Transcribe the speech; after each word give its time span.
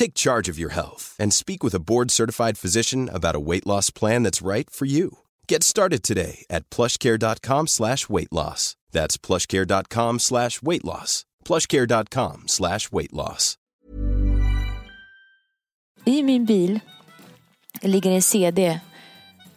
Take 0.00 0.14
charge 0.14 0.48
of 0.52 0.58
your 0.58 0.70
health 0.70 1.14
and 1.18 1.30
speak 1.30 1.62
with 1.62 1.74
a 1.74 1.78
board-certified 1.78 2.56
physician 2.56 3.10
about 3.12 3.36
a 3.36 3.46
weight 3.50 3.66
loss 3.66 3.90
plan 3.90 4.22
that's 4.24 4.46
right 4.46 4.70
for 4.70 4.86
you. 4.86 5.18
Get 5.46 5.62
started 5.62 6.02
today 6.02 6.46
at 6.48 6.70
plushcare.com 6.70 7.66
slash 7.66 8.08
weight 8.08 8.32
loss. 8.32 8.76
That's 8.92 9.18
plushcare.com 9.18 10.18
slash 10.18 10.62
weight 10.62 10.84
loss. 10.84 11.26
plushcare.com 11.44 12.48
slash 12.48 12.92
weight 12.92 13.12
loss. 13.12 13.58
I 16.06 16.22
min 16.22 16.46
bil 16.46 16.80
ligger 17.82 18.10
en 18.10 18.22
CD 18.22 18.80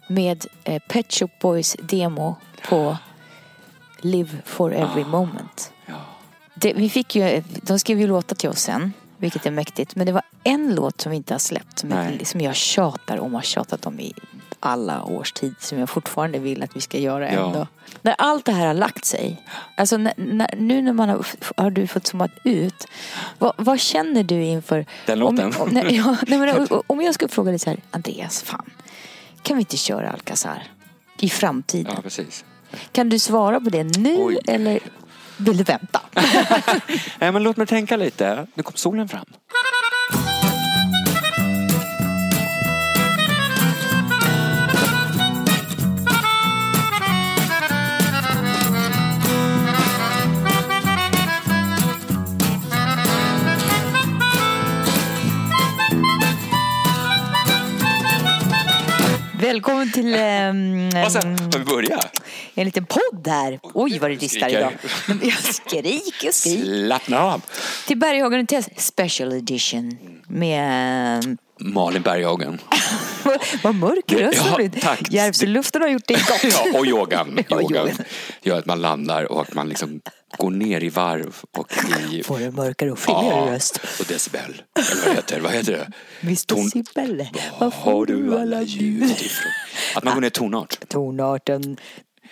med 0.08 0.46
eh, 0.64 0.82
Pet 0.88 1.12
Shop 1.12 1.30
Boys 1.40 1.76
demo 1.88 2.34
på 2.68 2.96
Live 4.02 4.42
for 4.44 4.72
every 4.72 5.04
moment. 5.04 5.72
Det, 6.54 6.72
vi 6.72 6.88
fick 6.88 7.16
ju, 7.16 7.42
de 7.62 7.78
skrev 7.78 8.00
ju 8.00 8.06
låtar 8.06 8.36
till 8.36 8.50
oss 8.50 8.60
sen, 8.60 8.92
vilket 9.24 9.46
är 9.46 9.50
mäktigt. 9.50 9.96
Men 9.96 10.06
det 10.06 10.12
var 10.12 10.22
en 10.44 10.74
låt 10.74 11.00
som 11.00 11.10
vi 11.10 11.16
inte 11.16 11.34
har 11.34 11.38
släppt 11.38 11.78
som, 11.78 11.90
jag, 11.90 12.26
som 12.26 12.40
jag 12.40 12.54
tjatar 12.54 13.18
om 13.18 13.34
och 13.34 13.40
har 13.40 13.44
tjatat 13.44 13.86
om 13.86 14.00
i 14.00 14.14
alla 14.60 15.04
års 15.04 15.32
tid. 15.32 15.54
Som 15.60 15.78
jag 15.78 15.88
fortfarande 15.88 16.38
vill 16.38 16.62
att 16.62 16.76
vi 16.76 16.80
ska 16.80 16.98
göra 16.98 17.32
Ja. 17.32 17.46
ändå. 17.46 17.66
När 18.02 18.14
allt 18.18 18.44
det 18.44 18.52
här 18.52 18.66
har 18.66 18.74
lagt 18.74 19.04
sig. 19.04 19.42
Alltså 19.76 19.96
när, 19.96 20.12
när, 20.16 20.54
nu 20.56 20.82
när 20.82 20.92
man 20.92 21.08
har, 21.08 21.26
har 21.56 21.70
du 21.70 21.86
fått 21.86 22.06
zoomat 22.06 22.30
ut. 22.44 22.86
Vad, 23.38 23.52
vad 23.56 23.80
känner 23.80 24.22
du 24.22 24.42
inför... 24.44 24.86
Den 25.06 25.18
låten? 25.18 25.54
Om, 25.54 25.62
om, 25.62 25.68
nej, 25.68 25.96
ja, 25.96 26.16
nej, 26.26 26.38
men, 26.38 26.68
om 26.86 27.00
jag 27.02 27.14
skulle 27.14 27.28
fråga 27.28 27.50
dig 27.50 27.58
så 27.58 27.70
här, 27.70 27.78
Andreas, 27.90 28.42
fan. 28.42 28.70
Kan 29.42 29.56
vi 29.56 29.60
inte 29.60 29.76
köra 29.76 30.10
Alcazar 30.10 30.62
i 31.20 31.28
framtiden? 31.28 31.92
Ja, 31.96 32.02
precis. 32.02 32.44
Kan 32.92 33.08
du 33.08 33.18
svara 33.18 33.60
på 33.60 33.70
det 33.70 33.84
nu 33.98 34.16
Oj. 34.18 34.38
eller 34.46 34.80
vill 35.36 35.56
du 35.56 35.64
vänta? 35.64 36.00
Nej, 37.18 37.32
men 37.32 37.42
låt 37.42 37.56
mig 37.56 37.66
tänka 37.66 37.96
lite. 37.96 38.46
Nu 38.54 38.62
kom 38.62 38.76
solen 38.76 39.08
fram. 39.08 39.26
Välkommen 59.38 59.92
till 59.92 60.14
ehm, 60.14 60.88
Och 61.04 61.12
sen, 61.12 61.38
ska 61.38 61.58
vi 61.58 61.64
börja? 61.64 61.98
En 62.54 62.64
liten 62.64 62.86
podd 62.86 63.26
här. 63.28 63.60
Oj 63.62 63.98
vad 63.98 64.10
det 64.10 64.16
distar 64.16 64.48
idag. 64.48 64.72
Jag 65.22 65.32
skriker 65.54 66.28
och 66.28 66.34
skriker. 66.34 66.86
Slappna 66.86 67.20
av. 67.20 67.42
Till 67.86 67.98
Berghagen 67.98 68.46
Test 68.46 68.68
Special 68.76 69.32
Edition. 69.32 69.98
Med... 70.28 71.24
ehm, 71.24 71.38
Malin 71.58 72.02
Berghagen. 72.02 72.58
vad 73.62 73.74
mörk 73.74 74.12
röst 74.12 74.42
Ja, 74.50 74.56
blivit. 74.56 74.82
tack. 74.82 75.10
Järvsöluften 75.10 75.82
har 75.82 75.88
gjort 75.88 76.06
det 76.06 76.14
gott. 76.14 76.44
Ja, 76.72 76.78
och 76.78 76.86
yogan. 76.86 77.38
Ja, 77.48 77.60
yogan 77.60 77.90
gör 78.42 78.58
att 78.58 78.66
man 78.66 78.80
landar 78.80 79.32
och 79.32 79.40
att 79.42 79.54
man 79.54 79.68
liksom 79.68 80.00
går 80.38 80.50
ner 80.50 80.84
i 80.84 80.88
varv 80.88 81.36
och 81.56 81.72
i... 82.12 82.22
Får 82.22 82.42
en 82.42 82.54
mörkare 82.54 82.92
och 82.92 82.98
fylligare 82.98 83.54
röst. 83.54 83.80
och 84.00 84.04
decibel. 84.08 84.62
Eller 84.78 85.06
vad 85.06 85.14
heter, 85.16 85.40
vad 85.40 85.52
heter 85.52 85.72
det? 85.72 85.90
Visst 86.20 86.48
Ton- 86.48 86.70
Sibelle, 86.70 87.30
Var 87.58 87.70
har 87.70 88.06
du 88.06 88.38
alla 88.38 88.62
ljud 88.62 89.10
ifrån? 89.10 89.52
Att 89.94 90.04
man 90.04 90.14
går 90.14 90.20
ner 90.20 90.30
tonart. 90.30 90.88
Tonarten. 90.88 91.76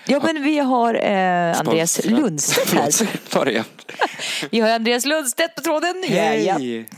Ja 0.04 0.20
men 0.22 0.42
vi 0.42 0.58
har 0.58 0.94
eh, 0.94 1.58
Andreas. 1.58 2.00
Lundstedt 2.04 2.72
här. 2.72 3.30
Ta 3.30 3.44
det. 3.44 3.64
Vi 4.50 4.60
har 4.60 4.70
Andreas 4.70 5.04
Lundstedt 5.04 5.54
på 5.54 5.60
tråden. 5.60 6.04
Ja, 6.08 6.34
ja. 6.34 6.54
Hej! 6.54 6.88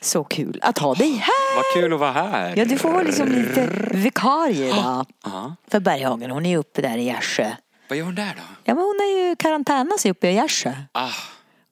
Så 0.00 0.24
kul 0.24 0.58
att 0.62 0.78
ha 0.78 0.94
dig 0.94 1.12
här. 1.12 1.56
Vad 1.56 1.64
kul 1.82 1.92
att 1.92 2.00
vara 2.00 2.12
här. 2.12 2.54
Ja, 2.56 2.64
du 2.64 2.78
får 2.78 2.90
vara 2.92 3.02
liksom 3.02 3.28
lite 3.28 3.68
vikarie 3.90 4.72
va? 4.72 5.06
Ja. 5.24 5.56
För 5.70 5.80
Berghagen, 5.80 6.30
hon 6.30 6.46
är 6.46 6.50
ju 6.50 6.56
uppe 6.56 6.82
där 6.82 6.98
i 6.98 7.04
Gärsjö. 7.04 7.50
Vad 7.88 7.98
gör 7.98 8.04
hon 8.04 8.14
där 8.14 8.34
då? 8.36 8.42
Ja 8.64 8.74
men 8.74 8.84
hon 8.84 8.96
är 9.00 9.28
ju 9.28 9.36
karantäna 9.36 9.98
sig 9.98 10.10
uppe 10.10 10.28
i 10.28 10.34
Gärsjö. 10.34 10.72
Ah, 10.92 11.08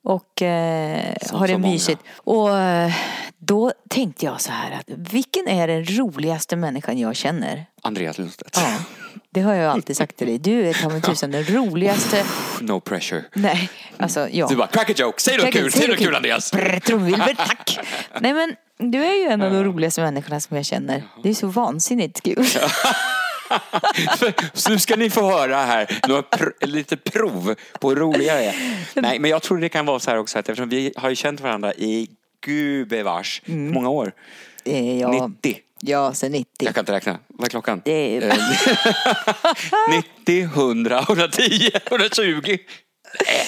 Och 0.04 0.42
eh, 0.42 1.14
Som 1.22 1.38
har 1.38 1.46
det 1.48 1.52
så 1.54 1.58
mysigt. 1.58 2.00
Och 2.16 2.58
eh, 2.58 2.92
då 3.38 3.72
tänkte 3.88 4.24
jag 4.24 4.40
så 4.40 4.52
här 4.52 4.72
att 4.72 4.84
vilken 4.88 5.48
är 5.48 5.68
den 5.68 5.84
roligaste 5.84 6.56
människan 6.56 6.98
jag 6.98 7.16
känner? 7.16 7.66
Andreas 7.82 8.18
Lundstedt. 8.18 8.56
Ja, 8.56 8.74
det 9.30 9.40
har 9.40 9.54
jag 9.54 9.72
alltid 9.72 9.96
sagt 9.96 10.16
till 10.16 10.26
dig. 10.26 10.38
Du 10.38 10.68
är 10.68 10.74
ta 10.74 10.88
mig 10.88 11.00
tusan 11.00 11.30
den 11.30 11.44
roligaste. 11.44 12.24
No 12.60 12.80
pressure. 12.80 13.24
Nej, 13.34 13.70
alltså 13.96 14.28
ja. 14.28 14.46
Du 14.48 14.56
bara, 14.56 14.66
crack 14.66 14.90
a 14.90 14.94
joke, 14.96 15.20
säg 15.20 15.38
något 15.38 15.52
kul, 15.52 15.72
säg 15.72 15.88
något 15.88 15.98
kul 15.98 16.14
Andreas. 16.14 16.50
Trumvirvel, 16.86 17.36
tack. 17.46 17.78
Nej 18.20 18.32
men 18.32 18.56
du 18.92 19.04
är 19.04 19.14
ju 19.14 19.32
en 19.32 19.42
av 19.42 19.52
de 19.52 19.64
roligaste 19.64 20.00
människorna 20.00 20.40
som 20.40 20.56
jag 20.56 20.66
känner. 20.66 21.02
Det 21.22 21.28
är 21.28 21.34
så 21.34 21.46
vansinnigt 21.46 22.22
kul. 22.22 22.46
Så 24.54 24.70
nu 24.70 24.78
ska 24.78 24.96
ni 24.96 25.10
få 25.10 25.30
höra 25.30 25.56
här 25.56 25.98
några 26.08 26.22
pr- 26.22 26.66
lite 26.66 26.96
prov 26.96 27.54
på 27.80 27.88
hur 27.88 27.96
roliga 27.96 28.34
jag 28.42 28.44
är. 28.54 28.76
Nej, 28.94 29.18
men 29.18 29.30
jag 29.30 29.42
tror 29.42 29.58
det 29.58 29.68
kan 29.68 29.86
vara 29.86 29.98
så 29.98 30.10
här 30.10 30.18
också 30.18 30.38
att 30.38 30.48
eftersom 30.48 30.68
vi 30.68 30.92
har 30.96 31.08
ju 31.10 31.16
känt 31.16 31.40
varandra 31.40 31.74
i 31.74 32.08
gubevars 32.44 33.42
Mm. 33.46 33.72
många 33.72 33.88
år. 33.88 34.12
Eh, 34.64 35.00
ja, 35.00 35.28
90. 35.42 35.58
ja, 35.80 36.14
sen 36.14 36.32
90. 36.32 36.46
Jag 36.58 36.74
kan 36.74 36.82
inte 36.82 36.92
räkna. 36.92 37.18
Vad 37.28 37.46
är 37.46 37.50
klockan? 37.50 37.82
Det 37.84 38.16
är- 38.16 38.22
Eh, 38.28 38.34
90, 40.26 40.42
100, 40.44 41.00
110, 41.00 41.70
120. 41.90 42.58
Nej, 43.26 43.46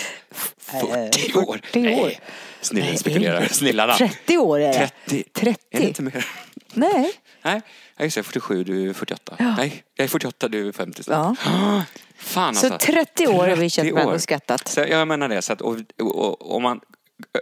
40 0.58 1.38
år. 1.38 1.60
40 1.72 1.78
år. 1.94 2.04
Nej, 2.06 2.20
Snillen 2.60 2.98
spekulerar. 2.98 3.46
Snillarna. 3.50 3.94
30 3.96 4.38
år 4.38 4.60
är 4.60 4.72
det. 4.72 4.90
30. 5.06 5.24
30. 5.32 5.60
Är 5.70 5.80
det 5.80 5.86
inte 5.86 6.02
mer? 6.02 6.26
Nej. 6.74 7.12
Nej, 7.42 7.60
jag 7.96 8.06
är 8.06 8.22
47, 8.22 8.64
du 8.64 8.88
är 8.90 8.92
48. 8.92 9.36
Nej, 9.38 9.84
jag 9.94 10.04
är 10.04 10.08
48, 10.08 10.48
du 10.48 10.68
är 10.68 10.72
50 10.72 11.02
Ja. 11.06 11.34
snart. 11.40 11.86
Fan 12.18 12.54
Så 12.54 12.72
alltså. 12.72 12.92
30 12.92 13.26
år 13.26 13.48
har 13.48 13.56
vi 13.56 13.70
känt 13.70 13.84
30 13.84 13.92
varandra 13.94 14.10
år. 14.10 14.14
och 14.14 14.22
skrattat. 14.22 14.68
Så 14.68 14.80
jag 14.80 15.08
menar 15.08 15.28
det, 15.28 15.42
så 15.42 15.52
att 15.52 15.60
och, 15.60 15.76
och, 16.00 16.54
om 16.56 16.62
man 16.62 16.80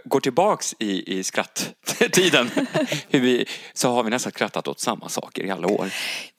går 0.05 0.19
tillbaks 0.19 0.75
i, 0.79 1.17
i 1.19 1.23
skratttiden 1.23 2.51
så 3.73 3.91
har 3.91 4.03
vi 4.03 4.09
nästan 4.09 4.31
skrattat 4.31 4.67
åt 4.67 4.79
samma 4.79 5.09
saker 5.09 5.43
i 5.43 5.51
alla 5.51 5.67
år. 5.67 5.89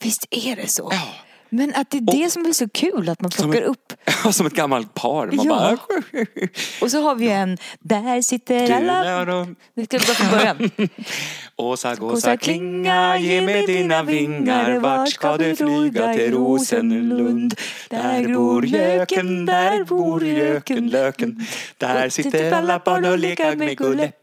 Visst 0.03 0.27
är 0.31 0.57
det 0.57 0.69
så? 0.69 0.89
Ja. 0.93 1.09
Men 1.49 1.75
att 1.75 1.91
det 1.91 1.97
är 1.99 2.01
det 2.25 2.31
som 2.31 2.47
är 2.47 2.53
så 2.53 2.69
kul, 2.69 3.09
att 3.09 3.21
man 3.21 3.31
plockar 3.31 3.63
ett- 3.63 3.69
upp. 3.69 3.93
Som 4.33 4.47
ett 4.47 4.53
gammalt 4.55 4.95
par. 4.95 5.27
Man 5.27 5.47
Ja. 5.47 5.55
bara... 5.55 5.79
Och 6.81 6.91
så 6.91 7.01
har 7.03 7.15
vi 7.15 7.29
en, 7.29 7.59
där 7.81 8.23
sitter 8.23 8.73
alla... 8.73 9.25
Du, 9.25 9.55
Vi 9.75 9.85
ska 9.85 9.99
börja 9.99 10.15
från 10.15 10.31
början. 10.31 10.71
Åsa 11.57 11.95
Gåsa 11.95 12.37
klinga, 12.37 13.19
ge 13.19 13.41
mig 13.41 13.67
dina 13.67 14.03
vingar 14.03 14.79
Vart 14.79 15.09
ska 15.09 15.37
du 15.37 15.57
flyga 15.57 16.15
till 16.15 16.33
Rosenlund? 16.33 17.55
Där 17.91 18.35
bor 18.35 18.67
göken, 18.67 19.47
där 19.47 19.85
bor 19.85 20.25
göken, 20.25 20.89
löken 20.89 21.47
Där 21.79 22.09
sitter 22.09 22.53
alla 22.53 22.79
barn 22.85 23.05
och 23.05 23.19
leker 23.19 23.57
med 23.57 23.79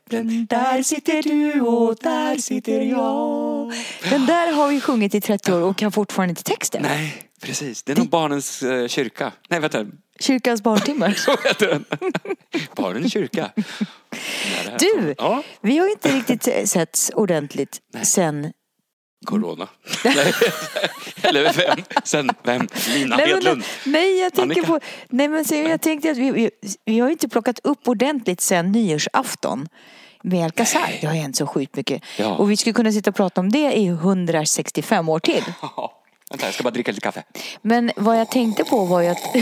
gulläpplen 0.10 0.46
Där 0.50 0.84
sitter 0.84 1.24
du 1.24 1.62
och 1.62 1.96
där 2.02 2.38
sitter 2.38 2.82
jag 2.82 3.74
Den 4.10 4.26
där 4.26 4.54
har 4.54 4.68
vi 4.68 4.82
sjungit 4.82 5.16
i 5.16 5.22
30 5.22 5.54
år 5.54 5.62
och 5.62 5.78
kan 5.78 5.92
fortfarande 5.92 6.32
inte 6.32 6.44
texten. 6.44 6.82
Nej, 6.82 7.24
precis. 7.42 7.84
Det 7.84 7.92
är 7.92 7.96
nog 7.96 8.10
barnens 8.10 8.64
eh, 8.64 8.88
kyrka. 8.88 9.32
Nej, 9.50 9.60
vänta. 9.60 9.86
Kyrkans 10.20 10.62
barntimmar. 10.62 11.12
Så 11.18 11.32
heter 11.48 11.68
den. 11.68 11.86
Barnens 12.76 13.14
kyrka. 13.14 13.52
Du, 14.80 15.16
Ja. 15.18 15.44
vi 15.62 15.78
har 15.78 15.92
inte 15.92 16.10
riktigt 16.16 16.70
setts 16.70 17.12
ordentligt 17.16 17.80
sen 18.04 18.52
Corona. 19.24 19.68
Nej. 20.04 20.34
Eller 21.22 21.54
vem? 21.54 21.84
Sen 22.04 22.30
vem? 22.44 22.68
Lina 22.94 23.18
Nej, 23.18 23.28
Hedlund. 23.28 23.64
nej, 23.86 24.20
jag 24.20 24.34
tänker 24.34 24.62
Annika. 24.62 24.68
på... 24.68 24.80
Nej, 25.10 25.28
men 25.28 25.46
så 25.46 25.56
jag 25.56 25.81
tänkte 25.81 26.12
att 26.12 26.18
vi, 26.18 26.31
vi, 26.31 26.50
vi 26.86 27.00
har 27.00 27.08
ju 27.08 27.12
inte 27.12 27.30
plockat 27.30 27.60
upp 27.64 27.88
ordentligt 27.88 28.42
sen 28.42 28.72
nyårsafton 28.72 29.68
med 30.24 30.44
Alcazar. 30.46 30.98
Det 31.02 31.08
har 31.08 31.14
hänt 31.14 31.36
så 31.36 31.48
sjukt 31.48 31.75
mycket. 31.75 32.04
Ja. 32.20 32.36
Och 32.36 32.52
vi 32.52 32.58
skulle 32.58 32.74
kunna 32.74 32.92
sitta 32.92 33.10
och 33.10 33.16
prata 33.16 33.42
om 33.42 33.50
det 33.52 33.74
i 33.74 33.88
165 33.88 35.10
år 35.10 35.20
till. 35.20 35.44
Ja, 35.62 36.00
Vänta, 36.34 36.46
jag 36.48 36.54
ska 36.54 36.64
bara 36.64 36.72
dricka 36.72 36.92
lite 36.92 37.02
kaffe. 37.02 37.24
Men 37.62 37.92
vad 37.96 38.20
jag 38.20 38.32
tänkte 38.32 38.64
på 38.64 38.86
var 38.86 39.02
ju 39.02 39.08
att, 39.08 39.36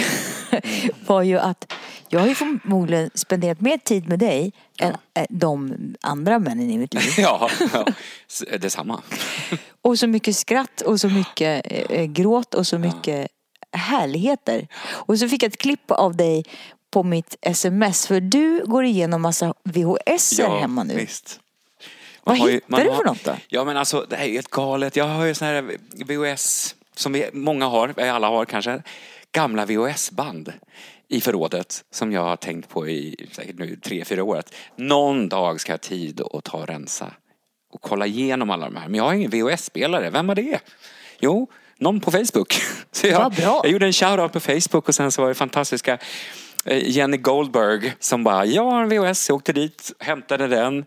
var 1.08 1.22
ju 1.22 1.40
att 1.40 1.74
jag 2.10 2.20
har 2.20 2.28
ju 2.28 2.36
förmodligen 2.36 3.10
spenderat 3.16 3.62
mer 3.62 3.78
tid 3.78 4.10
med 4.10 4.20
dig 4.20 4.54
än 4.80 4.96
eh, 5.14 5.26
de 5.30 5.76
andra 6.02 6.40
männen 6.40 6.70
i 6.72 6.78
mitt 6.78 6.94
liv. 6.94 7.04
Ja, 7.18 7.50
ja. 7.74 7.86
S- 8.30 8.44
detsamma. 8.60 9.02
Och 9.82 10.00
så 10.00 10.08
mycket 10.08 10.36
skratt 10.36 10.82
och 10.82 11.00
så 11.02 11.08
mycket 11.10 11.66
eh, 11.90 12.04
gråt 12.06 12.54
och 12.54 12.68
så 12.68 12.78
mycket 12.78 13.28
härligheter. 13.72 14.68
Och 14.88 15.20
så 15.20 15.30
fick 15.30 15.44
jag 15.44 15.50
ett 15.50 15.58
klipp 15.58 15.92
av 15.92 16.16
dig 16.18 16.46
på 16.92 17.04
mitt 17.04 17.36
sms 17.42 18.08
för 18.08 18.20
du 18.22 18.64
går 18.66 18.84
igenom 18.86 19.22
massa 19.22 19.54
VHS 19.64 20.40
hemma 20.40 20.84
nu. 20.84 20.96
Visst. 20.96 21.40
Vad 22.24 22.36
Man 22.36 22.42
har 22.42 22.48
ju- 22.48 22.54
hittar 22.54 22.72
man 22.72 22.82
du 22.84 22.90
har- 22.90 22.96
för 22.98 23.04
något 23.06 23.24
då? 23.24 23.36
Ja 23.48 23.64
men 23.64 23.78
alltså 23.78 24.06
det 24.10 24.16
här 24.16 24.24
är 24.24 24.28
ju 24.28 24.34
helt 24.34 24.50
galet. 24.50 24.96
Jag 24.96 25.06
har 25.08 25.26
ju 25.26 25.34
såna 25.34 25.52
här 25.52 25.78
VHS 26.06 26.76
som 26.96 27.14
vi, 27.14 27.30
många 27.34 27.66
har, 27.66 28.00
alla 28.00 28.28
har 28.28 28.46
kanske. 28.46 28.84
Gamla 29.32 29.66
VHS-band 29.66 30.54
i 31.08 31.22
förrådet 31.22 31.84
som 31.92 32.12
jag 32.12 32.22
har 32.22 32.36
tänkt 32.36 32.70
på 32.70 32.88
i 32.88 33.28
säkert 33.32 33.60
nu 33.60 33.76
tre, 33.76 34.06
fyra 34.06 34.24
år. 34.24 34.38
Att 34.38 34.54
någon 34.76 35.30
dag 35.30 35.60
ska 35.62 35.72
jag 35.72 35.78
ha 35.78 35.82
tid 35.82 36.22
att 36.34 36.44
ta 36.44 36.58
och 36.58 36.68
rensa 36.68 37.14
och 37.74 37.82
kolla 37.82 38.06
igenom 38.06 38.50
alla 38.50 38.66
de 38.66 38.76
här. 38.76 38.88
Men 38.88 38.96
jag 38.96 39.04
har 39.04 39.14
ingen 39.14 39.32
VHS-spelare. 39.32 40.10
Vem 40.10 40.28
var 40.28 40.36
det? 40.36 40.60
Jo, 41.20 41.48
någon 41.78 42.00
på 42.00 42.12
Facebook. 42.12 42.62
Så 42.92 43.08
jag, 43.08 43.34
jag 43.38 43.68
gjorde 43.68 43.86
en 43.86 43.94
shoutout 43.94 44.34
på 44.34 44.40
Facebook 44.40 44.88
och 44.88 44.96
sen 44.96 45.12
så 45.12 45.22
var 45.22 45.30
det 45.30 45.36
fantastiska 45.36 45.98
eh, 46.66 46.90
Jenny 46.90 47.18
Goldberg 47.18 47.94
som 48.00 48.24
bara, 48.24 48.46
jag 48.46 48.64
har 48.64 48.84
en 48.84 48.90
VHS, 48.90 49.30
jag 49.30 49.36
åkte 49.36 49.54
dit, 49.54 49.92
hämtade 50.00 50.48
den, 50.48 50.86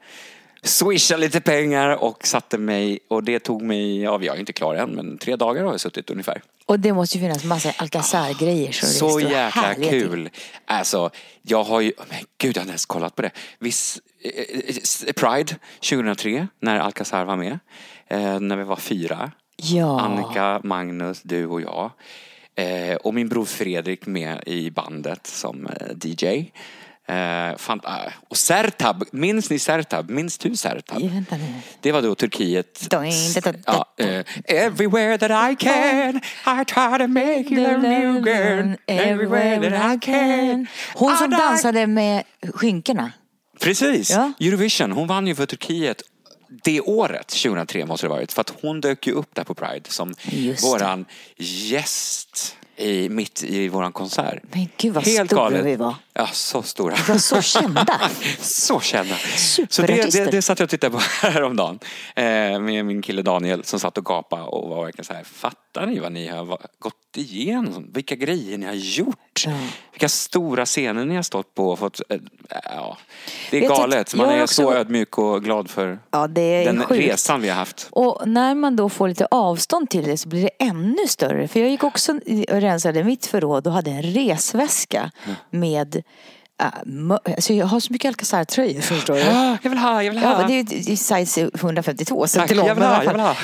swishade 0.64 1.20
lite 1.20 1.40
pengar 1.40 2.04
och 2.04 2.26
satte 2.26 2.58
mig 2.58 2.98
och 3.08 3.24
det 3.24 3.38
tog 3.38 3.62
mig, 3.62 4.02
ja 4.02 4.18
jag 4.22 4.36
är 4.36 4.40
inte 4.40 4.52
klar 4.52 4.74
än 4.74 4.90
men 4.90 5.18
tre 5.18 5.36
dagar 5.36 5.64
har 5.64 5.70
jag 5.70 5.80
suttit 5.80 6.10
ungefär. 6.10 6.42
Och 6.66 6.80
det 6.80 6.92
måste 6.92 7.18
ju 7.18 7.24
finnas 7.24 7.44
massa 7.44 7.72
Alcazar-grejer. 7.76 8.72
Så, 8.72 8.86
det 8.86 8.92
Så 8.92 9.20
jäkla 9.20 9.74
till. 9.74 9.88
kul. 9.88 10.30
Alltså, 10.64 11.10
jag 11.42 11.64
har 11.64 11.80
ju, 11.80 11.92
men 12.08 12.18
gud 12.38 12.56
jag 12.56 12.60
har 12.60 12.64
inte 12.64 12.70
ens 12.70 12.86
kollat 12.86 13.16
på 13.16 13.22
det. 13.22 13.30
Viss, 13.58 14.00
eh, 14.20 15.06
eh, 15.06 15.12
Pride 15.12 15.56
2003 15.90 16.48
när 16.60 16.78
Alcazar 16.78 17.24
var 17.24 17.36
med. 17.36 17.58
Eh, 18.08 18.40
när 18.40 18.56
vi 18.56 18.64
var 18.64 18.76
fyra. 18.76 19.30
Ja. 19.56 20.00
Annika, 20.00 20.60
Magnus, 20.64 21.20
du 21.22 21.46
och 21.46 21.60
jag. 21.60 21.90
Eh, 22.56 22.96
och 22.96 23.14
min 23.14 23.28
bror 23.28 23.44
Fredrik 23.44 24.06
med 24.06 24.42
i 24.46 24.70
bandet 24.70 25.26
som 25.26 25.66
eh, 25.66 25.96
DJ. 26.04 26.50
Eh, 27.06 27.56
fan, 27.56 27.80
eh, 27.86 28.12
och 28.28 28.36
Sertab, 28.36 29.04
minns 29.12 29.50
ni 29.50 29.58
Sertab? 29.58 30.10
Minns 30.10 30.38
du 30.38 30.56
Sertab? 30.56 31.02
Ja, 31.02 31.08
vänta 31.08 31.36
nu. 31.36 31.54
Det 31.80 31.92
var 31.92 32.02
då 32.02 32.14
Turkiet. 32.14 32.88
Ja, 32.90 33.04
eh, 33.96 34.24
everywhere 34.44 35.18
that 35.18 35.52
I 35.52 35.56
can 35.56 36.16
I 36.60 36.64
try 36.64 36.98
to 36.98 37.06
make 37.08 37.44
you 37.50 37.74
a 37.74 37.78
new 37.78 38.26
girl 38.26 38.74
Everywhere 38.86 39.70
that 39.70 39.94
I 39.94 40.00
can 40.00 40.66
Hon 40.94 41.16
som 41.16 41.30
dansade 41.30 41.86
med 41.86 42.22
skynkena. 42.54 43.12
Precis! 43.60 44.10
Ja. 44.10 44.32
Eurovision, 44.40 44.92
hon 44.92 45.06
vann 45.06 45.26
ju 45.26 45.34
för 45.34 45.46
Turkiet 45.46 46.02
det 46.64 46.80
året, 46.80 47.28
2003 47.28 47.86
måste 47.86 48.06
det 48.06 48.10
varit. 48.10 48.32
För 48.32 48.40
att 48.40 48.54
hon 48.62 48.80
dök 48.80 49.06
ju 49.06 49.12
upp 49.12 49.34
där 49.34 49.44
på 49.44 49.54
Pride 49.54 49.90
som 49.90 50.14
Just 50.22 50.62
det. 50.62 50.68
våran 50.68 51.04
gäst 51.36 52.56
i, 52.76 53.08
mitt 53.08 53.44
i 53.44 53.68
våran 53.68 53.92
konsert. 53.92 54.42
Men 54.52 54.68
gud, 54.76 54.94
vad 54.94 55.06
Helt 55.06 55.30
stora 55.30 55.42
galet. 55.42 55.64
vi 55.66 55.76
var. 55.76 55.94
Ja, 56.16 56.26
så 56.32 56.62
stora. 56.62 56.94
Var 57.08 57.18
så 57.18 57.42
kända. 57.42 57.86
Så 58.40 58.80
kända. 58.80 59.14
Så 59.68 59.82
det, 59.82 60.12
det, 60.12 60.30
det 60.30 60.42
satt 60.42 60.58
jag 60.58 60.66
och 60.66 60.70
tittade 60.70 60.90
på 60.92 60.98
häromdagen 61.22 61.78
eh, 62.16 62.24
med 62.60 62.84
min 62.86 63.02
kille 63.02 63.22
Daniel 63.22 63.64
som 63.64 63.80
satt 63.80 63.98
och 63.98 64.04
gapade 64.04 64.42
och 64.42 64.68
var 64.68 64.84
verkligen 64.84 65.04
så 65.04 65.12
här, 65.14 65.24
fattar 65.24 65.86
ni 65.86 65.98
vad 65.98 66.12
ni 66.12 66.28
har 66.28 66.46
gått 66.78 66.94
igenom? 67.16 67.90
Vilka 67.94 68.14
grejer 68.14 68.58
ni 68.58 68.66
har 68.66 68.72
gjort? 68.74 69.44
Ja. 69.46 69.52
Vilka 69.92 70.08
stora 70.08 70.66
scener 70.66 71.04
ni 71.04 71.14
har 71.16 71.22
stått 71.22 71.54
på 71.54 71.68
och 71.70 71.78
fått, 71.78 72.00
eh, 72.08 72.18
ja. 72.64 72.98
Det 73.50 73.56
är 73.56 73.60
Vet 73.60 73.68
du 73.68 73.74
att 73.74 73.78
galet. 73.80 74.14
Man 74.14 74.28
är 74.30 74.42
också- 74.42 74.54
så 74.62 74.72
ödmjuk 74.74 75.18
och 75.18 75.44
glad 75.44 75.70
för 75.70 75.98
Ja, 76.10 76.26
den 76.26 76.82
sjukt. 76.82 77.00
resan 77.00 77.40
vi 77.40 77.48
har 77.48 77.56
haft. 77.56 77.88
Och 77.90 78.28
när 78.28 78.54
man 78.54 78.76
då 78.76 78.88
får 78.88 79.08
lite 79.08 79.26
avstånd 79.30 79.90
till 79.90 80.04
det 80.04 80.16
så 80.18 80.28
blir 80.28 80.42
det 80.42 80.50
ännu 80.64 81.08
större. 81.08 81.48
För 81.48 81.60
jag 81.60 81.70
gick 81.70 81.84
också 81.84 82.12
och 82.12 82.60
rensade 82.60 83.04
mitt 83.04 83.26
förråd 83.26 83.66
och 83.66 83.72
hade 83.72 83.90
en 83.90 84.02
resväska 84.02 85.10
med 85.50 85.96
äh, 85.96 86.00
mö- 86.00 86.03
alltså 87.24 87.52
jag 87.52 87.66
har 87.66 87.80
så 87.80 87.92
mycket 87.92 88.08
Alcazar-tröjor 88.08 88.80
förstår 88.80 89.14
du. 89.14 89.20
Jag 89.62 89.70
vill 89.70 89.78
ha, 89.78 90.02
jag 90.02 90.12
vill 90.12 90.22
ha. 90.22 90.40
Ja, 90.40 90.46
det 90.46 90.54
är 90.54 90.96
size 90.96 91.50
152 91.54 92.26
så 92.26 92.38
Tack, 92.38 92.54
lång, 92.54 92.66
jag 92.66 92.74
vill 92.74 92.84
ha, 92.84 93.04
jag 93.04 93.14
fall. 93.14 93.36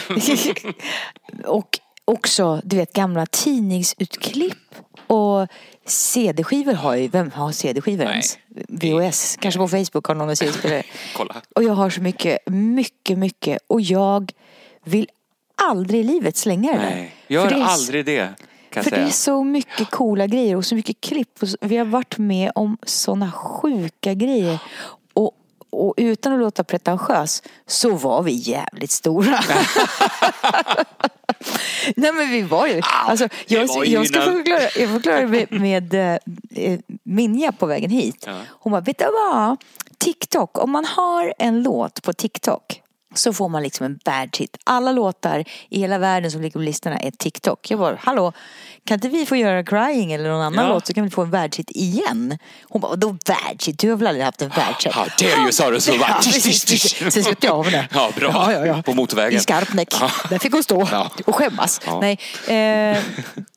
och 1.46 1.78
också, 2.04 2.60
du 2.64 2.76
vet, 2.76 2.92
gamla 2.92 3.26
tidningsutklipp 3.26 4.74
och 5.06 5.48
CD-skivor 5.86 6.72
har 6.72 6.94
ju. 6.94 7.08
Vem 7.08 7.30
har 7.30 7.52
CD-skivor 7.52 8.06
ens? 8.06 8.38
VHS. 8.68 9.36
Kanske 9.40 9.58
på 9.58 9.68
Facebook 9.68 10.06
har 10.06 10.14
någon 10.14 10.28
en 10.28 10.36
CD-spelare. 10.36 10.82
Kolla. 11.16 11.36
Och 11.54 11.64
jag 11.64 11.72
har 11.72 11.90
så 11.90 12.00
mycket, 12.00 12.38
mycket, 12.46 13.18
mycket. 13.18 13.58
Och 13.66 13.80
jag 13.80 14.32
vill 14.84 15.08
aldrig 15.62 16.00
i 16.00 16.04
livet 16.04 16.36
slänga 16.36 16.72
det 16.72 16.78
där. 16.78 16.90
Nej, 16.90 17.14
gör 17.28 17.48
För 17.48 17.54
det 17.54 17.60
är 17.60 17.64
aldrig 17.64 18.04
det. 18.04 18.28
Kan 18.70 18.84
För 18.84 18.90
jag 18.90 18.98
det 19.00 19.02
är 19.02 19.04
säga. 19.04 19.12
så 19.12 19.44
mycket 19.44 19.90
coola 19.90 20.26
grejer 20.26 20.56
och 20.56 20.64
så 20.64 20.74
mycket 20.74 21.00
klipp. 21.00 21.42
Och 21.42 21.48
Vi 21.60 21.76
har 21.76 21.84
varit 21.84 22.18
med 22.18 22.52
om 22.54 22.78
såna 22.86 23.32
sjuka 23.32 24.14
grejer. 24.14 24.58
Och, 25.14 25.32
och 25.70 25.94
utan 25.96 26.32
att 26.32 26.40
låta 26.40 26.64
pretentiös 26.64 27.42
så 27.66 27.90
var 27.94 28.22
vi 28.22 28.32
jävligt 28.32 28.90
stora. 28.90 29.40
Nej 31.96 32.12
men 32.12 32.30
vi 32.30 32.42
var 32.42 32.66
ju, 32.66 32.80
alltså, 33.06 33.28
det 33.48 33.54
jag, 33.54 33.66
var 33.66 33.84
ju 33.84 33.92
jag 33.92 34.06
ska 34.06 34.22
innan- 34.22 34.36
förklara, 34.36 34.60
jag 34.60 34.90
förklarar 34.90 35.26
med, 35.26 35.52
med 35.60 35.94
eh, 36.50 36.78
Minja 37.02 37.52
på 37.52 37.66
vägen 37.66 37.90
hit. 37.90 38.24
Ja. 38.26 38.40
Hon 38.48 38.70
bara, 38.72 38.80
vet 38.80 38.98
du 38.98 39.04
vad? 39.04 39.56
TikTok, 39.98 40.58
om 40.58 40.70
man 40.70 40.84
har 40.84 41.34
en 41.38 41.62
låt 41.62 42.02
på 42.02 42.12
TikTok 42.12 42.82
så 43.14 43.32
får 43.32 43.48
man 43.48 43.62
liksom 43.62 43.86
en 43.86 43.98
världshit. 44.04 44.56
Alla 44.64 44.92
låtar 44.92 45.44
i 45.68 45.78
hela 45.80 45.98
världen 45.98 46.30
som 46.30 46.40
ligger 46.40 46.52
på 46.52 46.58
listorna 46.58 46.98
är 46.98 47.10
TikTok. 47.10 47.70
Jag 47.70 47.78
bara, 47.78 47.96
hallå, 48.00 48.32
kan 48.84 48.94
inte 48.94 49.08
vi 49.08 49.26
få 49.26 49.36
göra 49.36 49.64
Crying 49.64 50.12
eller 50.12 50.28
någon 50.30 50.40
annan 50.42 50.64
Ja. 50.64 50.72
låt 50.72 50.86
så 50.86 50.94
kan 50.94 51.04
vi 51.04 51.10
få 51.10 51.22
en 51.22 51.30
världshit 51.30 51.70
igen? 51.70 52.38
Hon 52.68 52.80
bara, 52.80 52.88
vadå 52.88 53.16
världshit? 53.26 53.78
Du 53.78 53.90
har 53.90 53.96
väl 53.96 54.06
aldrig 54.06 54.24
haft 54.24 54.42
en 54.42 54.48
världshit? 54.48 54.92
How 54.92 55.04
dare 55.18 55.42
you, 55.42 55.52
sa 55.52 55.70
du 55.70 55.80
så. 55.80 55.92
Precis. 55.92 57.12
Sen 57.12 57.24
sköt 57.24 57.44
jag 57.44 57.52
av 57.52 57.64
henne. 57.64 57.88
Ja, 57.94 58.10
bra. 58.16 58.30
Ja, 58.34 58.52
ja, 58.52 58.66
ja. 58.66 58.82
På 58.82 58.92
motorvägen. 58.94 59.38
I 59.38 59.42
Skarpnäck. 59.42 59.94
Ja. 60.00 60.10
Där 60.30 60.38
fick 60.38 60.52
hon 60.52 60.62
stå 60.62 60.88
och 61.26 61.34
skämmas. 61.34 61.80
Nej, 62.00 62.18
eh, 62.46 63.02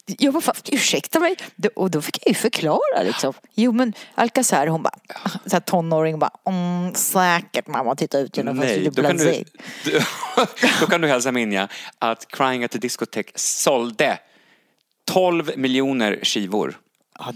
jag 0.05 0.33
bara, 0.33 0.41
"Fan, 0.41 0.55
ursäkta 0.71 1.19
mig. 1.19 1.35
Och 1.75 1.91
då 1.91 2.01
fick 2.01 2.17
jag 2.21 2.27
ju 2.27 2.35
förklara 2.35 3.03
liksom. 3.03 3.33
Jo 3.55 3.71
men 3.71 3.93
Alcazar 4.15 4.67
hon 4.67 4.83
bara, 4.83 4.95
så 5.45 5.51
här 5.55 5.59
tonåring 5.59 6.19
bara, 6.19 6.31
mm, 6.45 6.93
säkert 6.93 7.67
mamma 7.67 7.95
titta 7.95 8.19
ut 8.19 8.37
genom 8.37 8.57
fönstret. 8.61 8.95
då 8.95 9.01
kan, 9.01 9.17
du, 9.17 9.23
blasé." 9.23 9.43
du, 9.85 10.01
då 10.79 10.85
kan 10.87 11.01
du 11.01 11.07
hälsa 11.07 11.31
Minja 11.31 11.67
att 11.99 12.27
Crying 12.31 12.63
at 12.63 12.71
the 12.71 12.77
Discotheque 12.79 13.31
sålde 13.35 14.19
12 15.05 15.51
miljoner 15.57 16.19
skivor. 16.23 16.79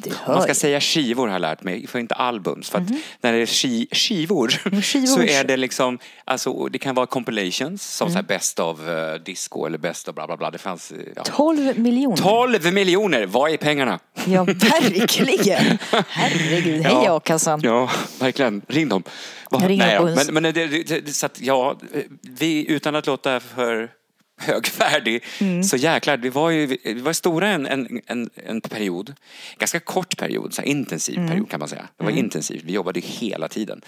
Ja, 0.05 0.33
Man 0.33 0.41
ska 0.41 0.53
säga 0.53 0.81
skivor 0.81 1.27
har 1.27 1.33
jag 1.33 1.41
lärt 1.41 1.63
mig, 1.63 1.87
för 1.87 1.99
inte 1.99 2.15
albums. 2.15 2.69
För 2.69 2.77
att 2.77 2.89
när 3.21 3.33
det 3.33 3.41
är 3.41 3.45
ski, 3.45 3.87
skivor 3.91 4.47
skivor. 4.81 5.07
så 5.07 5.21
är 5.21 5.43
det 5.43 5.57
liksom, 5.57 5.99
alltså 6.25 6.67
det 6.67 6.79
kan 6.79 6.95
vara 6.95 7.05
compilations 7.05 7.95
som 7.95 8.15
här 8.15 8.23
best 8.23 8.59
of 8.59 8.79
uh, 8.79 9.13
disco 9.25 9.65
eller 9.65 9.77
best 9.77 10.07
of 10.07 10.15
bla 10.15 10.27
bla 10.27 10.37
bla. 10.37 10.51
Det 10.51 10.57
fanns, 10.57 10.91
eh, 10.91 10.97
ja. 11.15 11.23
12 11.23 11.79
miljoner. 11.79 12.17
12 12.17 12.73
miljoner, 12.73 13.25
vad 13.25 13.51
är 13.51 13.57
pengarna? 13.57 13.99
Ja, 14.25 14.43
verkligen. 14.43 15.77
Herregud, 16.09 16.81
hej 16.83 16.93
Ja. 17.05 17.17
a-kassan. 17.17 17.61
Ja, 17.63 17.89
verkligen. 18.19 18.61
Ring 18.67 18.89
dem. 18.89 19.03
Va? 19.51 19.59
Nej, 19.67 19.77
ja. 19.77 20.03
Men, 20.03 20.33
men 20.33 20.43
det, 20.43 20.51
det, 20.51 20.83
det, 20.83 21.13
så 21.13 21.25
att, 21.25 21.41
ja, 21.41 21.75
vi, 22.21 22.71
utan 22.71 22.95
att 22.95 23.07
låta 23.07 23.39
för 23.39 23.89
högfärdig, 24.47 25.23
Mm. 25.41 25.63
så 25.63 25.77
jäklar, 25.77 26.17
vi 26.17 26.29
var 26.29 26.49
ju 26.49 26.77
vi 26.83 26.93
var 27.01 27.13
stora 27.13 27.47
en, 27.47 27.65
en, 27.65 28.01
en, 28.07 28.29
en 28.35 28.61
period. 28.61 29.13
Ganska 29.57 29.79
kort 29.79 30.17
period, 30.17 30.53
så 30.53 30.61
intensiv 30.61 31.17
Mm. 31.17 31.29
period 31.29 31.49
kan 31.49 31.59
man 31.59 31.69
säga. 31.69 31.87
Det 31.97 32.03
var 32.03 32.11
intensivt, 32.11 32.63
vi 32.63 32.73
jobbade 32.73 32.99
hela 32.99 33.47
tiden. 33.47 33.81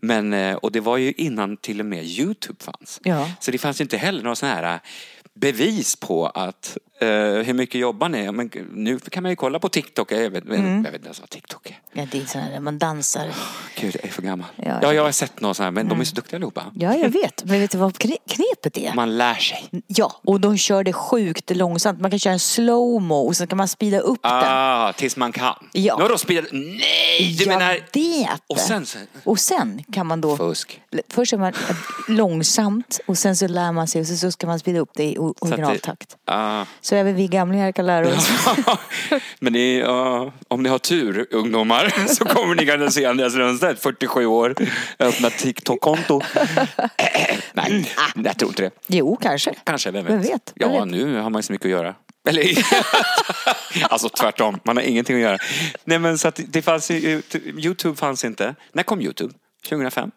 Men, 0.00 0.32
eh, 0.32 0.54
och 0.56 0.72
det 0.72 0.80
var 0.80 0.96
ju 0.96 1.12
innan 1.16 1.56
till 1.56 1.80
och 1.80 1.86
med 1.86 2.04
Youtube 2.04 2.64
fanns. 2.64 3.00
Ja. 3.04 3.30
Så 3.40 3.50
det 3.50 3.58
fanns 3.58 3.80
inte 3.80 3.96
heller 3.96 4.22
några 4.22 4.34
sådana 4.36 4.54
här 4.54 4.80
bevis 5.34 5.96
på 5.96 6.26
att 6.26 6.78
eh, 7.04 7.42
hur 7.44 7.52
mycket 7.54 7.80
jobbar 7.80 8.08
ni? 8.08 8.32
Men 8.32 8.50
nu 8.72 8.98
kan 8.98 9.22
man 9.22 9.32
ju 9.32 9.36
kolla 9.36 9.58
på 9.58 9.68
TikTok. 9.68 10.12
Jag 10.12 10.18
vet, 10.30 10.44
jag 10.46 10.50
vet 10.50 10.94
inte 10.94 11.04
ens 11.04 11.20
vad 11.20 11.30
TikTok 11.30 11.70
är. 11.70 11.78
Ja, 11.92 12.06
det 12.12 12.18
är 12.34 12.38
här 12.40 12.50
där 12.50 12.60
man 12.60 12.78
dansar. 12.78 13.26
Gud, 13.80 13.94
jag 13.96 14.04
är 14.04 14.08
för 14.12 14.22
gammal. 14.22 14.46
Ja, 14.56 14.64
Ja, 14.66 14.78
jag 14.82 14.94
jag 14.94 15.04
har 15.04 15.12
sett 15.12 15.40
något 15.40 15.56
sånt 15.56 15.64
här, 15.64 15.70
men 15.70 15.88
de 15.88 16.00
är 16.00 16.04
så 16.04 16.14
duktiga 16.14 16.36
allihopa. 16.36 16.64
Ja, 16.74 16.94
jag 16.94 17.08
vet. 17.08 17.44
Men 17.44 17.60
vet 17.60 17.70
du 17.70 17.78
vad 17.78 17.92
kne- 17.96 18.16
knepet 18.28 18.78
är? 18.78 18.94
Man 18.94 19.16
lär 19.18 19.34
sig. 19.34 19.68
Ja, 19.86 20.20
och 20.24 20.40
de 20.40 20.56
kör 20.58 20.84
det 20.84 20.92
sjukt 20.92 21.56
långsamt. 21.56 22.00
Man 22.00 22.10
kan 22.10 22.18
köra 22.18 22.32
en 22.32 22.38
slowmo 22.40 23.14
och 23.14 23.36
sen 23.36 23.46
kan 23.46 23.56
man 23.58 23.68
speeda 23.68 23.98
upp 24.00 24.22
den. 24.22 24.32
Ah, 24.44 24.92
tills 24.92 25.16
man 25.16 25.32
kan. 25.32 25.54
Ja. 25.72 25.96
Nu 25.96 26.02
har 26.02 26.08
de 26.08 26.18
spelat... 26.18 26.52
Nej! 26.52 27.34
Du 27.38 27.44
jag 27.44 27.48
menar... 27.48 27.72
vet. 27.92 28.42
Och 28.46 28.58
sen 28.58 28.86
så- 28.86 28.98
Och 29.24 29.38
sen 29.38 29.84
kan 29.92 30.06
man 30.06 30.20
då... 30.20 30.36
Fusk. 30.36 30.80
Först 31.08 31.30
kör 31.30 31.38
man 31.38 31.52
långsamt 32.08 33.00
och 33.06 33.18
sen 33.18 33.36
så 33.36 33.48
lär 33.48 33.72
man 33.72 33.88
sig 33.88 34.00
och 34.00 34.06
så- 34.06 34.16
så 34.16 34.30
ska 34.30 34.46
man 34.46 34.58
speeda 34.58 34.78
upp 34.80 34.90
det 34.94 35.04
i 35.04 35.18
originaltakt. 35.18 36.16
Ah. 36.24 36.64
Så 36.80 36.93
även 36.94 37.14
vi 37.16 37.28
gamlingar 37.28 37.72
kan 37.72 37.86
lära 37.86 38.08
oss. 38.08 38.28
Men 39.40 39.56
är, 39.56 39.80
ja, 39.80 40.32
om 40.48 40.62
ni 40.62 40.68
har 40.68 40.78
tur, 40.78 41.26
ungdomar, 41.30 42.06
så 42.08 42.24
kommer 42.24 42.54
ni 42.54 42.66
kunna 42.66 42.90
se 42.90 43.04
Andreas 43.06 43.34
Lundstedt, 43.34 43.82
47 43.82 44.26
år, 44.26 44.54
öppna 44.98 45.30
TikTok-konto. 45.30 46.20
Nej, 47.52 47.90
jag 48.14 48.38
tror 48.38 48.50
inte 48.50 48.62
det. 48.62 48.70
Jo, 48.86 49.16
kanske. 49.16 49.54
Kanske, 49.64 49.90
vem 49.90 50.04
vet? 50.04 50.14
Vem 50.14 50.22
vet? 50.22 50.52
Ja, 50.54 50.68
Vem 50.68 50.90
vet? 50.90 50.98
nu 50.98 51.16
har 51.20 51.30
man 51.30 51.38
ju 51.38 51.42
så 51.42 51.52
mycket 51.52 51.64
att 51.66 51.70
göra. 51.70 51.94
Eller, 52.28 52.44
alltså 53.88 54.08
tvärtom, 54.08 54.60
man 54.64 54.76
har 54.76 54.84
ingenting 54.84 55.16
att 55.16 55.22
göra. 55.22 55.38
Nej 55.84 55.98
men 55.98 56.18
så 56.18 56.28
att 56.28 56.40
det 56.48 56.62
fanns 56.62 56.90
ju, 56.90 57.22
Youtube 57.58 57.96
fanns 57.96 58.24
inte. 58.24 58.54
När 58.72 58.82
kom 58.82 59.00
Youtube? 59.00 59.34
2005? 59.68 60.10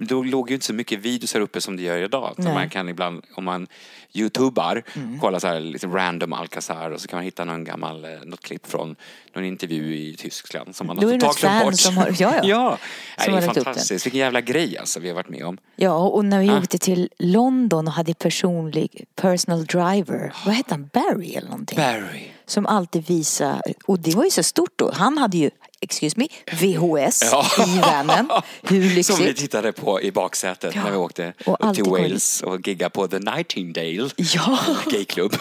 Då 0.00 0.22
låg 0.22 0.48
ju 0.50 0.54
inte 0.54 0.66
så 0.66 0.74
mycket 0.74 0.98
videos 0.98 1.34
här 1.34 1.40
uppe 1.40 1.60
som 1.60 1.76
det 1.76 1.82
gör 1.82 1.98
idag. 1.98 2.34
Så 2.36 2.42
man 2.42 2.68
kan 2.70 2.88
ibland, 2.88 3.22
om 3.34 3.44
man 3.44 3.66
youtubar, 4.12 4.82
kolla 5.20 5.40
så 5.40 5.46
här 5.46 5.60
lite 5.60 5.86
random 5.86 6.32
Alcazar 6.32 6.90
och 6.90 7.00
så 7.00 7.08
kan 7.08 7.16
man 7.16 7.24
hitta 7.24 7.44
någon 7.44 7.64
gammal, 7.64 8.04
eh, 8.04 8.10
något 8.24 8.40
klipp 8.40 8.66
från 8.66 8.96
någon 9.34 9.44
intervju 9.44 9.96
i 9.96 10.16
Tyskland 10.18 10.76
som 10.76 10.86
man 10.86 10.96
Då 10.96 11.06
har 11.08 11.14
totalt 11.14 11.40
glömt 11.40 11.64
bort. 11.64 11.74
som 11.78 11.96
har- 11.96 12.06
ja, 12.18 12.34
ja. 12.34 12.40
ja. 12.44 12.78
Nej, 13.18 13.28
det 13.30 13.36
är 13.46 13.54
fantastiskt. 13.54 14.06
Vilken 14.06 14.20
jävla 14.20 14.40
grej 14.40 14.78
alltså 14.78 15.00
vi 15.00 15.08
har 15.08 15.14
varit 15.14 15.28
med 15.28 15.44
om. 15.44 15.58
Ja, 15.76 15.98
och 16.08 16.24
när 16.24 16.40
vi 16.40 16.50
Ah. 16.50 16.58
åkte 16.58 16.78
till 16.78 17.08
London 17.18 17.86
och 17.86 17.92
hade 17.92 18.14
personlig 18.14 19.04
personal 19.16 19.64
driver. 19.64 20.32
Vad 20.46 20.54
hette 20.54 20.74
han? 20.74 20.90
Barry 20.92 21.34
eller 21.34 21.48
någonting? 21.48 21.76
Barry. 21.76 22.28
Som 22.46 22.66
alltid 22.66 23.06
visar, 23.06 23.60
och 23.86 23.98
det 23.98 24.14
var 24.14 24.24
ju 24.24 24.30
så 24.30 24.42
stort 24.42 24.72
då. 24.76 24.92
Han 24.94 25.18
hade 25.18 25.36
ju, 25.38 25.50
excuse 25.80 26.14
me, 26.20 26.26
VHS 26.52 27.22
Ja. 27.32 27.46
i 27.66 27.78
vanen. 27.80 28.28
Hur 28.62 29.02
Som 29.02 29.16
vi 29.16 29.24
lyxigt? 29.24 29.38
tittade 29.40 29.72
på 29.72 30.02
i 30.02 30.12
baksätet 30.12 30.74
Ja. 30.74 30.82
när 30.84 30.90
vi 30.90 30.96
åkte 30.96 31.32
till 31.74 31.84
Wales 31.84 32.42
och 32.42 32.68
giggade 32.68 32.90
på 32.90 33.08
The 33.08 33.18
Nightingale 33.18 34.10
Ja, 34.16 34.58
gayklubb. 34.90 35.36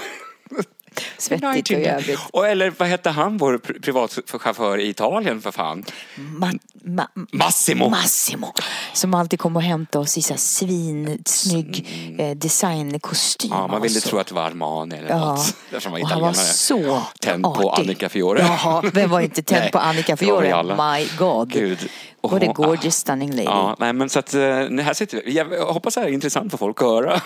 Svettigt 1.18 1.72
och 1.72 1.80
jävligt. 1.80 2.20
Och 2.32 2.48
eller 2.48 2.74
vad 2.78 2.88
hette 2.88 3.10
han, 3.10 3.38
vår 3.38 3.58
pri- 3.58 3.82
privatchaufför 3.82 4.78
i 4.78 4.90
Italien 4.90 5.42
för 5.42 5.52
fan? 5.52 5.84
Ma- 6.16 6.60
ma- 6.86 7.28
Massimo. 7.32 7.90
Massimo. 7.90 8.54
Som 8.94 9.14
alltid 9.14 9.40
kom 9.40 9.56
och 9.56 9.62
hämtade 9.62 10.04
oss 10.04 10.18
i 10.18 10.22
så 10.22 10.34
svinsnygg 10.38 11.88
eh, 12.20 12.32
designkostym. 12.38 13.52
Ja, 13.54 13.68
man 13.68 13.82
ville 13.82 13.96
alltså. 13.96 14.10
tro 14.10 14.20
att 14.20 14.28
det 14.28 14.36
var 14.36 14.42
Armani 14.44 14.96
eller 14.98 15.10
Ja. 15.10 15.18
något. 15.26 15.40
Eftersom 15.72 15.92
han 15.94 16.02
var 16.02 16.06
Och 16.06 16.10
han 16.10 16.22
var 16.22 16.30
italienare. 16.32 16.54
så 16.54 17.02
Tänd 17.20 17.44
på 17.44 17.50
artig. 17.72 17.82
Annika 17.84 18.10
Fiore. 18.10 18.40
Jaha, 18.42 18.84
vem 18.94 19.10
var 19.10 19.20
inte 19.22 19.44
tänd 19.44 19.72
på 19.72 19.80
Annika 19.80 20.18
Fiore? 20.18 20.76
My 21.00 21.08
God. 21.18 21.52
Gud. 21.52 21.90
Och 22.28 22.34
What 22.42 22.50
a 22.50 22.54
gorgeous 22.56 22.96
stunning 22.96 23.30
lady. 23.32 23.44
Ja, 23.44 23.76
nej 23.80 23.94
men 23.94 24.10
så 24.10 24.20
att 24.20 24.34
eh, 24.34 24.42
här 24.42 24.94
sitter 24.94 25.22
vi. 25.26 25.34
Jag 25.38 25.46
hoppas 25.66 25.94
det 25.96 26.02
här 26.02 26.08
är 26.08 26.12
intressant 26.12 26.52
för 26.52 26.58
folk 26.58 26.82
att 26.82 26.88
höra. 26.88 27.22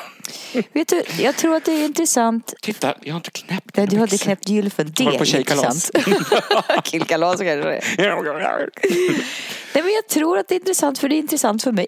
Vet 0.74 0.88
du, 0.88 1.04
jag 1.24 1.36
tror 1.36 1.56
att 1.56 1.66
det 1.66 1.72
är 1.72 1.86
intressant. 1.86 2.54
Titta, 2.62 2.94
jag 3.02 3.14
har 3.14 3.20
inte 3.20 3.32
knäppt 3.32 3.78
Nej, 3.78 3.88
du 3.88 3.96
hade 3.98 4.12
byxor. 4.12 4.26
knäppt 4.26 4.50
gylfen. 4.50 4.94
Det 4.96 5.04
är 5.04 5.36
intressant. 5.38 5.92
Killkalas 6.84 7.38
kanske. 7.42 7.82
Nej, 9.74 9.84
men 9.84 9.94
jag 9.94 10.08
tror 10.10 10.38
att 10.38 10.48
det 10.48 10.56
är 10.56 10.60
intressant 10.60 11.00
för 11.00 11.10
det 11.10 11.16
är 11.16 11.18
intressant 11.18 11.64
för 11.64 11.72
mig. 11.72 11.88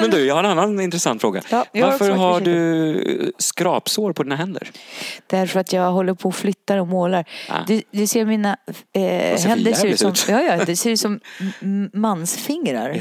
Men 0.00 0.10
du, 0.10 0.24
jag 0.26 0.34
har 0.34 0.44
en 0.44 0.50
annan 0.58 0.80
intressant 0.80 1.20
fråga. 1.20 1.42
Ja, 1.48 1.66
har 1.74 1.80
Varför 1.80 2.10
har 2.10 2.40
du 2.40 3.32
skrapsår 3.38 4.12
på 4.12 4.22
dina 4.22 4.36
händer? 4.36 4.70
Därför 5.26 5.60
att 5.60 5.72
jag 5.72 5.92
håller 5.92 6.14
på 6.14 6.28
och 6.28 6.34
flyttar 6.34 6.78
och 6.78 6.88
målar. 6.88 7.24
Ah. 7.48 7.58
Du, 7.66 7.82
du 7.90 8.06
ser 8.06 8.24
mina 8.24 8.56
eh, 8.92 9.02
händer 9.40 9.72
ser 9.72 9.88
ut 9.88 9.98
som, 10.00 10.14
ja, 10.28 10.42
ja, 10.42 10.64
det 10.64 10.76
ser 10.76 10.90
ut 10.90 11.00
som 11.00 11.20
m- 11.62 11.90
mansfingrar. 12.16 13.00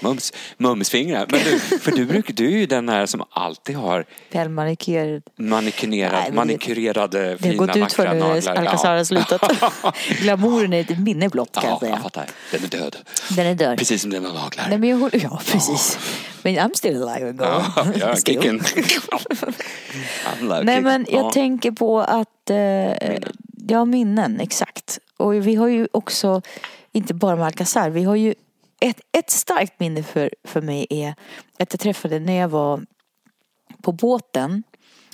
Mums, 0.00 0.32
mumsfingrar. 0.58 1.26
Men 1.30 1.40
du, 1.44 1.58
för 1.78 1.92
du, 1.92 2.04
brukar, 2.06 2.34
du 2.34 2.46
är 2.46 2.50
ju 2.58 2.66
den 2.66 2.88
här 2.88 3.06
som 3.06 3.24
alltid 3.30 3.76
har 3.76 4.04
Välmanikerad. 4.32 5.22
Nej, 5.36 5.48
manikurerad, 6.32 6.34
men 6.34 6.48
det- 7.10 7.28
har 7.30 7.36
fina 7.36 7.54
gått 7.66 7.76
ut 7.76 7.92
för 7.92 8.04
vackra 8.04 8.12
nu 8.12 8.18
naglar. 8.20 8.54
Alcazar 8.56 8.96
har 8.96 9.04
slutat. 9.04 9.42
Glamouren 10.20 10.72
är 10.72 10.80
ett 10.80 10.98
minne 10.98 11.28
blott 11.28 11.52
kan 11.54 11.62
Ja, 11.64 11.68
jag 11.68 11.74
jag 11.74 11.80
säga. 11.80 12.02
fattar. 12.02 12.26
Den 12.52 12.64
är 12.64 12.68
död. 12.68 12.96
Den 13.30 13.46
är 13.46 13.54
död. 13.54 13.78
Precis 13.78 14.02
som 14.02 14.10
dina 14.10 14.28
naglar. 14.32 14.66
Nej, 14.68 14.78
men 14.78 14.88
jag 14.88 14.96
håller, 14.96 15.20
ja, 15.24 15.40
precis. 15.52 15.98
Men 16.42 16.54
I'm 16.58 16.74
still 16.74 17.02
alive 17.02 17.28
and 17.28 17.38
going. 17.38 17.50
Ja, 17.76 17.86
jag 18.00 18.18
Still. 18.18 18.34
kicken. 18.34 18.62
Nej 20.62 20.80
men 20.80 21.06
jag 21.08 21.24
Ja. 21.24 21.30
tänker 21.30 21.70
på 21.70 22.00
att, 22.00 22.50
eh, 22.50 22.56
ja 23.68 23.84
minnen 23.84 24.40
exakt. 24.40 24.98
Och 25.16 25.34
vi 25.46 25.54
har 25.54 25.68
ju 25.68 25.88
också, 25.92 26.42
inte 26.92 27.14
bara 27.14 27.36
med 27.36 27.46
Alcazar, 27.46 27.90
vi 27.90 28.04
har 28.04 28.16
ju 28.16 28.34
ett, 28.80 29.00
ett 29.12 29.30
starkt 29.30 29.80
minne 29.80 30.02
för, 30.02 30.30
för 30.44 30.60
mig 30.62 30.86
är 30.90 31.14
att 31.58 31.72
jag 31.72 31.80
träffade 31.80 32.18
när 32.20 32.32
jag 32.40 32.48
var 32.48 32.86
på 33.82 33.92
båten. 33.92 34.62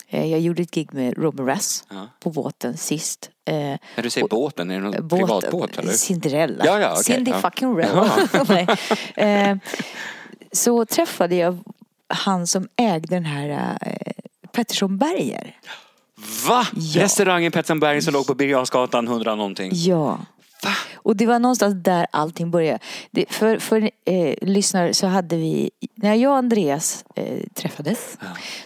Eh, 0.08 0.26
Jag 0.26 0.40
gjorde 0.40 0.62
ett 0.62 0.70
gig 0.70 0.94
med 0.94 1.18
Robin 1.18 1.46
Rass 1.46 1.84
Ja. 1.90 2.08
på 2.20 2.30
båten 2.30 2.76
sist. 2.76 3.30
Eh, 3.44 3.54
När 3.54 4.02
du 4.02 4.10
säger 4.10 4.28
båten, 4.28 4.70
är 4.70 4.74
det 4.74 4.80
någon 4.80 5.08
båten- 5.08 5.08
privatbåt 5.18 5.78
eller? 5.78 5.92
Cinderella. 5.92 6.64
Ja, 6.66 6.80
ja, 6.80 6.90
okej, 6.92 7.04
Cindy 7.04 7.30
ja. 7.30 7.40
fucking 7.40 7.76
Rella. 7.76 8.28
Nej. 8.48 8.66
Eh, 9.16 9.56
så 10.52 10.84
träffade 10.84 11.34
jag 11.36 11.58
han 12.08 12.46
som 12.46 12.68
ägde 12.76 13.06
den 13.14 13.24
här 13.24 13.76
eh, 13.80 14.12
Pettersson 14.52 14.98
Berger. 14.98 15.56
Va? 16.46 16.66
Ja. 16.74 17.02
Restaurangen 17.02 17.52
Petsenberg 17.52 18.02
som 18.02 18.12
låg 18.12 18.26
på 18.26 18.34
Birger 18.34 18.52
Jarlsgatan 18.52 19.08
100 19.08 19.34
någonting. 19.34 19.70
Ja. 19.74 20.18
Och 20.94 21.16
det 21.16 21.26
var 21.26 21.38
någonstans 21.38 21.74
där 21.74 22.06
allting 22.10 22.50
började. 22.50 22.78
Det, 23.10 23.32
för 23.32 23.58
för 23.58 23.90
eh, 24.04 24.34
lyssnare 24.42 24.94
så 24.94 25.06
hade 25.06 25.36
vi, 25.36 25.70
när 25.94 26.14
jag 26.14 26.30
och 26.30 26.36
Andreas 26.38 27.04
eh, 27.14 27.38
träffades 27.54 28.18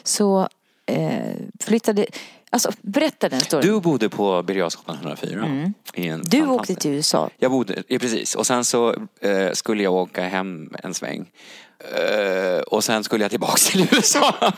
så 0.03 0.49
eh, 0.87 1.35
flyttade, 1.61 2.07
alltså 2.51 2.71
berätta 2.83 3.29
den 3.29 3.41
storyn. 3.41 3.67
Du 3.67 3.81
bodde 3.81 4.09
på 4.09 4.43
Birger 4.43 4.61
Jarlsgatan 4.61 4.97
104. 4.97 5.47
I 5.95 6.09
en 6.09 6.15
Mm. 6.15 6.23
Du 6.25 6.47
åkte 6.47 6.75
till 6.75 6.91
USA. 6.91 7.31
Jag 7.39 7.51
bodde, 7.51 7.83
ja, 7.89 7.99
precis. 7.99 8.35
Och 8.35 8.47
sen 8.47 8.65
så 8.65 8.95
eh, 9.21 9.53
skulle 9.53 9.83
jag 9.83 9.95
åka 9.95 10.25
hem 10.25 10.75
en 10.83 10.95
sväng. 10.95 11.27
Eh, 11.79 12.59
och 12.61 12.85
sen 12.85 13.05
skulle 13.05 13.25
jag 13.25 13.31
tillbaks 13.31 13.67
till 13.67 13.81
USA. 13.93 14.53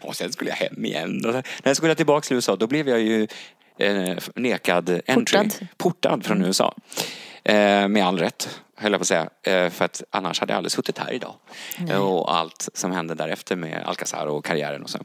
och 0.00 0.16
sen 0.16 0.32
skulle 0.32 0.50
jag 0.50 0.56
hem 0.56 0.84
igen. 0.84 1.26
Och 1.26 1.32
sen, 1.32 1.42
när 1.62 1.70
jag 1.70 1.76
skulle 1.76 1.94
tillbaks 1.94 2.28
till 2.28 2.34
USA 2.34 2.56
då 2.56 2.66
blev 2.66 2.88
jag 2.88 3.00
ju 3.00 3.28
eh, 3.78 4.16
nekad 4.34 5.00
entry. 5.06 5.14
Portad. 5.14 5.68
Portad 5.76 6.24
från 6.24 6.44
USA. 6.44 6.74
Eh, 7.44 7.88
med 7.88 8.06
all 8.06 8.18
rätt, 8.18 8.60
höll 8.76 8.92
jag 8.92 9.00
på 9.00 9.02
att 9.02 9.08
säga. 9.08 9.28
För 9.70 9.84
att 9.84 10.02
annars 10.10 10.40
hade 10.40 10.52
jag 10.52 10.56
aldrig 10.56 10.72
suttit 10.72 10.98
här 10.98 11.12
idag. 11.12 11.34
Och 12.00 12.34
allt 12.34 12.68
som 12.74 12.92
hände 12.92 13.14
därefter 13.14 13.56
med 13.56 13.82
Alcazar 13.86 14.26
och 14.26 14.44
karriären 14.44 14.82
och 14.82 14.90
så. 14.90 14.98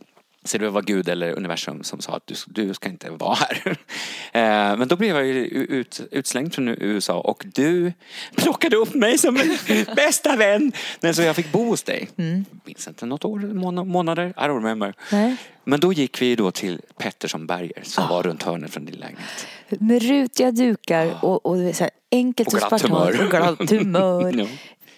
Så 0.47 0.57
det 0.57 0.69
var 0.69 0.81
Gud 0.81 1.09
eller 1.09 1.31
universum 1.37 1.83
som 1.83 2.01
sa 2.01 2.15
att 2.15 2.27
du, 2.27 2.35
du 2.47 2.73
ska 2.73 2.89
inte 2.89 3.09
vara 3.09 3.35
här. 3.35 3.75
Eh, 4.33 4.77
men 4.77 4.87
då 4.87 4.95
blev 4.95 5.15
jag 5.15 5.25
ju 5.25 5.45
ut, 5.45 6.01
utslängd 6.11 6.53
från 6.53 6.67
USA 6.67 7.19
och 7.19 7.45
du 7.55 7.93
plockade 8.35 8.75
upp 8.75 8.93
mig 8.93 9.17
som 9.17 9.39
bästa 9.95 10.35
vän. 10.35 10.71
Men 11.01 11.15
så 11.15 11.21
jag 11.21 11.35
fick 11.35 11.51
bo 11.51 11.65
hos 11.65 11.83
dig. 11.83 12.09
Minns 12.65 12.87
inte, 12.87 13.05
något 13.05 13.25
år, 13.25 13.39
måna- 13.39 13.83
månader, 13.83 14.27
I 14.27 14.31
don't 14.39 14.55
remember. 14.57 14.93
Nej. 15.11 15.35
Men 15.63 15.79
då 15.79 15.93
gick 15.93 16.21
vi 16.21 16.35
då 16.35 16.51
till 16.51 16.81
Pettersson 16.97 17.47
Berger 17.47 17.79
som 17.83 18.07
var 18.09 18.23
runt 18.23 18.43
hörnet 18.43 18.71
från 18.71 18.85
din 18.85 18.95
lägenhet. 18.95 19.47
Med 19.69 20.01
rutiga 20.01 20.51
dukar 20.51 21.23
och, 21.25 21.45
och 21.45 21.75
så 21.75 21.83
här 21.83 21.91
enkelt 22.11 22.47
Och 22.47 22.53
och, 22.53 22.59
glatt 22.69 22.81
spartanskt 22.81 23.19
humör. 23.19 23.25
och 23.25 23.57
glatt 23.57 23.69
humör. 23.71 24.33
Ja. 24.39 24.45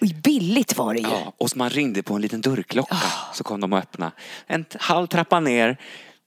Och 0.00 0.06
billigt 0.22 0.76
var 0.78 0.94
det 0.94 1.00
ju. 1.00 1.06
Ja, 1.06 1.32
och 1.38 1.56
man 1.56 1.70
ringde 1.70 2.02
på 2.02 2.14
en 2.14 2.20
liten 2.22 2.40
dörrklocka 2.40 2.96
så 3.34 3.44
kom 3.44 3.60
de 3.60 3.72
och 3.72 3.78
öppnade. 3.78 4.12
En 4.46 4.64
halv 4.80 5.06
trappa 5.06 5.40
ner. 5.40 5.76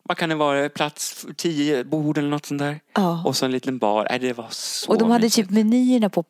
Vad 0.05 0.17
kan 0.17 0.29
det 0.29 0.35
vara? 0.35 0.69
Plats 0.69 1.25
tio 1.37 1.83
bord 1.83 2.17
eller 2.17 2.29
något 2.29 2.45
sånt 2.45 2.59
där. 2.59 2.79
Ja. 2.95 3.23
Och 3.25 3.35
så 3.35 3.45
en 3.45 3.51
liten 3.51 3.77
bar. 3.77 4.07
Nej, 4.09 4.19
det 4.19 4.33
var 4.33 4.47
så 4.49 4.89
Och 4.91 4.97
de 4.97 5.11
hade 5.11 5.23
mysigt. 5.23 5.47
typ 5.49 5.55
menyerna 5.57 6.09
på 6.09 6.23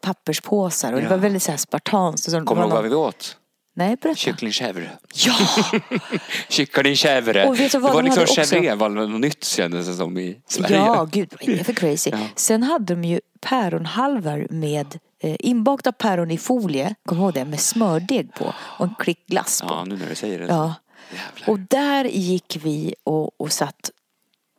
papperspåsar 0.00 0.92
och 0.92 0.98
det 0.98 1.04
Ja. 1.04 1.10
var 1.10 1.16
väldigt 1.16 1.42
så 1.42 1.50
här 1.50 1.58
spartanskt. 1.58 2.26
Kommer 2.32 2.44
du 2.44 2.54
det 2.54 2.60
ihåg 2.62 2.70
vad 2.70 2.84
vi 2.90 2.94
åt? 2.94 3.36
Nej, 3.78 3.96
berätta. 4.02 4.18
Kycklingchèvre. 4.18 4.88
Ja! 5.14 5.34
Kycklingchèvre. 6.48 7.46
Och 7.46 7.60
vet 7.60 7.72
du 7.72 7.78
vad 7.78 7.90
det 7.90 7.94
var 7.94 8.02
de 8.02 8.06
liksom 8.06 8.20
hade 8.20 8.40
också? 8.42 8.54
chèvre 8.56 8.74
var 8.76 8.88
något 8.88 9.20
nytt 9.20 9.44
kändes 9.44 9.86
det 9.86 9.94
som 9.94 10.18
i 10.18 10.36
Sverige. 10.48 10.76
Ja, 10.76 11.08
gud 11.12 11.28
vad 11.40 11.48
är 11.48 11.58
det 11.58 11.64
för 11.64 11.72
crazy. 11.72 12.10
Ja. 12.10 12.18
Sen 12.36 12.62
hade 12.62 12.94
de 12.94 13.04
ju 13.04 13.20
päronhalvar 13.40 14.46
med 14.50 14.98
inbakta 15.34 15.92
päron 15.92 16.30
i 16.30 16.38
folie, 16.38 16.94
kom 17.06 17.18
ihåg 17.18 17.34
det, 17.34 17.44
med 17.44 17.60
smördeg 17.60 18.34
på 18.34 18.54
och 18.58 18.84
en 18.86 18.94
klick 18.98 19.26
glass 19.26 19.60
på. 19.62 19.68
Ja, 19.70 19.84
nu 19.84 19.96
när 19.96 20.06
du 20.08 20.14
säger 20.14 20.38
det. 20.38 20.46
Ja. 20.46 20.74
Jävlar. 21.10 21.52
Och 21.52 21.58
där 21.58 22.04
gick 22.04 22.58
vi 22.62 22.94
och, 23.04 23.40
och 23.40 23.52
satt 23.52 23.90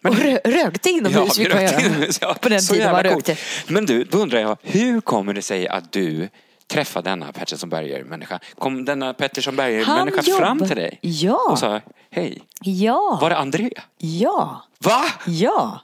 Och 0.04 0.16
rö 0.18 0.40
rökte 0.46 0.90
inomhus, 0.90 1.40
vi 1.40 1.44
fick 1.44 1.54
man 1.54 1.64
göra. 1.64 2.06
ja. 2.22 2.34
På 2.42 2.50
den 2.50 2.62
tiden 2.62 2.92
man 2.92 3.04
rökte. 3.04 3.38
Men 3.68 3.86
du, 3.86 4.04
då 4.04 4.18
undrar 4.18 4.40
jag, 4.40 4.58
hur 4.62 5.02
kommer 5.02 5.34
det 5.34 5.42
sig 5.42 5.68
att 5.68 5.92
du 5.92 6.30
träffade 6.68 7.10
denna 7.10 7.32
Pettersson 7.32 7.70
Berger-människa? 7.70 8.40
Kom 8.60 8.86
denna 8.86 9.14
Pettersson 9.14 9.56
Berger-människa 9.56 10.22
fram 10.38 10.60
till 10.60 10.76
dig? 10.76 11.00
Ja. 11.02 11.40
Och 11.52 11.60
sa, 11.60 11.82
hej, 12.12 12.42
Ja, 12.62 13.18
var 13.22 13.30
det 13.30 13.38
André? 13.38 13.70
ja, 13.98 14.66
Va? 14.80 15.06
ja, 15.26 15.82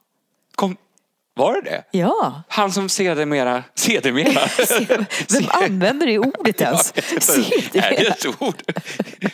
var 1.35 1.53
det 1.53 1.61
det? 1.61 1.83
ja. 1.97 2.43
Han 2.47 2.71
som 2.71 2.89
sedermera, 2.89 3.63
sedermera? 3.75 4.41
Vem 5.29 5.43
använder 5.49 6.07
det 6.07 6.19
ordet 6.19 6.61
ens? 6.61 6.93
Är 7.73 7.89
det 7.97 8.07
ett 8.07 8.25
ord? 8.41 8.61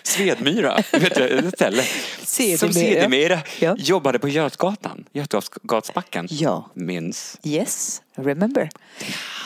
Svedmyra, 0.04 0.84
vet 0.92 1.16
du, 1.16 1.24
ett 1.40 1.54
ställe. 1.56 1.84
Sedermera. 2.24 2.58
Som 2.58 2.74
sedermera 2.74 3.40
Ja. 3.60 3.76
jobbade 3.78 4.20
på 4.20 4.28
Götgatan, 4.30 5.06
Götgatsbacken. 5.14 6.28
Ja. 6.32 6.70
Minns. 6.74 7.38
Yes, 7.44 8.02
remember. 8.16 8.70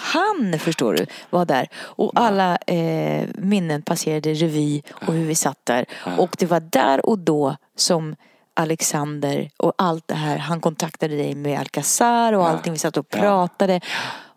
Han, 0.03 0.59
förstår 0.59 0.93
du, 0.93 1.05
var 1.29 1.45
där. 1.45 1.67
Och 1.75 2.11
alla 2.15 2.55
eh, 2.67 3.27
minnen 3.37 3.81
passerade 3.81 4.33
revy 4.33 4.81
och 5.07 5.13
hur 5.13 5.25
vi 5.25 5.35
satt 5.35 5.59
där. 5.63 5.85
Och 6.17 6.35
det 6.39 6.45
var 6.45 6.59
där 6.59 7.05
och 7.05 7.19
då 7.19 7.55
som 7.75 8.15
Alexander 8.53 9.49
och 9.57 9.73
allt 9.77 10.07
det 10.07 10.15
här, 10.15 10.37
han 10.37 10.61
kontaktade 10.61 11.15
dig 11.15 11.35
med 11.35 11.59
Alcazar 11.59 12.33
och 12.33 12.47
allting. 12.49 12.73
Vi 12.73 12.79
satt 12.79 12.97
och 12.97 13.09
pratade 13.09 13.81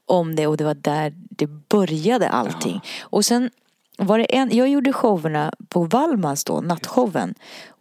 om 0.06 0.36
det 0.36 0.46
och 0.46 0.56
det 0.56 0.64
var 0.64 0.74
där 0.74 1.12
det 1.14 1.46
började 1.46 2.28
allting. 2.28 2.80
Och 3.00 3.24
sen 3.24 3.50
var 3.98 4.18
det 4.18 4.24
en, 4.24 4.56
jag 4.56 4.68
gjorde 4.68 4.92
showerna 4.92 5.52
på 5.68 5.84
Wallmans 5.84 6.44
då, 6.44 6.60
nattshowen. 6.60 7.34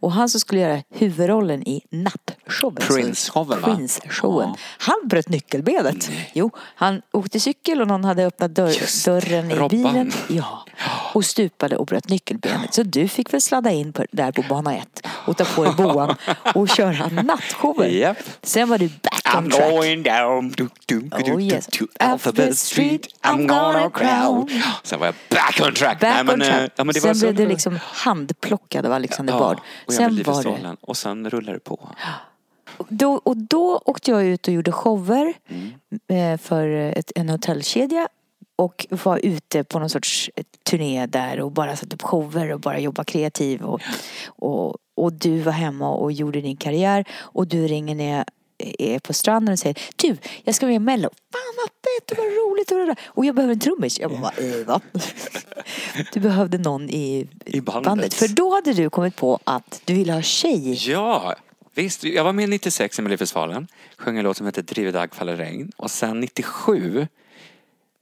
Och 0.05 0.11
han 0.11 0.29
som 0.29 0.39
skulle 0.39 0.61
göra 0.61 0.81
huvudrollen 0.89 1.67
i 1.67 1.81
nattshowen. 1.89 2.77
så- 2.87 2.93
Prince-showen, 2.93 3.61
va? 3.61 3.67
Prince-showen. 3.67 4.47
Ja. 4.49 4.55
Han 4.77 4.95
bröt 5.09 5.29
nyckelbenet. 5.29 6.09
Jo, 6.33 6.51
han 6.75 7.01
åkte 7.11 7.39
cykel 7.39 7.81
och 7.81 7.87
någon 7.87 8.03
hade 8.03 8.25
öppnat 8.25 8.55
dörr, 8.55 8.67
Just 8.67 9.05
dörren 9.05 9.51
i 9.51 9.55
Robban. 9.55 9.69
bilen. 9.69 10.11
Ja. 10.27 10.65
Och 11.13 11.25
stupade 11.25 11.77
och 11.77 11.85
bröt 11.85 12.09
nyckelbenet. 12.09 12.73
Så 12.73 12.83
du 12.83 13.07
fick 13.07 13.33
väl 13.33 13.41
sladda 13.41 13.71
in 13.71 13.93
på, 13.93 14.05
där 14.11 14.31
på 14.31 14.41
bana 14.49 14.75
ett 14.75 15.01
och 15.07 15.37
ta 15.37 15.45
på 15.45 15.63
dig 15.63 15.73
boan 15.77 16.15
och 16.55 16.69
köra 16.69 17.07
nattshower. 17.23 17.87
Japp. 17.87 18.17
Sen 18.43 18.69
var 18.69 18.77
du 18.77 18.87
back 18.87 19.35
on 19.37 19.45
I'm 19.45 19.51
track. 19.51 19.71
going 19.71 20.03
down 20.03 20.51
to, 20.53 20.63
to, 20.85 20.95
to, 21.09 21.31
Oh, 21.33 21.41
yes. 21.43 21.67
to 21.67 21.85
Alphabet 21.99 22.57
Street 22.57 23.07
I'm 23.23 23.47
gonna 23.47 23.89
crown 23.89 24.49
Sen 24.83 24.99
var 24.99 25.05
jag 25.05 25.15
back 25.29 25.59
on 25.67 25.73
track. 25.73 25.99
Back 25.99 26.13
Nej, 26.15 26.23
men, 26.23 26.41
on 26.41 26.47
track. 26.47 26.71
Ja, 26.75 26.83
det 26.83 26.85
var 26.85 26.93
sen 26.93 27.15
så 27.15 27.19
blev 27.25 27.33
du 27.35 27.37
det 27.37 27.43
var. 27.47 27.51
liksom 27.53 27.79
handplockad 27.83 28.85
av 28.85 28.91
Alexander 28.93 29.33
Ja, 29.33 29.39
Bard. 29.39 29.59
Sen 29.97 30.23
var 30.23 30.43
det. 30.43 30.75
Och 30.81 30.97
sen 30.97 31.29
rullade 31.29 31.57
det 31.57 31.63
på. 31.63 31.89
Då, 32.89 33.21
och 33.23 33.37
då 33.37 33.81
åkte 33.85 34.11
jag 34.11 34.25
ut 34.25 34.47
och 34.47 34.53
gjorde 34.53 34.71
shower 34.71 35.33
Mm. 35.47 36.33
eh, 36.33 36.37
för 36.37 36.67
ett, 36.69 37.11
en 37.15 37.29
hotellkedja. 37.29 38.07
Och 38.55 38.87
var 38.89 39.19
ute 39.23 39.63
på 39.63 39.79
någon 39.79 39.89
sorts 39.89 40.29
eh, 40.35 40.43
turné 40.63 41.05
där 41.05 41.39
och 41.39 41.51
bara 41.51 41.75
satte 41.75 41.95
upp 41.95 42.01
shower 42.01 42.51
och 42.53 42.59
bara 42.59 42.79
jobba 42.79 43.03
kreativ. 43.03 43.61
Och, 43.61 43.81
och, 44.25 44.77
och 44.95 45.13
du 45.13 45.39
var 45.39 45.51
hemma 45.51 45.89
och 45.89 46.11
gjorde 46.11 46.41
din 46.41 46.57
karriär. 46.57 47.05
Och 47.13 47.47
du 47.47 47.67
ringer 47.67 48.17
jag 48.17 48.25
är 48.57 48.99
på 48.99 49.13
stranden 49.13 49.53
och 49.53 49.59
säger 49.59 49.79
Du, 49.95 50.17
jag 50.43 50.55
ska 50.55 50.65
med 50.65 50.75
i 50.75 50.79
Mello. 50.79 51.09
Fan 51.33 51.41
vad 51.57 51.69
fett 51.69 52.11
och 52.11 52.17
vad 52.17 52.27
roligt 52.27 52.71
och 52.71 52.77
det. 52.77 52.95
Och 53.05 53.25
jag 53.25 53.35
behöver 53.35 53.53
en 53.53 53.59
trummis. 53.59 53.99
Jag 53.99 54.11
bara, 54.11 54.31
äh, 54.31 54.65
va? 54.65 54.81
Du 56.13 56.19
behövde 56.19 56.57
någon 56.57 56.89
i, 56.89 57.27
I 57.45 57.61
bandet. 57.61 58.13
För 58.13 58.27
då 58.27 58.55
hade 58.55 58.73
du 58.73 58.89
kommit 58.89 59.15
på 59.15 59.39
att 59.43 59.81
du 59.85 59.93
ville 59.93 60.13
ha 60.13 60.21
tjej. 60.21 60.89
Ja, 60.91 61.35
visst. 61.75 62.03
Jag 62.03 62.23
var 62.23 62.33
med 62.33 62.49
96 62.49 62.99
i 62.99 63.01
Melodifestivalen. 63.01 63.67
Sjöng 63.97 64.17
en 64.17 64.23
låt 64.23 64.37
som 64.37 64.45
heter 64.45 64.61
Driver 64.61 64.91
dag 64.91 65.15
faller 65.15 65.35
regn. 65.35 65.71
Och 65.77 65.91
sen 65.91 66.19
97 66.19 67.07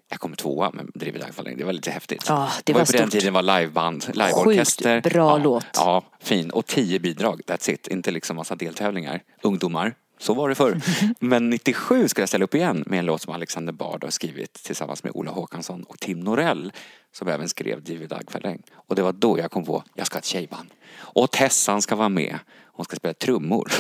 jag 0.10 0.20
kom 0.20 0.36
tvåa 0.36 0.72
med 0.72 0.90
Driver 0.94 1.20
dag 1.20 1.36
faller 1.36 1.50
regn. 1.50 1.60
Det 1.60 1.66
var 1.66 1.74
lite 1.74 1.92
häftigt. 1.92 2.26
Ja, 2.28 2.52
det 2.64 2.74
var, 2.74 2.80
var 2.80 2.86
på 2.86 2.92
den 2.92 3.02
stort. 3.02 3.12
tiden 3.12 3.34
var 3.34 3.42
liveband, 3.42 4.06
liveorkester. 4.14 5.02
Sjukt 5.02 5.14
bra 5.14 5.30
ja, 5.30 5.44
låt. 5.44 5.66
Ja, 5.74 6.04
fin. 6.20 6.50
Och 6.50 6.66
tio 6.66 7.00
bidrag, 7.00 7.42
that's 7.48 7.70
it. 7.70 7.88
Inte 7.88 8.12
liksom 8.12 8.36
massa 8.36 8.56
deltävlingar. 8.56 9.22
Ungdomar. 9.42 9.96
Så 10.24 10.34
var 10.34 10.50
det 10.50 10.56
förr. 10.56 10.82
Men 11.20 11.50
97 11.50 12.08
ska 12.08 12.22
jag 12.22 12.30
ställa 12.30 12.44
upp 12.44 12.56
igen 12.56 12.84
med 12.88 13.00
en 13.00 13.06
låt 13.06 13.22
som 13.22 13.34
Alexander 13.34 13.74
Bard 13.74 14.04
har 14.04 14.12
skrivit 14.12 14.54
tillsammans 14.54 15.04
med 15.04 15.12
Ola 15.16 15.32
Håkansson 15.32 15.84
och 15.84 16.00
Tim 16.00 16.20
Norell 16.20 16.72
som 17.12 17.28
även 17.28 17.50
skrev 17.50 17.86
faller 18.28 18.40
regn. 18.40 18.64
Och 18.74 18.96
det 18.96 19.02
var 19.02 19.12
då 19.12 19.40
jag 19.40 19.52
kom 19.52 19.66
på, 19.66 19.84
jag 19.94 20.08
ska 20.08 20.16
ha 20.16 20.20
ett 20.20 20.26
tjejband. 20.26 20.70
Och 20.96 21.32
Tessan 21.32 21.82
ska 21.82 21.96
vara 21.96 22.10
med. 22.10 22.40
Hon 22.66 22.86
ska 22.86 22.96
spela 22.96 23.14
trummor. 23.14 23.72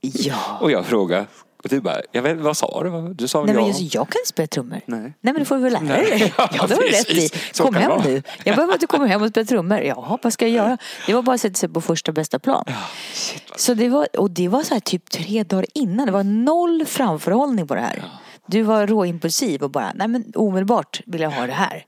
Ja. 0.00 0.58
Och 0.60 0.70
jag 0.70 0.86
frågade, 0.86 1.26
och 1.66 1.70
du 1.70 1.80
bara, 1.80 2.00
jag 2.12 2.22
vet, 2.22 2.36
vad 2.36 2.56
sa 2.56 2.82
du? 2.82 3.14
Du 3.14 3.28
sa 3.28 3.44
Nej 3.44 3.54
ja. 3.54 3.60
men 3.60 3.68
just, 3.68 3.94
jag 3.94 4.08
kan 4.08 4.20
inte 4.20 4.28
spela 4.28 4.46
trummor. 4.46 4.80
Nej. 4.86 5.12
men 5.20 5.34
det 5.34 5.44
får 5.44 5.56
du 5.56 5.62
väl 5.62 5.72
lära 5.72 5.96
dig. 5.96 6.32
Ja, 6.38 6.48
Ja, 6.52 6.66
det 6.66 6.74
har 6.74 6.82
du 6.82 6.88
rätt 6.88 7.10
i. 7.10 7.30
Kom 7.58 7.74
hem 7.74 7.90
vara. 7.90 8.02
nu. 8.04 8.22
Jag 8.44 8.56
behöver 8.56 8.74
att 8.74 8.80
du 8.80 8.86
kommer 8.86 9.06
hem 9.06 9.22
och 9.22 9.28
spelar 9.28 9.44
trummor. 9.44 9.80
Ja, 9.80 10.18
vad 10.22 10.32
ska 10.32 10.44
jag 10.48 10.54
göra? 10.54 10.78
Det 11.06 11.14
var 11.14 11.22
bara 11.22 11.34
att 11.34 11.40
sätta 11.40 11.54
sig 11.54 11.68
på 11.68 11.80
första 11.80 12.12
bästa 12.12 12.38
plan. 12.38 12.64
Shit, 13.12 13.42
vad... 13.50 13.60
Så 13.60 13.74
det 13.74 13.88
var, 13.88 14.08
och 14.18 14.30
det 14.30 14.48
var 14.48 14.62
så 14.62 14.74
här 14.74 14.80
typ 14.80 15.10
tre 15.10 15.42
dagar 15.42 15.66
innan. 15.74 16.06
Det 16.06 16.12
var 16.12 16.24
noll 16.24 16.84
framförhållning 16.86 17.66
på 17.66 17.74
det 17.74 17.80
här. 17.80 18.02
Du 18.46 18.62
var 18.62 18.86
råimpulsiv 18.86 19.62
och 19.62 19.70
bara, 19.70 19.92
nej 19.94 20.08
men 20.08 20.32
omedelbart 20.34 21.00
vill 21.06 21.20
jag 21.20 21.30
ha 21.30 21.46
det 21.46 21.52
här. 21.52 21.84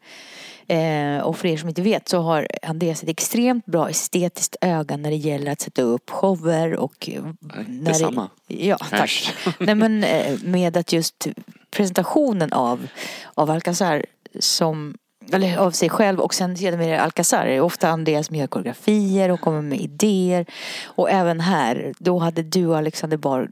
Eh, 0.69 1.21
och 1.21 1.39
för 1.39 1.49
er 1.49 1.57
som 1.57 1.69
inte 1.69 1.83
vet 1.83 2.09
så 2.09 2.19
har 2.19 2.47
Andreas 2.63 3.03
ett 3.03 3.09
extremt 3.09 3.67
bra 3.67 3.91
estetiskt 3.91 4.57
öga 4.61 4.97
när 4.97 5.11
det 5.11 5.17
gäller 5.17 5.53
att 5.53 5.61
sätta 5.61 5.83
upp 5.83 6.11
shower 6.11 6.77
och... 6.77 7.11
när 7.67 7.85
detsamma. 7.85 8.31
Det, 8.47 8.67
ja, 8.67 8.77
tack. 8.91 9.35
Nej 9.61 9.75
men 9.75 10.05
eh, 10.05 10.39
med 10.45 10.77
att 10.77 10.93
just 10.93 11.29
presentationen 11.71 12.53
av, 12.53 12.89
av 13.35 13.51
Alcazar 13.51 14.07
som 14.39 14.95
eller 15.33 15.57
av 15.57 15.71
sig 15.71 15.89
själv 15.89 16.21
och 16.21 16.35
sen 16.35 16.57
sedermera 16.57 17.01
Alcazar. 17.01 17.47
Det 17.47 17.55
är 17.55 17.61
ofta 17.61 17.89
Andreas 17.89 18.27
som 18.27 18.37
gör 18.37 18.47
koreografier 18.47 19.29
och 19.29 19.41
kommer 19.41 19.63
med 19.63 19.81
idéer. 19.81 20.47
Och 20.85 21.11
även 21.11 21.41
här, 21.41 21.93
då 21.99 22.19
hade 22.19 22.43
du 22.43 22.67
och 22.67 22.77
Alexander 22.77 23.17
Bard 23.17 23.51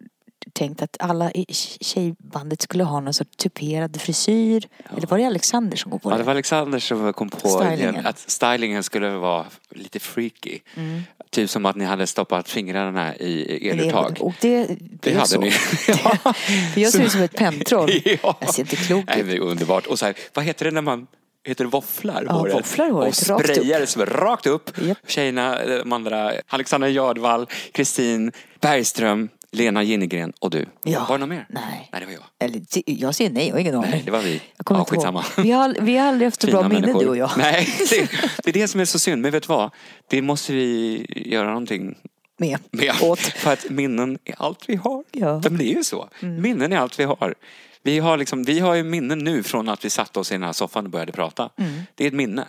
tänkt 0.53 0.83
att 0.83 0.97
alla 1.01 1.31
i 1.33 1.47
tjejbandet 1.81 2.63
skulle 2.63 2.85
ha 2.85 3.01
någon 3.01 3.15
sorts 3.15 3.37
tuperad 3.37 4.01
frisyr. 4.01 4.69
Eller 4.97 5.07
var 5.07 5.19
det 5.19 5.25
Alexander 5.25 5.77
som 5.77 5.91
kom 5.91 6.01
på 6.01 6.11
Ja, 6.11 6.15
det? 6.15 6.21
det 6.23 6.25
var 6.27 6.31
Alexander 6.33 6.79
som 6.79 7.13
kom 7.13 7.29
på 7.29 7.49
Stylingen. 7.49 8.07
att 8.07 8.19
stylingen 8.19 8.83
skulle 8.83 9.11
vara 9.11 9.47
lite 9.71 10.01
freaky. 10.01 10.59
Mm. 10.77 11.03
Typ 11.31 11.51
som 11.51 11.67
att 11.67 11.77
ni 11.77 11.85
hade 11.85 12.07
stoppat 12.07 12.49
fingrarna 12.49 13.17
i 13.17 13.69
eluttag. 13.69 14.17
Och 14.21 14.35
det 14.41 14.67
Det 14.67 14.77
blev 15.01 15.15
hade 15.17 15.27
så. 15.29 15.41
ni. 15.41 15.47
ja. 15.89 16.33
För 16.75 16.81
jag 16.81 16.93
ser 16.93 17.03
ut 17.05 17.13
som 17.13 17.23
ett 17.23 17.37
pentroll. 17.37 17.91
ja. 18.23 18.37
Jag 18.41 18.55
ser 18.55 18.63
inte 18.63 18.77
klok 18.77 19.05
Nej, 19.07 19.21
ut. 19.21 19.27
det 19.27 19.33
är 19.37 19.41
underbart. 19.41 19.87
Och 19.87 19.99
så 19.99 20.07
här, 20.07 20.15
vad 20.35 20.45
heter 20.45 20.65
det 20.65 20.71
när 20.71 20.83
man 20.83 21.07
Heter 21.49 21.65
det 21.65 21.71
våfflar 21.71 22.25
Ja, 22.27 22.33
håret? 22.33 22.55
våfflar 22.55 22.91
håret, 22.91 23.09
Och 23.09 23.15
sprayar 23.17 23.81
det 23.81 23.87
som 23.87 24.07
rakt 24.07 24.47
upp. 24.47 24.71
Japp. 24.83 24.99
Tjejerna, 25.07 25.59
de 25.67 25.93
andra, 25.93 26.33
Alexandra 26.49 26.89
Jardvall, 26.89 27.47
Kristin 27.73 28.33
Bergström, 28.61 29.29
Lena 29.57 29.83
Ginnegren 29.83 30.33
och 30.41 30.51
du. 30.51 30.67
Ja. 30.83 31.07
Var 31.09 31.19
det 31.19 31.21
någon 31.21 31.29
mer? 31.29 31.47
Nej. 31.51 31.89
Nej, 31.93 32.01
det 32.01 32.07
var 32.07 32.13
jag. 32.13 32.23
Eller 32.39 32.63
jag 32.85 33.15
säger 33.15 33.31
nej, 33.31 33.47
jag 33.47 33.55
har 33.55 33.61
ingen 33.61 33.75
aning. 33.75 33.91
Nej, 33.91 34.03
det 34.05 34.11
var 34.11 34.21
vi. 34.21 34.43
Jag 34.57 34.67
kommer 34.67 34.81
Ja, 34.81 34.85
skitsamma. 34.85 35.25
Vi 35.37 35.51
har, 35.51 35.77
vi 35.81 35.97
har 35.97 36.09
aldrig 36.09 36.27
haft 36.27 36.41
så 36.41 36.47
bra 36.47 36.63
minne 36.69 36.81
människor. 36.81 37.01
du 37.01 37.09
och 37.09 37.17
jag. 37.17 37.31
Nej, 37.37 37.69
det, 37.91 38.11
det 38.45 38.51
är 38.51 38.53
det 38.53 38.69
som 38.69 38.81
är 38.81 38.85
så 38.85 38.99
synd. 38.99 39.23
Men 39.23 39.31
vet 39.33 39.43
du 39.43 39.47
vad? 39.47 39.71
Det 40.09 40.23
måste 40.23 40.53
vi 40.53 41.07
göra 41.27 41.49
någonting 41.49 41.95
Med. 42.39 42.59
med. 42.71 42.93
Åt. 43.03 43.19
För 43.37 43.53
att 43.53 43.71
minnen 43.71 44.19
är 44.25 44.35
allt 44.39 44.65
vi 44.69 44.77
har. 44.77 45.05
Ja. 45.13 45.29
Mm. 45.29 45.41
Men 45.43 45.57
det 45.59 45.65
är 45.65 45.75
ju 45.77 45.85
så. 45.85 46.09
Minnen 46.21 46.73
är 46.73 46.77
allt 46.79 46.99
vi 47.01 47.05
har. 47.05 47.35
Vi 47.83 47.99
har, 47.99 48.17
liksom, 48.17 48.45
vi 48.45 48.59
har 48.61 48.75
ju 48.75 48.83
minnen 48.83 49.19
nu 49.19 49.43
från 49.43 49.69
att 49.69 49.85
vi 49.85 49.91
satte 49.91 50.19
oss 50.21 50.31
i 50.31 50.35
den 50.35 50.43
här 50.43 50.53
soffan 50.53 50.85
och 50.85 50.91
började 50.91 51.13
prata. 51.13 51.51
Det 51.95 52.05
är 52.05 52.09
ett 52.09 52.15
minne. 52.15 52.45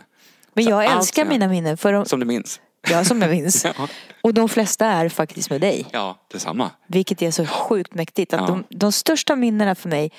Men 0.54 0.64
Så 0.64 0.70
jag 0.70 0.86
älskar 0.98 1.26
mina 1.26 1.48
minnen. 1.48 1.78
För 1.78 1.94
de, 1.94 2.06
Som 2.06 2.20
du 2.20 2.26
minns. 2.26 2.60
Ja, 2.92 3.04
som 3.06 3.22
jag 3.22 3.32
minns. 3.32 3.66
Ja. 3.78 3.88
Och 4.22 4.34
de 4.34 4.50
flesta 4.50 4.86
är 4.86 5.10
faktiskt 5.10 5.50
med 5.50 5.62
dig. 5.62 5.86
Ja, 5.92 6.18
detsamma. 6.32 6.72
Vilket 6.88 7.22
är 7.22 7.32
så 7.32 7.46
sjukt 7.46 7.94
mäktigt. 7.94 8.34
Att 8.34 8.40
Ja. 8.42 8.48
de, 8.48 8.64
de 8.70 8.92
största 8.92 9.36
minnena 9.36 9.76
för 9.76 9.90
mig 9.90 10.12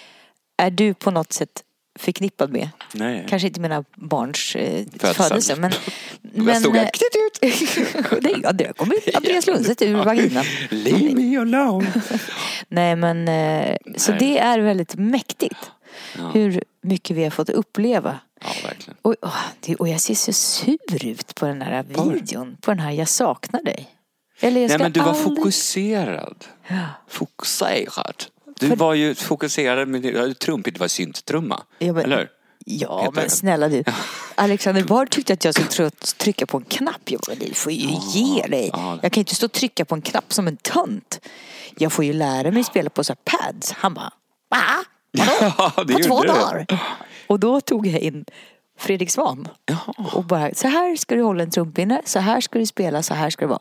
är 0.63 0.71
du 0.71 0.95
på 0.95 1.11
något 1.11 1.33
sätt 1.33 1.63
förknippad 1.99 2.53
med. 2.53 2.69
Nej. 2.95 3.27
Kanske 3.29 3.49
inte 3.49 3.61
mina 3.61 3.85
barns 3.97 4.57
eh, 4.57 4.85
Födelse. 5.15 5.57
Men, 5.57 5.71
Där 6.23 6.43
men, 6.43 6.61
stod 6.61 6.77
jag. 6.77 6.85
eh, 6.85 6.91
det, 8.21 8.35
ja, 8.43 8.53
det 8.53 8.77
kom 8.77 8.93
ut 8.93 9.15
Andreas 9.17 9.47
Lundstedt 9.47 9.83
ur 9.83 9.95
vaginan. 9.97 10.45
Leave 10.71 11.15
me 11.15 11.37
alone. 11.39 11.93
Nej 12.69 12.97
men, 12.97 13.29
eh, 13.29 13.77
så 13.97 14.11
Nej. 14.13 14.19
det 14.21 14.39
är 14.39 14.59
väldigt 14.59 14.95
mäktigt. 14.95 15.71
Hur 16.33 16.63
mycket 16.83 17.17
vi 17.17 17.25
har 17.25 17.31
fått 17.31 17.51
uppleva. 17.51 18.19
Ja, 18.41 18.49
verkligen. 18.69 18.97
Och, 19.03 19.15
det, 19.61 19.77
och 19.77 19.89
jag 19.89 20.01
ser 20.01 20.15
så 20.15 20.33
sur 20.33 21.07
ut 21.07 21.35
på 21.35 21.47
den 21.47 21.63
här 21.63 21.83
videon. 21.83 22.57
På 22.61 22.71
den 22.71 22.81
här 22.81 22.91
Jag 22.93 23.09
saknar 23.09 23.63
dig. 23.63 23.89
Eller 24.41 24.61
jag 24.61 24.69
Nej 24.69 24.75
ska 24.79 24.83
men 24.83 24.93
du 24.93 25.01
var 25.01 25.09
aldrig... 25.09 25.25
fokuserad. 25.37 26.45
Ja. 26.69 26.77
Fokuserad. 27.09 28.25
Du 28.61 28.69
För- 28.69 28.77
var 28.77 28.95
ju 28.95 29.15
fokuserad 29.15 29.89
med 29.89 30.03
det, 30.03 30.39
trumpigt 30.39 30.79
var 30.79 30.89
synttrumma. 30.89 31.63
Ja, 31.79 31.93
men- 31.93 32.05
Eller? 32.05 32.29
Ja, 32.71 32.99
Heter 33.01 33.13
men 33.15 33.25
det. 33.25 33.31
snälla 33.31 33.69
du. 33.69 33.85
Alexander 34.35 34.83
Bard 34.85 35.11
tyckte 35.11 35.33
att 35.33 35.45
jag 35.45 35.55
skulle 35.55 35.69
tr- 35.89 36.17
trycka 36.17 36.47
på 36.47 36.57
en 36.57 36.65
knapp. 36.65 37.01
Jag 37.11 37.21
bara, 37.27 37.35
du 37.37 37.55
får 37.55 37.73
ju 37.73 37.97
ge 38.13 38.43
dig. 38.47 38.71
ja. 38.73 38.99
Jag 39.03 39.13
kan 39.13 39.21
inte 39.21 39.35
stå 39.35 39.47
och 39.47 39.53
trycka 39.53 39.85
på 39.85 39.95
en 39.95 40.03
knapp 40.03 40.33
som 40.33 40.49
en 40.49 40.57
tönt. 40.57 41.21
Jag 41.79 41.93
får 41.93 42.05
ju 42.05 42.13
lära 42.13 42.51
mig 42.51 42.65
spela 42.65 42.91
på 42.91 43.05
så 43.05 43.13
här 43.13 43.39
pads. 43.53 43.73
Han 43.73 43.95
bara, 43.95 44.13
va? 44.51 44.63
Vadå? 45.13 45.33
Ja, 45.77 45.85
det 45.85 45.93
på 45.95 45.99
två 46.03 46.23
du. 46.23 46.29
Och 47.29 47.41
då 47.41 47.61
tog 47.61 47.87
jag 47.87 48.01
in 48.01 48.25
Fredrik 48.79 49.11
Svan. 49.11 49.49
Och 50.13 50.25
bara, 50.25 50.55
så 50.55 50.69
här 50.69 50.97
ska 50.97 51.15
du 51.15 51.23
hålla 51.23 51.43
en 51.43 51.51
trumpinne, 51.51 52.03
så 52.05 52.19
här 52.19 52.41
ska 52.41 52.59
du 52.59 52.67
spela, 52.67 53.03
så 53.03 53.15
här 53.15 53.31
ska 53.31 53.45
det 53.45 53.49
vara. 53.51 53.61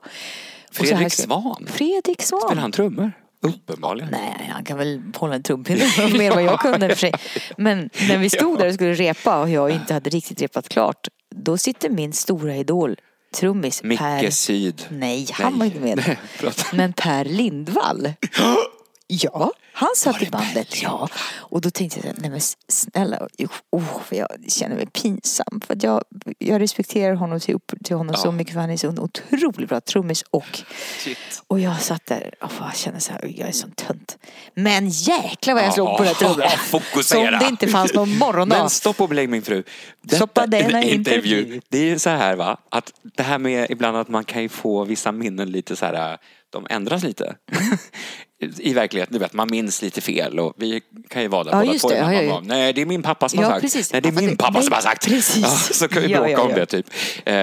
Fredrik 0.71 1.13
ska- 1.13 1.23
Svan? 1.23 1.67
Fredrik 1.69 2.21
Svan. 2.21 2.41
Spelar 2.41 2.61
han 2.61 2.71
trummor? 2.71 3.11
Uppenbarligen. 3.41 4.09
Nej, 4.11 4.49
han 4.53 4.63
kan 4.63 4.77
väl 4.77 5.01
hålla 5.15 5.35
en 5.35 5.43
trumpinne 5.43 5.85
mer 6.17 6.29
än 6.29 6.33
vad 6.35 6.43
jag 6.43 6.59
kunde 6.59 6.89
för 6.89 6.95
sig. 6.95 7.13
Men 7.57 7.89
när 8.09 8.17
vi 8.17 8.29
stod 8.29 8.59
där 8.59 8.67
och 8.67 8.73
skulle 8.73 8.93
repa 8.93 9.41
och 9.41 9.49
jag 9.49 9.69
inte 9.71 9.93
hade 9.93 10.09
riktigt 10.09 10.41
repat 10.41 10.69
klart. 10.69 11.07
Då 11.35 11.57
sitter 11.57 11.89
min 11.89 12.13
stora 12.13 12.55
idol, 12.55 12.95
trummis 13.35 13.83
Micke 13.83 13.99
Per... 13.99 14.29
Syd. 14.29 14.85
Nej, 14.89 15.27
han 15.33 15.59
var 15.59 15.65
inte 15.65 15.79
med. 15.79 15.97
Nej. 16.41 16.51
Men 16.73 16.93
Per 16.93 17.25
Lindvall. 17.25 18.13
Ja, 19.09 19.51
han 19.73 19.89
satt 19.95 20.21
i 20.21 20.25
bandet. 20.29 20.81
Ja. 20.81 21.09
Och 21.35 21.61
då 21.61 21.69
tänkte 21.71 21.99
jag, 22.07 22.15
nej 22.21 22.29
men 22.29 22.41
snälla, 22.67 23.27
oh, 23.71 23.83
jag 24.09 24.27
känner 24.47 24.75
mig 24.75 24.85
pinsam. 24.85 25.61
För 25.67 25.77
jag, 25.81 26.03
jag 26.37 26.61
respekterar 26.61 27.13
honom 27.15 27.39
till, 27.39 27.55
upp, 27.55 27.71
till 27.83 27.95
honom 27.95 28.15
så 28.15 28.31
mycket 28.31 28.53
för 28.53 28.61
han 28.61 28.69
är 28.69 28.77
så 28.77 28.87
en 28.89 28.99
otroligt 28.99 29.69
bra 29.69 29.81
trummis 29.81 30.23
och 30.29 30.59
Shit. 30.97 31.17
och 31.47 31.59
jag 31.59 31.81
satt 31.81 32.05
där 32.05 32.33
och 32.41 32.51
kände 32.75 32.99
så 32.99 33.11
här, 33.11 33.19
"Oj, 33.23 33.35
jag 33.39 33.47
är 33.47 33.51
sån 33.51 33.71
tönt. 33.71 34.17
Men 34.53 34.89
jäklar 34.89 35.53
vad 35.53 35.63
jag 35.63 35.73
slog 35.73 35.97
på 35.97 36.03
det 36.03 36.09
Ja, 36.09 36.13
trummorna. 36.15 36.49
fokusera. 36.57 37.29
Som 37.31 37.39
det 37.39 37.47
inte 37.49 37.67
fanns 37.67 37.93
någon 37.93 38.17
morgondag. 38.17 38.57
Men 38.59 38.69
stopp 38.69 39.01
och 39.01 39.09
belägg 39.09 39.29
min 39.29 39.41
fru. 39.41 39.63
Detta- 40.01 40.15
Stoppa 40.15 40.47
denna 40.47 40.83
intervju. 40.83 41.61
Det 41.69 41.91
är 41.91 41.97
så 41.97 42.09
här 42.09 42.35
va, 42.35 42.57
att 42.71 42.93
det 43.03 43.23
här 43.23 43.37
med 43.37 43.67
ibland 43.71 43.97
att 43.97 44.07
man 44.09 44.23
kan 44.23 44.41
ju 44.41 44.49
få 44.49 44.83
vissa 44.83 45.11
minnen 45.11 45.51
lite 45.51 45.75
så 45.75 45.85
här, 45.85 46.17
de 46.49 46.67
ändras 46.69 47.03
lite. 47.03 47.35
I 48.39 48.73
verkligheten, 48.73 49.13
du 49.13 49.19
vet, 49.19 49.33
man 49.33 49.47
minns 49.51 49.81
lite 49.81 50.01
fel 50.01 50.39
och 50.39 50.53
vi 50.57 50.81
kan 51.09 51.21
ju 51.21 51.27
vara 51.27 51.43
där 51.43 51.51
Ja, 51.51 51.57
båda 51.65 51.79
två. 51.79 51.91
Ja, 51.93 52.13
ja, 52.13 52.41
Nej, 52.45 52.73
det 52.73 52.81
är 52.81 52.85
min 52.85 53.03
pappa 53.03 53.29
som 53.29 53.39
har 53.39 53.45
Ja, 53.45 53.49
sagt. 53.51 53.61
precis. 53.61 53.93
Nej, 53.93 54.01
det 54.01 54.09
är 54.09 54.13
Ja, 54.13 54.19
min 54.19 54.29
det- 54.29 54.35
pappa 54.37 54.51
nej, 54.53 54.63
som 54.63 54.73
har 54.73 54.81
sagt. 54.81 55.07
precis. 55.07 55.43
Ja, 55.43 55.49
så 55.73 55.87
kan 55.87 56.01
vi 56.01 56.07
bråka 56.07 56.29
ja, 56.31 56.41
om 56.41 56.53
det 56.53 56.65
typ. 56.65 56.85
Eh, 57.25 57.33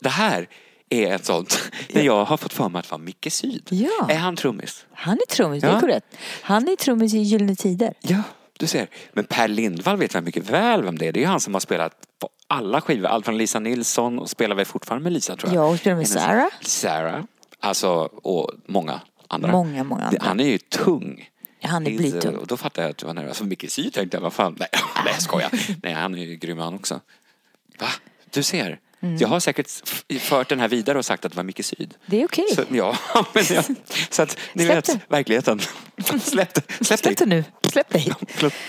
det 0.00 0.08
här 0.08 0.48
är 0.88 1.14
ett 1.14 1.24
sånt, 1.24 1.58
när 1.88 2.02
jag 2.02 2.24
har 2.24 2.36
fått 2.36 2.52
för 2.52 2.68
mig 2.68 2.80
att 2.80 2.90
vara 2.90 2.98
Micke 2.98 3.26
Syd. 3.32 3.68
Är 4.08 4.16
han 4.16 4.36
trummis? 4.36 4.84
Han 4.94 5.18
är 5.28 5.34
trummis, 5.34 5.62
det 5.62 5.68
är 5.68 5.80
korrekt. 5.80 6.06
Han 6.42 6.68
är 6.68 6.76
trummis 6.76 7.14
i 7.14 7.18
Gyllene 7.18 7.56
Tider. 7.56 7.94
Ja, 8.00 8.22
du 8.58 8.66
ser. 8.66 8.86
Men 9.12 9.24
Per 9.24 9.48
Lindvall 9.48 9.96
vet 9.96 10.14
jag 10.14 10.24
mycket 10.24 10.50
väl 10.50 10.82
vem 10.82 10.98
det 10.98 11.06
är. 11.08 11.12
Det 11.12 11.20
är 11.20 11.22
ju 11.22 11.26
han 11.28 11.40
som 11.40 11.54
har 11.54 11.60
spelat 11.60 11.92
på 12.20 12.28
alla 12.46 12.80
skivor. 12.80 13.06
Allt 13.08 13.24
från 13.24 13.38
Lisa 13.38 13.58
Nilsson 13.58 14.18
och 14.18 14.30
spelar 14.30 14.56
väl 14.56 14.64
fortfarande 14.64 15.02
med 15.04 15.12
Lisa 15.12 15.36
tror 15.36 15.54
jag. 15.54 15.64
Ja, 15.64 15.68
och 15.68 15.78
spelar 15.78 15.96
med 15.96 16.08
Sarah. 16.08 16.46
Sarah. 16.60 17.22
Alltså, 17.60 17.88
och 18.22 18.50
många 18.66 19.00
andra. 19.32 19.52
Många, 19.52 19.84
många 19.84 20.02
andra. 20.04 20.18
Han 20.22 20.40
är 20.40 20.44
ju 20.48 20.58
tung. 20.58 21.28
Han 21.62 21.86
är 21.86 21.90
He's, 21.90 21.96
blytung. 21.96 22.34
eh, 22.34 22.40
Och 22.40 22.46
då 22.46 22.56
fattade 22.56 22.84
jag 22.86 22.90
att 22.90 22.98
du 22.98 23.06
var 23.06 23.14
nervös. 23.14 23.40
Micke 23.42 23.70
Syd 23.70 23.92
tänkte 23.92 24.16
jag, 24.16 24.22
vad 24.22 24.32
fan. 24.32 24.56
Nej, 24.58 24.68
nej 25.04 25.12
jag 25.14 25.22
skojar. 25.22 25.50
Nej, 25.82 25.92
han 25.92 26.14
är 26.14 26.18
ju 26.24 26.36
grym 26.36 26.58
han 26.58 26.74
också. 26.74 27.00
Va? 27.78 27.86
Du 28.30 28.42
ser. 28.42 28.78
Mm. 29.02 29.16
Jag 29.16 29.28
har 29.28 29.40
säkert 29.40 29.70
fört 30.20 30.48
den 30.48 30.60
här 30.60 30.68
vidare 30.68 30.98
och 30.98 31.04
sagt 31.04 31.24
att 31.24 31.32
det 31.32 31.36
var 31.36 31.44
Micke 31.44 31.64
Syd. 31.64 31.94
Det 32.06 32.22
är 32.22 32.24
okej. 32.24 32.46
Så, 32.54 32.62
ja, 32.70 32.96
men 33.34 33.44
ja. 33.50 33.62
Så 34.10 34.22
att 34.22 34.38
ni 34.52 34.64
Släpp 34.64 34.76
vet, 34.76 34.84
det. 34.84 35.00
verkligheten. 35.08 35.60
Släpp 36.22 36.54
det. 36.54 36.84
Släpp 36.84 36.98
Släpp 37.00 37.16
det 37.18 37.26
nu. 37.26 37.44
Släpp 37.72 37.88
dig. 37.90 38.12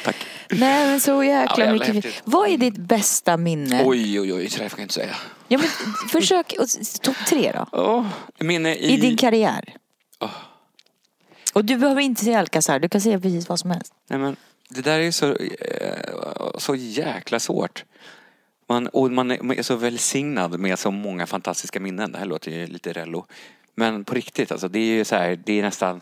Tack. 0.04 0.15
Nej 0.49 0.88
men 0.88 0.99
så 0.99 1.23
jäkla 1.23 1.65
Ja, 1.65 1.73
mycket. 1.73 2.21
Vad 2.23 2.49
är 2.49 2.58
ditt 2.58 2.78
bästa 2.78 3.38
minne? 3.38 3.84
Oj, 3.86 4.19
oj, 4.19 4.34
oj, 4.34 4.47
där 4.60 4.69
får 4.69 4.80
jag 4.80 4.84
inte 4.86 4.93
säga. 4.93 5.15
Ja, 5.47 5.58
men, 5.58 5.67
försök, 6.10 6.54
topp 7.02 7.15
tre 7.28 7.52
då. 7.52 7.80
Oh, 7.80 8.06
minne 8.39 8.76
i... 8.76 8.93
I 8.93 8.97
din 8.97 9.17
karriär. 9.17 9.76
Åh. 10.19 10.30
Och 11.53 11.65
du 11.65 11.77
behöver 11.77 12.01
inte 12.01 12.23
säga 12.23 12.39
Alcazar, 12.39 12.79
du 12.79 12.89
kan 12.89 13.01
säga 13.01 13.19
precis 13.19 13.49
vad 13.49 13.59
som 13.59 13.71
helst. 13.71 13.93
Nej, 14.09 14.19
men 14.19 14.35
det 14.69 14.81
där 14.81 14.99
är 14.99 15.03
ju 15.03 15.11
så, 15.11 15.35
eh, 15.35 16.57
så 16.57 16.75
jäkla 16.75 17.39
svårt. 17.39 17.85
Man, 18.69 18.87
och 18.87 19.11
man 19.11 19.31
är 19.31 19.63
så 19.63 19.75
välsignad 19.75 20.59
med 20.59 20.79
så 20.79 20.91
många 20.91 21.25
fantastiska 21.25 21.79
minnen. 21.79 22.11
Det 22.11 22.17
här 22.17 22.25
låter 22.25 22.51
ju 22.51 22.67
lite 22.67 22.93
rello. 22.93 23.25
Men 23.75 24.05
på 24.05 24.15
riktigt, 24.15 24.51
alltså, 24.51 24.67
det 24.67 24.79
är 24.79 24.85
ju 24.85 25.05
så 25.05 25.15
här, 25.15 25.39
det 25.45 25.59
är 25.59 25.61
nästan, 25.61 26.01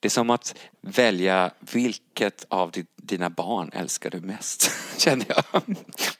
det 0.00 0.08
är 0.08 0.10
som 0.10 0.30
att 0.30 0.54
välja 0.80 1.50
vilket 1.72 2.46
av 2.48 2.72
dina 2.96 3.30
barn 3.30 3.70
älskar 3.72 4.10
du 4.10 4.20
mest, 4.20 4.70
känner 4.96 5.26
jag. 5.28 5.62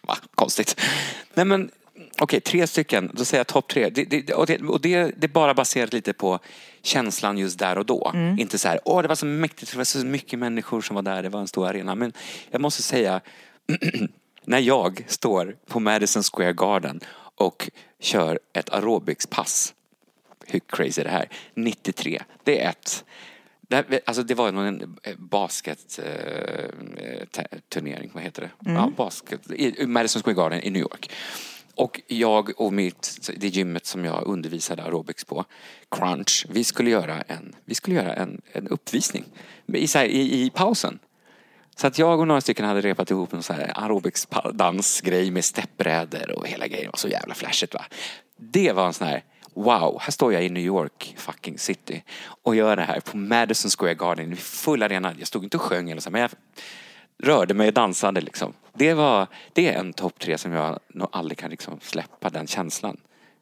Va, 0.01 0.17
konstigt. 0.35 0.81
Nej 1.35 1.45
men, 1.45 1.71
okej, 2.23 2.41
tre 2.41 2.67
stycken, 2.67 3.11
då 3.15 3.25
säger 3.25 3.41
jag 3.41 3.47
topp 3.47 3.69
tre. 3.69 3.91
Det, 3.91 4.05
det, 4.05 4.35
och 4.35 4.47
det, 4.47 4.63
och 4.63 4.81
det, 4.81 5.13
det 5.17 5.27
är 5.27 5.29
bara 5.29 5.55
baserat 5.55 5.93
lite 5.93 6.13
på 6.13 6.39
känslan 6.83 7.39
just 7.39 7.59
där 7.59 7.79
och 7.79 7.87
då. 7.87 8.11
Inte 8.39 8.59
så 8.59 8.69
här, 8.69 8.81
åh 8.85 9.03
det 9.03 9.09
var 9.09 9.15
så 9.15 9.27
mäktigt, 9.27 9.73
det 9.73 9.77
var 9.77 9.85
så 9.85 9.99
mycket 9.99 10.39
människor 10.39 10.81
som 10.81 10.95
var 10.95 11.03
där, 11.03 11.23
det 11.23 11.29
var 11.29 11.41
en 11.41 11.49
stor 11.49 11.69
arena. 11.69 11.95
Men 11.95 12.13
jag 12.51 12.61
måste 12.61 12.83
säga, 12.83 13.21
när 14.45 14.59
jag 14.59 15.05
står 15.09 15.57
på 15.67 15.81
Madison 15.81 16.23
Square 16.23 16.53
Garden 16.53 17.01
och 17.35 17.71
kör 18.01 18.39
ett 18.53 18.71
aerobicspass. 18.71 19.75
Hur 20.47 20.61
crazy 20.61 21.01
är 21.01 21.05
det 21.05 21.11
här? 21.11 21.29
93. 21.55 22.23
Det 22.45 22.63
är 22.63 22.71
ett. 22.71 23.05
Det, 23.61 23.77
här, 23.77 24.01
alltså 24.05 24.23
det 24.23 24.35
var 24.35 24.53
någon 24.53 24.99
basketturnering, 25.17 28.11
vad 28.15 28.23
heter 28.23 28.43
det? 28.43 28.51
Ja, 28.73 28.93
basket, 28.97 29.51
i 29.51 29.87
Madison 29.87 30.23
Square 30.23 30.35
Garden 30.35 30.63
i 30.63 30.71
New 30.71 30.83
York. 30.83 31.11
Och 31.75 32.01
jag 32.07 32.61
och 32.61 32.73
mitt, 32.73 33.31
det 33.37 33.49
gymmet 33.49 33.87
som 33.87 34.05
jag 34.05 34.27
undervisade 34.27 34.83
aerobics 34.83 35.25
på, 35.25 35.45
Crunch, 35.91 36.47
vi 36.49 36.65
skulle 36.65 36.91
göra 36.91 37.23
en, 37.23 37.55
vi 37.65 37.75
skulle 37.75 37.97
göra 37.97 38.15
en, 38.15 38.43
en 38.53 38.69
uppvisning 38.69 39.25
i, 39.73 39.87
så 39.87 39.99
här, 39.99 40.05
i, 40.05 40.43
i 40.43 40.51
pausen. 40.51 40.99
Så 41.77 41.87
att 41.87 41.99
jag 41.99 42.21
och 42.21 42.29
några 42.29 42.41
stycken 42.41 42.67
hade 42.67 42.81
repat 42.81 43.11
ihop 43.11 43.33
en 43.33 43.43
här 43.49 43.73
aerobicsdansgrej 43.75 45.31
med 45.31 45.45
steppbrädor 45.45 46.39
och 46.39 46.47
hela 46.47 46.67
grejen 46.67 46.91
var 46.91 46.99
så 46.99 47.09
jävla 47.09 47.35
flashigt 47.35 47.75
va. 47.75 47.85
Det 48.37 48.73
var 48.73 48.87
en 48.87 48.93
sån 48.93 49.07
här, 49.07 49.25
wow, 49.55 49.99
här 50.01 50.11
står 50.11 50.33
jag 50.33 50.45
i 50.45 50.49
New 50.49 50.63
York 50.63 51.15
fucking 51.19 51.59
city 51.59 52.05
och 52.43 52.57
gör 52.57 52.77
det 52.77 52.83
här 52.83 53.01
på 53.01 53.17
Madison 53.17 53.71
Square 53.71 53.95
Garden 53.95 54.33
i 54.33 54.37
full 54.37 54.83
arena. 54.83 55.15
Jag 55.19 55.29
stod 55.29 55.45
inte 55.45 55.57
och 55.57 55.63
sjöng 55.63 55.91
eller 55.91 56.01
så 56.01 56.11
men 56.11 56.21
jag 56.21 56.31
rörde 57.23 57.55
mig 57.55 57.69
och 57.69 57.75
dansade 57.75 58.21
liksom. 58.21 58.53
Det 58.75 58.95
var, 58.95 59.27
det 59.53 59.69
är 59.69 59.79
en 59.79 59.93
topp 59.93 60.19
tre 60.19 60.39
som 60.39 60.53
jag 60.53 60.79
nog 60.89 61.09
aldrig 61.13 61.39
kan 61.39 61.51
liksom 61.51 61.81
släppa 61.81 62.31
den 62.31 62.47
känslan. 62.47 62.97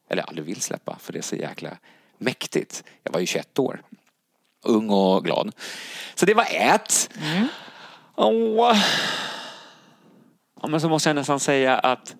Eller 0.08 0.22
aldrig 0.22 0.46
vill 0.46 0.60
släppa 0.60 0.98
för 1.00 1.12
det 1.12 1.18
är 1.18 1.22
så 1.22 1.36
jäkla 1.36 1.70
mäktigt. 2.18 2.84
Jag 3.02 3.12
var 3.12 3.20
ju 3.20 3.26
21 3.26 3.58
år. 3.58 3.82
Ung 4.64 4.90
och 4.90 5.24
glad. 5.24 5.52
Så 6.14 6.26
det 6.26 6.34
var 6.34 6.46
ett. 6.50 7.10
Åh. 8.16 8.76
Ja, 10.62 10.68
men 10.68 10.80
så 10.80 10.88
måste 10.88 11.08
jag 11.08 11.16
nästan 11.16 11.40
säga 11.40 11.78
att 11.78 12.16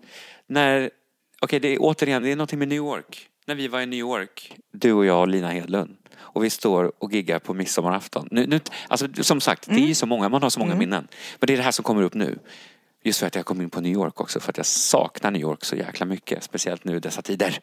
när, 0.47 0.91
okej 1.41 1.61
det 1.61 1.69
är 1.69 1.79
återigen, 1.81 2.23
det 2.23 2.33
är 2.33 2.37
någonting 2.37 2.59
med 2.59 2.69
New 2.69 2.77
York. 2.77 3.29
När 3.47 3.55
vi 3.55 3.69
var 3.69 3.81
i 3.81 3.87
New 3.87 3.99
York, 3.99 4.57
du 4.73 4.93
och 4.93 5.07
jag 5.07 5.21
och 5.21 5.29
Lina 5.29 5.49
Hedlund. 5.49 5.97
Och 6.21 6.45
vi 6.45 6.51
står 6.51 6.93
och 6.99 7.13
giggar 7.13 7.39
på 7.39 7.55
midsommarafton. 7.55 8.29
Nu, 8.31 8.47
nu, 8.47 8.61
alltså, 8.89 9.09
som 9.21 9.41
sagt, 9.41 9.67
det 9.69 9.75
är 9.75 9.87
ju 9.87 9.95
så 9.95 10.07
många, 10.07 10.29
man 10.29 10.43
har 10.43 10.51
så 10.51 10.61
många 10.61 10.75
minnen. 10.75 11.09
Men 11.39 11.47
det 11.47 11.53
är 11.53 11.57
det 11.57 11.63
här 11.63 11.71
som 11.71 11.83
kommer 11.83 12.03
upp 12.03 12.15
nu. 12.15 12.39
Just 13.03 13.21
för 13.21 13.27
att 13.27 13.35
jag 13.35 13.45
kom 13.45 13.61
in 13.61 13.71
på 13.71 13.81
New 13.81 13.93
York 13.93 14.21
också, 14.21 14.41
för 14.41 14.51
att 14.51 14.57
jag 14.57 14.67
saknar 14.67 15.31
New 15.31 15.43
York 15.43 15.65
så 15.65 15.77
jäkla 15.77 16.07
mycket. 16.07 16.43
Speciellt 16.45 16.85
nu 16.85 16.97
i 16.97 17.01
dessa 17.01 17.23
tider. 17.23 17.61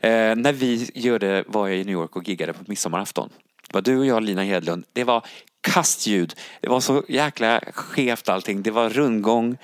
Eh, 0.00 0.36
när 0.36 0.52
vi 0.52 0.90
gjorde, 0.94 1.44
var 1.46 1.68
jag 1.68 1.76
i 1.78 1.84
New 1.84 1.92
York 1.92 2.16
och 2.16 2.28
giggade 2.28 2.52
på 2.52 2.64
midsommarafton. 2.66 3.28
Det 3.68 3.74
var 3.74 3.82
du 3.82 3.98
och 3.98 4.06
jag, 4.06 4.22
Lina 4.22 4.42
Hedlund. 4.42 4.84
Det 4.92 5.04
var 5.04 5.26
kastljud. 5.60 6.34
Det 6.60 6.68
var 6.68 6.80
så 6.80 7.04
jäkla 7.08 7.60
skevt 7.74 8.28
allting. 8.28 8.62
Det 8.62 8.70
var 8.70 8.90
rundgång. 8.90 9.56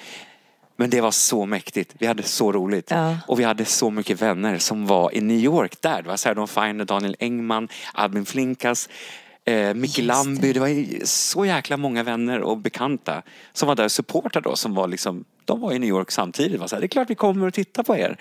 Men 0.81 0.91
det 0.91 1.01
var 1.01 1.11
så 1.11 1.47
mäktigt. 1.47 1.95
Vi 1.99 2.07
hade 2.07 2.23
så 2.23 2.53
roligt. 2.53 2.91
Ja. 2.91 3.17
Och 3.27 3.41
vi 3.41 3.45
hade 3.45 3.65
så 3.65 3.91
mycket 3.91 4.23
vänner 4.23 4.59
som 4.59 4.87
var 4.87 5.15
i 5.15 5.21
New 5.21 5.37
York 5.39 5.81
där. 5.81 6.03
Det 6.03 6.09
var 6.09 6.17
Sarah 6.17 6.37
Dawn 6.37 6.49
Finer, 6.49 6.85
Daniel 6.85 7.17
Engman, 7.19 7.69
Albin 7.93 8.27
Flinkas, 8.27 8.89
eh, 9.45 9.75
Micke 9.75 9.99
Lamby. 9.99 10.53
Det 10.53 10.61
var 10.61 10.67
ju 10.69 11.01
så 11.05 11.45
jäkla 11.47 11.77
många 11.77 12.03
vänner 12.03 12.41
och 12.41 12.59
bekanta 12.59 13.23
som 13.53 13.69
var 13.69 13.75
där 13.77 13.85
och 13.85 13.93
supportade 13.93 14.49
oss. 14.49 14.61
Som 14.61 14.75
var 14.75 14.89
liksom, 14.89 15.25
de 15.45 15.61
var 15.61 15.73
i 15.73 15.79
New 15.79 15.89
York 15.89 16.11
samtidigt. 16.11 16.53
Det 16.53 16.59
var 16.59 16.67
så 16.67 16.77
här, 16.77 16.81
det 16.81 16.87
är 16.87 16.89
klart 16.89 17.11
vi 17.11 17.15
kommer 17.15 17.47
och 17.47 17.55
tittar 17.55 17.83
på 17.83 17.97
er. 17.97 18.17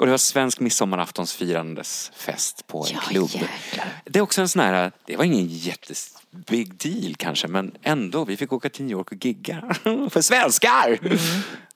Och 0.00 0.06
det 0.06 0.10
var 0.10 0.18
svensk 0.18 0.60
midsommaraftonsfirandes 0.60 2.12
fest 2.16 2.66
på 2.66 2.78
en 2.84 2.86
Ja, 2.94 3.00
klubb. 3.00 3.30
jäklar. 3.32 3.86
Det 4.04 4.18
är 4.18 4.22
också 4.22 4.40
en 4.40 4.48
sån 4.48 4.62
här, 4.62 4.92
det 5.06 5.16
var 5.16 5.24
ingen 5.24 5.46
jättes 5.46 6.12
big 6.30 6.74
deal 6.74 7.14
kanske 7.16 7.48
men 7.48 7.72
ändå, 7.82 8.24
vi 8.24 8.36
fick 8.36 8.52
åka 8.52 8.68
till 8.68 8.84
New 8.84 8.92
York 8.92 9.12
och 9.12 9.24
gigga. 9.24 9.62
För 10.10 10.20
svenskar! 10.22 10.98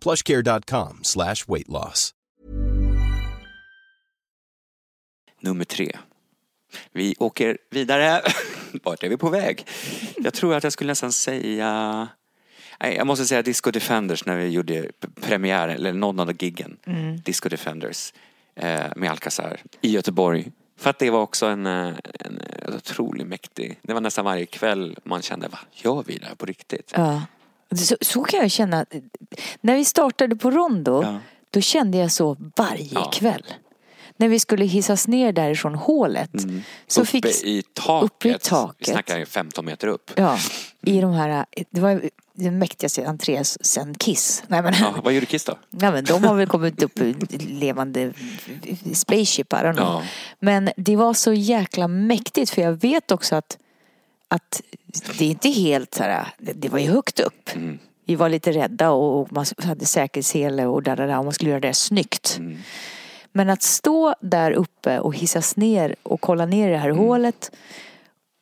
plushcare.com 0.00 0.98
slash 1.02 1.46
weight 1.48 1.68
loss. 1.68 2.14
Nummer 5.40 5.64
tre. 5.64 5.96
Vi 6.92 7.14
åker 7.18 7.58
vidare. 7.70 8.22
Vart 8.82 9.02
är 9.02 9.08
vi 9.08 9.16
på 9.16 9.30
väg? 9.30 9.66
Jag 10.16 10.34
tror 10.34 10.54
att 10.54 10.64
jag 10.64 10.72
skulle 10.72 10.90
nästan 10.90 11.12
säga... 11.12 12.08
Nej, 12.82 12.96
jag 12.96 13.06
måste 13.06 13.26
säga 13.26 13.42
Disco 13.42 13.70
Defenders 13.70 14.26
när 14.26 14.36
vi 14.36 14.48
gjorde 14.48 14.90
premiären, 15.20 15.76
eller 15.76 15.92
någon 15.92 16.20
av 16.20 16.42
giggen. 16.42 16.76
Disco 17.24 17.48
Defenders 17.48 18.12
eh, 18.54 18.86
med 18.96 19.10
Alcazar 19.10 19.60
i 19.80 19.90
Göteborg. 19.90 20.52
För 20.78 20.90
att 20.90 20.98
det 20.98 21.10
var 21.10 21.20
också 21.20 21.46
en, 21.46 21.66
eh, 21.66 21.94
en, 22.20 22.40
en 22.62 22.74
otroligt 22.74 23.26
mäktig... 23.26 23.78
Det 23.82 23.92
var 23.92 24.00
nästan 24.00 24.24
varje 24.24 24.46
kväll 24.46 24.98
man 25.04 25.22
kände, 25.22 25.48
vad 25.48 25.60
gör 25.72 26.04
vi 26.06 26.18
där 26.18 26.34
på 26.34 26.46
riktigt? 26.46 26.92
Ja. 26.96 27.22
Så, 27.76 27.96
så 28.00 28.22
kan 28.24 28.40
jag 28.40 28.50
känna. 28.50 28.86
När 29.60 29.74
vi 29.74 29.84
startade 29.84 30.36
på 30.36 30.50
Rondo, 30.50 31.02
Ja. 31.02 31.18
då 31.50 31.60
kände 31.60 31.98
jag 31.98 32.12
så 32.12 32.36
varje 32.56 32.88
Ja. 32.92 33.10
kväll. 33.14 33.44
När 34.16 34.28
vi 34.28 34.38
skulle 34.38 34.64
hissas 34.64 35.08
ner 35.08 35.32
därifrån 35.32 35.74
hålet. 35.74 36.30
Så 36.32 36.48
Mm. 36.48 36.62
uppe 36.96 37.04
fick, 37.06 37.26
i 37.26 37.62
taket. 37.74 38.04
uppe 38.04 38.28
i 38.28 38.38
taket. 38.38 38.88
Vi 38.88 38.92
snackar 38.92 39.18
ju 39.18 39.26
15 39.26 39.64
meter 39.64 39.88
upp. 39.88 40.10
Ja, 40.14 40.38
i 40.82 41.00
de 41.00 41.12
här, 41.12 41.46
det 41.70 41.80
var 41.80 42.02
den 42.34 42.58
mäktigaste 42.58 43.06
entré 43.06 43.44
sen 43.44 43.94
Kiss. 43.94 44.42
Nej 44.48 44.62
men, 44.62 44.74
Ja, 44.80 44.94
vad 45.04 45.12
gjorde 45.12 45.26
Kiss 45.26 45.44
då? 45.44 45.58
ja, 45.80 45.90
men 45.92 46.04
de 46.04 46.24
har 46.24 46.34
väl 46.34 46.46
kommit 46.46 46.82
upp 46.82 46.98
i 47.00 47.14
levande 47.38 48.12
spaceship, 48.94 49.52
I 49.52 49.56
don't 49.56 49.72
know. 49.72 49.86
Ja. 49.88 50.02
Men 50.40 50.70
det 50.76 50.96
var 50.96 51.14
så 51.14 51.32
jäkla 51.32 51.88
mäktigt 51.88 52.50
för 52.50 52.62
jag 52.62 52.72
vet 52.72 53.10
också 53.10 53.36
att, 53.36 53.58
att 54.30 54.62
det 55.18 55.24
är 55.24 55.30
inte 55.30 55.48
helt 55.48 55.94
så 55.94 56.02
här, 56.02 56.26
det 56.38 56.68
var 56.68 56.78
ju 56.78 56.90
högt 56.90 57.20
upp. 57.20 57.54
Mm. 57.54 57.78
Vi 58.04 58.14
var 58.14 58.28
lite 58.28 58.52
rädda 58.52 58.90
och 58.90 59.32
man 59.32 59.44
hade 59.58 59.84
säkerhetssele 59.84 60.66
och 60.66 60.82
där, 60.82 60.96
där, 60.96 61.18
och 61.18 61.24
man 61.24 61.32
skulle 61.32 61.50
göra 61.50 61.60
det 61.60 61.74
snyggt. 61.74 62.36
Mm. 62.38 62.58
Men 63.32 63.50
att 63.50 63.62
stå 63.62 64.14
där 64.20 64.52
uppe 64.52 64.98
och 64.98 65.14
hissas 65.14 65.56
ner 65.56 65.96
och 66.02 66.20
kolla 66.20 66.46
ner 66.46 66.68
i 66.68 66.70
det 66.70 66.78
här 66.78 66.88
Mm. 66.90 66.98
hålet. 66.98 67.50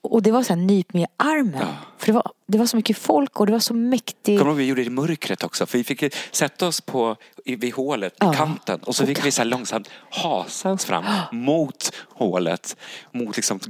Och 0.03 0.23
det 0.23 0.31
var 0.33 0.43
så 0.43 0.53
här 0.55 0.61
nyp 0.61 0.93
med 0.95 1.07
armen. 1.17 1.67
För 1.99 2.07
det 2.07 2.13
var, 2.13 2.33
det 2.47 2.59
var 2.59 2.67
så 2.67 2.77
mycket 2.77 2.99
folk 2.99 3.41
och 3.41 3.47
det 3.47 3.53
var 3.53 3.59
så 3.61 3.75
mäktigt. 3.75 4.25
Kommer 4.25 4.45
du 4.45 4.51
ihåg 4.51 4.57
vi 4.57 4.65
gjorde 4.65 4.81
det 4.83 4.87
i 4.87 4.91
mörkret 4.91 5.45
också? 5.45 5.67
För 5.67 5.79
vi 5.79 5.85
fick 5.85 6.15
sätta 6.31 6.67
oss 6.67 6.81
på, 6.81 7.17
i, 7.45 7.57
vid 7.57 7.75
hålet, 7.75 8.15
Ja. 8.19 8.33
i 8.33 8.37
kanten. 8.37 8.81
Och 8.81 8.95
så 8.97 9.07
fick 9.07 9.25
vi 9.25 9.31
så 9.31 9.45
långsamt 9.45 9.91
oss 10.25 10.85
fram 10.85 11.05
mot 11.33 11.93
hålet. 12.15 12.77
Mot 13.13 13.37
liksom 13.37 13.61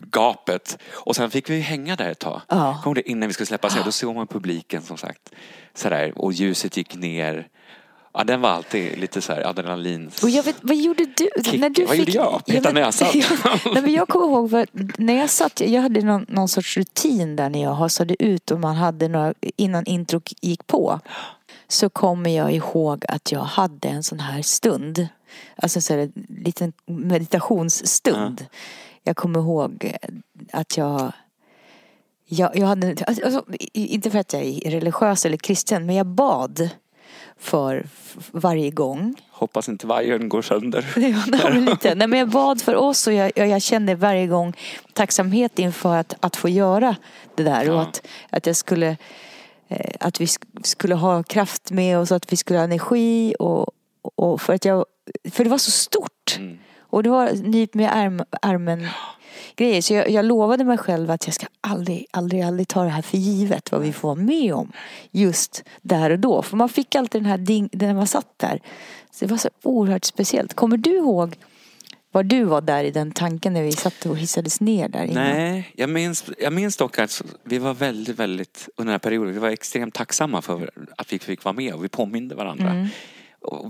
gapet. 0.00 0.78
Och 0.92 1.16
sen 1.16 1.30
fick 1.30 1.50
vi 1.50 1.60
hänga 1.60 1.96
där 1.96 2.10
ett 2.10 2.18
tag. 2.18 2.40
Ja. 2.48 2.80
Kommer 2.84 2.94
det? 2.94 3.10
Innan 3.10 3.28
vi 3.28 3.32
skulle 3.32 3.46
släppas 3.46 3.76
ner. 3.76 3.84
Då 3.84 3.92
såg 3.92 4.14
man 4.14 4.26
publiken 4.26 4.82
som 4.82 4.96
sagt. 4.96 5.30
Sådär. 5.74 6.18
Och 6.18 6.32
ljuset 6.32 6.76
gick 6.76 6.94
ner. 6.94 7.48
Ja, 8.16 8.24
den 8.24 8.40
var 8.40 8.48
alltid 8.50 8.98
lite 8.98 9.22
så 9.22 9.32
här 9.32 9.46
adrenalin. 9.46 10.10
Och 10.22 10.30
jag 10.30 10.42
vet, 10.42 10.56
vad 10.60 10.76
gjorde 10.76 11.04
du? 11.04 11.28
Kick. 11.44 11.60
När 11.60 11.70
du 11.70 11.84
Vad 11.84 11.96
gjorde 11.96 12.12
jag? 12.12 12.42
Peta 12.46 12.72
men- 12.72 12.82
näsan. 12.82 13.08
Ja, 13.14 13.58
nej, 13.72 13.82
men 13.82 13.92
jag 13.92 14.08
kommer 14.08 14.26
ihåg, 14.26 14.66
när 14.98 15.14
jag 15.14 15.30
satt, 15.30 15.60
jag 15.60 15.82
hade 15.82 16.02
någon, 16.02 16.26
någon 16.28 16.48
sorts 16.48 16.76
rutin 16.76 17.36
där 17.36 17.50
när 17.50 17.62
jag 17.62 17.74
hasade 17.74 18.22
ut 18.24 18.50
och 18.50 18.60
man 18.60 18.76
hade 18.76 19.08
några, 19.08 19.34
innan 19.56 19.84
intro 19.84 20.20
gick 20.40 20.66
på. 20.66 21.00
Så 21.68 21.88
kommer 21.88 22.36
jag 22.36 22.52
ihåg 22.52 23.04
att 23.08 23.32
jag 23.32 23.40
hade 23.40 23.88
en 23.88 24.02
sån 24.02 24.20
här 24.20 24.42
stund. 24.42 25.08
Alltså 25.56 25.80
så 25.80 25.92
här, 25.92 26.00
en 26.00 26.12
liten 26.28 26.72
meditationsstund. 26.86 28.46
Jag 29.02 29.16
kommer 29.16 29.38
ihåg 29.40 29.96
att 30.52 30.76
jag 30.76 31.12
jag, 32.28 32.56
jag 32.56 32.66
hade, 32.66 32.96
alltså, 33.06 33.44
inte 33.72 34.10
för 34.10 34.18
att 34.18 34.32
jag 34.32 34.42
är 34.42 34.70
religiös 34.70 35.26
eller 35.26 35.36
kristen, 35.36 35.86
men 35.86 35.94
jag 35.94 36.06
bad 36.06 36.70
för 37.38 37.86
varje 38.32 38.70
gång. 38.70 39.14
Hoppas 39.30 39.68
inte 39.68 39.86
vajern 39.86 40.28
går 40.28 40.42
sönder. 40.42 40.86
Ja, 40.96 41.22
nej, 41.26 41.40
men 41.52 41.64
lite. 41.64 41.94
Nej, 41.94 42.06
men 42.08 42.18
jag 42.18 42.28
bad 42.28 42.60
för 42.62 42.74
oss 42.74 43.06
och 43.06 43.12
jag, 43.12 43.32
jag, 43.34 43.62
kände 43.62 43.94
varje 43.94 44.26
gång 44.26 44.52
tacksamhet 44.92 45.58
inför 45.58 45.96
att, 45.96 46.14
att 46.20 46.36
få 46.36 46.48
göra 46.48 46.96
det 47.34 47.42
där. 47.42 47.70
Och 47.70 47.76
Ja. 47.76 47.80
att, 47.82 48.06
att 48.30 48.46
jag 48.46 48.56
skulle 48.56 48.96
eh, 49.68 49.90
att 50.00 50.20
vi 50.20 50.24
sk- 50.24 50.62
skulle 50.62 50.94
ha 50.94 51.22
kraft 51.22 51.70
med 51.70 51.98
oss, 51.98 52.12
att 52.12 52.32
vi 52.32 52.36
skulle 52.36 52.58
ha 52.58 52.64
energi 52.64 53.34
och, 53.38 53.70
och 54.16 54.40
för 54.40 54.54
att 54.54 54.64
jag 54.64 54.84
för 55.30 55.44
det 55.44 55.50
var 55.50 55.58
så 55.58 55.70
stort. 55.70 56.36
Mm. 56.38 56.58
Och 56.80 57.02
det 57.02 57.10
var 57.10 57.30
nyp 57.32 57.74
med 57.74 57.96
arm, 57.96 58.22
armen 58.42 58.88
grejer. 59.56 59.82
Så 59.82 59.94
jag, 59.94 60.10
jag 60.10 60.24
lovade 60.24 60.64
mig 60.64 60.78
själv 60.78 61.10
att 61.10 61.26
jag 61.26 61.34
ska 61.34 61.46
aldrig, 61.60 62.06
aldrig, 62.10 62.42
aldrig 62.42 62.68
ta 62.68 62.82
det 62.82 62.90
här 62.90 63.02
för 63.02 63.18
givet. 63.18 63.72
Vad 63.72 63.80
vi 63.80 63.92
får 63.92 64.08
vara 64.08 64.24
med 64.24 64.54
om. 64.54 64.72
Just 65.10 65.64
där 65.82 66.10
och 66.10 66.18
då. 66.18 66.42
För 66.42 66.56
man 66.56 66.68
fick 66.68 66.94
alltid 66.94 67.22
den 67.22 67.30
här 67.30 67.38
ding, 67.38 67.68
när 67.72 67.94
man 67.94 68.06
satt 68.06 68.32
där. 68.36 68.60
Så 69.10 69.24
det 69.24 69.30
var 69.30 69.38
så 69.38 69.48
oerhört 69.62 70.04
speciellt. 70.04 70.54
Kommer 70.54 70.76
du 70.76 70.96
ihåg 70.96 71.36
var 72.16 72.22
du 72.22 72.44
var 72.44 72.60
där 72.60 72.84
i 72.84 72.90
den 72.90 73.12
tanken 73.12 73.52
när 73.52 73.62
vi 73.62 73.72
satt 73.72 74.06
och 74.06 74.18
hissades 74.18 74.60
ner 74.60 74.88
där 74.88 75.04
innan? 75.04 75.24
Nej, 75.24 75.72
jag 75.74 75.90
minns, 75.90 76.24
jag 76.38 76.52
minns 76.52 76.76
dock 76.76 76.98
att 76.98 77.22
vi 77.44 77.58
var 77.58 77.74
väldigt, 77.74 78.18
väldigt, 78.18 78.68
under 78.76 78.84
den 78.86 78.92
här 78.92 78.98
perioden, 78.98 79.32
vi 79.32 79.38
var 79.38 79.48
extremt 79.48 79.94
tacksamma 79.94 80.42
för 80.42 80.70
att 80.96 81.12
vi 81.12 81.18
fick 81.18 81.44
vara 81.44 81.52
med 81.52 81.74
och 81.74 81.84
vi 81.84 81.88
påminde 81.88 82.34
varandra. 82.34 82.70
Mm. 82.70 82.88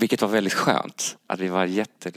Vilket 0.01 0.23
var 0.23 0.29
väldigt 0.29 0.53
skönt. 0.55 1.17
Att 1.27 1.41
vi 1.41 1.49
var 1.49 1.65
jätte, 1.65 2.13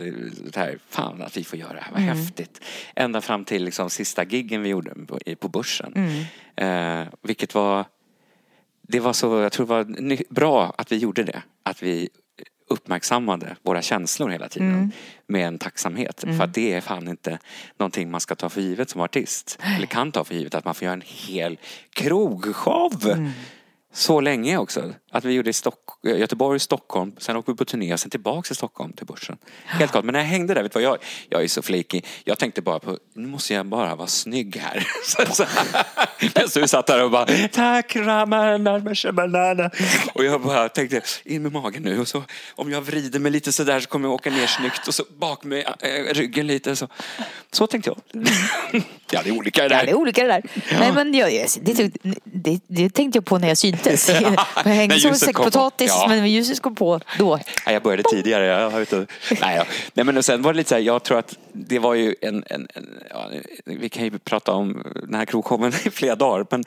så 0.53 0.59
här, 0.59 0.79
fan 0.89 1.21
att 1.21 1.37
vi 1.37 1.43
får 1.43 1.59
göra 1.59 1.73
det 1.73 1.79
här, 1.81 1.91
vad 1.91 2.01
Mm. 2.01 2.17
häftigt. 2.17 2.61
Ända 2.95 3.21
fram 3.21 3.45
till 3.45 3.63
liksom 3.63 3.89
sista 3.89 4.23
giggen 4.23 4.61
vi 4.61 4.69
gjorde 4.69 4.93
på, 5.39 5.47
börsen. 5.47 5.93
Mm. 6.55 7.01
Eh, 7.01 7.07
vilket 7.21 7.53
var, 7.55 7.85
det 8.81 8.99
var 8.99 9.13
så, 9.13 9.39
jag 9.39 9.51
tror 9.51 9.65
det 9.65 9.73
var 9.73 10.33
bra 10.33 10.73
att 10.77 10.91
vi 10.91 10.97
gjorde 10.97 11.23
det. 11.23 11.43
Att 11.63 11.83
vi 11.83 12.09
uppmärksammade 12.71 13.55
våra 13.63 13.81
känslor 13.81 14.29
hela 14.29 14.49
tiden 14.49 14.73
Mm. 14.73 14.91
med 15.27 15.47
en 15.47 15.57
tacksamhet. 15.59 16.19
För 16.37 16.41
att 16.43 16.53
det 16.53 16.73
är 16.73 16.81
fan 16.81 17.07
inte 17.07 17.39
någonting 17.77 18.11
man 18.11 18.19
ska 18.21 18.35
ta 18.35 18.49
för 18.49 18.61
givet 18.61 18.89
som 18.89 19.01
artist. 19.01 19.59
Eller 19.77 19.87
kan 19.87 20.11
ta 20.11 20.23
för 20.23 20.35
givet 20.35 20.55
att 20.55 20.65
man 20.65 20.75
får 20.75 20.85
göra 20.85 20.93
en 20.93 21.03
hel 21.05 21.57
krogshow. 21.93 22.91
Så 23.93 24.21
länge 24.21 24.57
också. 24.57 24.93
Att 25.11 25.25
vi 25.25 25.33
gjorde 25.33 25.49
i 25.49 25.53
Stock 25.53 25.79
Göteborg, 26.03 26.59
Stockholm, 26.59 27.15
sen 27.17 27.35
åkte 27.35 27.51
vi 27.51 27.57
på 27.57 27.65
turné 27.65 27.93
och 27.93 27.99
sen 27.99 28.09
tillbaka 28.09 28.47
till 28.47 28.55
Stockholm 28.55 28.93
till 28.93 29.05
Börsen. 29.05 29.37
Helt 29.65 29.91
klart. 29.91 30.05
Men 30.05 30.13
när 30.13 30.19
jag 30.19 30.27
hängde 30.27 30.53
där, 30.53 30.63
vet 30.63 30.73
du 30.73 30.79
vad 30.79 30.83
jag, 30.83 30.97
jag 31.29 31.43
är 31.43 31.47
så 31.47 31.61
flikig. 31.61 32.05
Jag 32.23 32.39
tänkte 32.39 32.61
bara 32.61 32.79
på, 32.79 32.97
nu 33.13 33.27
måste 33.27 33.53
jag 33.53 33.65
bara 33.65 33.95
vara 33.95 34.07
snygg 34.07 34.55
här. 34.55 34.87
Så, 35.03 35.33
så, 35.33 35.45
medan 36.21 36.49
du 36.53 36.67
satt 36.67 36.87
där 36.87 37.03
och 37.03 37.11
bara, 37.11 37.25
tack 37.51 37.95
Ramana, 37.95 38.79
banana. 39.13 39.71
Och 40.13 40.23
jag 40.23 40.41
bara 40.41 40.69
tänkte, 40.69 41.01
in 41.23 41.41
med 41.41 41.51
magen 41.51 41.83
nu 41.83 41.99
och 41.99 42.07
så 42.07 42.23
om 42.55 42.71
jag 42.71 42.81
vrider 42.81 43.19
mig 43.19 43.31
lite 43.31 43.53
sådär 43.53 43.79
så 43.79 43.89
kommer 43.89 44.07
jag 44.07 44.13
åka 44.13 44.29
ner 44.29 44.47
snyggt 44.47 44.87
och 44.87 44.95
så 44.95 45.03
bak 45.17 45.43
med 45.43 45.65
äh, 45.79 46.13
ryggen 46.13 46.47
lite. 46.47 46.75
Så, 46.75 46.87
så 47.51 47.67
tänkte 47.67 47.89
jag. 47.89 48.23
ja, 49.11 49.21
det 49.23 49.29
är 49.29 49.37
olika 49.37 49.63
det 49.63 49.69
där. 49.69 49.75
Ja, 49.75 49.85
det 49.85 49.91
är 49.91 49.95
olika 49.95 50.21
det 50.21 50.27
där. 50.27 50.43
Nej, 50.79 50.91
men 50.93 51.13
jag, 51.13 51.47
det, 51.61 51.91
det, 52.23 52.59
det 52.67 52.89
tänkte 52.89 53.17
jag 53.17 53.25
på 53.25 53.37
när 53.37 53.47
jag 53.47 53.57
syntes. 53.83 54.09
jag 54.21 54.21
när 54.65 54.73
hängde 54.73 54.99
som 54.99 55.09
en 55.09 55.15
säck 55.17 55.35
på. 55.35 55.43
potatis, 55.43 55.91
Ja. 55.95 56.05
men 56.07 56.31
ljuset 56.31 56.61
kom 56.61 56.75
på 56.75 56.99
då. 57.17 57.35
Nej, 57.35 57.73
jag 57.73 57.83
började 57.83 58.03
tidigare. 58.03 58.45
Jag 58.45 58.69
har 58.69 58.81
ute. 58.81 59.05
Nej, 59.41 59.55
ja. 59.57 59.65
Nej, 59.93 60.05
men 60.05 60.17
och 60.17 60.25
sen 60.25 60.41
var 60.41 60.53
det 60.53 60.57
lite 60.57 60.69
så 60.69 60.75
här, 60.75 60.81
jag 60.81 61.03
tror 61.03 61.19
att 61.19 61.37
det 61.53 61.79
var 61.79 61.93
ju 61.93 62.15
en, 62.21 62.43
en, 62.47 62.67
en 62.75 62.87
ja, 63.09 63.29
vi 63.65 63.89
kan 63.89 64.03
ju 64.03 64.19
prata 64.19 64.51
om 64.51 64.83
den 65.03 65.13
här 65.15 65.25
krogshowen 65.25 65.73
i 65.85 65.89
flera 65.89 66.15
dagar, 66.15 66.45
men 66.49 66.63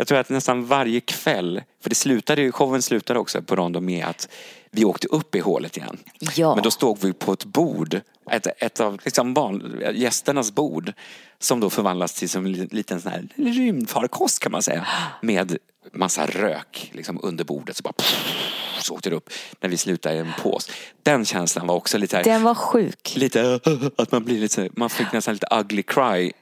jag 0.00 0.06
tror 0.06 0.18
att 0.18 0.28
nästan 0.28 0.66
varje 0.66 1.00
kväll, 1.00 1.62
för 1.82 1.90
det 1.90 1.94
slutade 1.94 2.42
ju, 2.42 2.52
showen 2.52 2.82
slutade 2.82 3.18
också 3.18 3.42
på 3.42 3.56
Rondo 3.56 3.80
med 3.80 4.04
att 4.06 4.28
vi 4.70 4.84
åkte 4.84 5.08
upp 5.08 5.34
i 5.34 5.38
hålet 5.38 5.76
igen. 5.76 5.98
Ja. 6.36 6.54
Men 6.54 6.64
då 6.64 6.70
stod 6.70 6.98
vi 7.00 7.12
på 7.12 7.32
ett 7.32 7.44
bord, 7.44 8.00
ett, 8.30 8.46
ett 8.62 8.80
av 8.80 9.00
liksom 9.04 9.34
barn, 9.34 9.82
gästernas 9.94 10.52
bord, 10.52 10.92
som 11.38 11.60
då 11.60 11.70
förvandlas 11.70 12.14
till 12.14 12.28
som 12.28 12.46
en 12.46 12.52
liten 12.52 13.00
sån 13.00 13.12
här 13.12 13.28
rymdfarkost 13.36 14.38
kan 14.38 14.52
man 14.52 14.62
säga. 14.62 14.86
Med 15.22 15.58
massa 15.92 16.26
rök 16.26 16.90
liksom 16.94 17.20
under 17.22 17.44
bordet. 17.44 17.76
Så 17.76 17.82
bara 17.82 17.94
så 18.80 18.94
åkte 18.94 19.10
det 19.10 19.16
upp 19.16 19.30
när 19.60 19.68
vi 19.68 19.76
slutade 19.76 20.14
i 20.14 20.18
en 20.18 20.32
pås. 20.42 20.70
Den 21.02 21.24
känslan 21.24 21.66
var 21.66 21.74
också 21.74 21.98
lite 21.98 22.16
här, 22.16 22.24
Den 22.24 22.42
var 22.42 22.54
sjuk. 22.54 23.12
lite 23.16 23.60
att 23.96 24.12
man 24.12 24.24
blir 24.24 24.40
lite 24.40 24.68
man 24.72 24.90
fick 24.90 25.12
nästan 25.12 25.34
lite 25.34 25.46
ugly 25.50 25.82
cry 25.82 26.32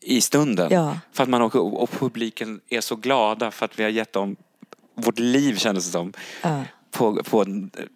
i 0.00 0.20
stunden. 0.20 0.68
Ja. 0.70 0.98
För 1.12 1.22
att 1.22 1.28
man 1.28 1.42
och, 1.42 1.82
och 1.82 1.90
publiken 1.90 2.60
är 2.68 2.80
så 2.80 2.96
glada 2.96 3.50
för 3.50 3.64
att 3.64 3.78
vi 3.78 3.82
har 3.82 3.90
gett 3.90 4.12
dem 4.12 4.36
vårt 4.94 5.18
liv 5.18 5.56
kändes 5.56 5.86
det 5.86 5.92
som. 5.92 6.12
Ja. 6.42 6.62
På, 6.90 7.22
på, 7.22 7.44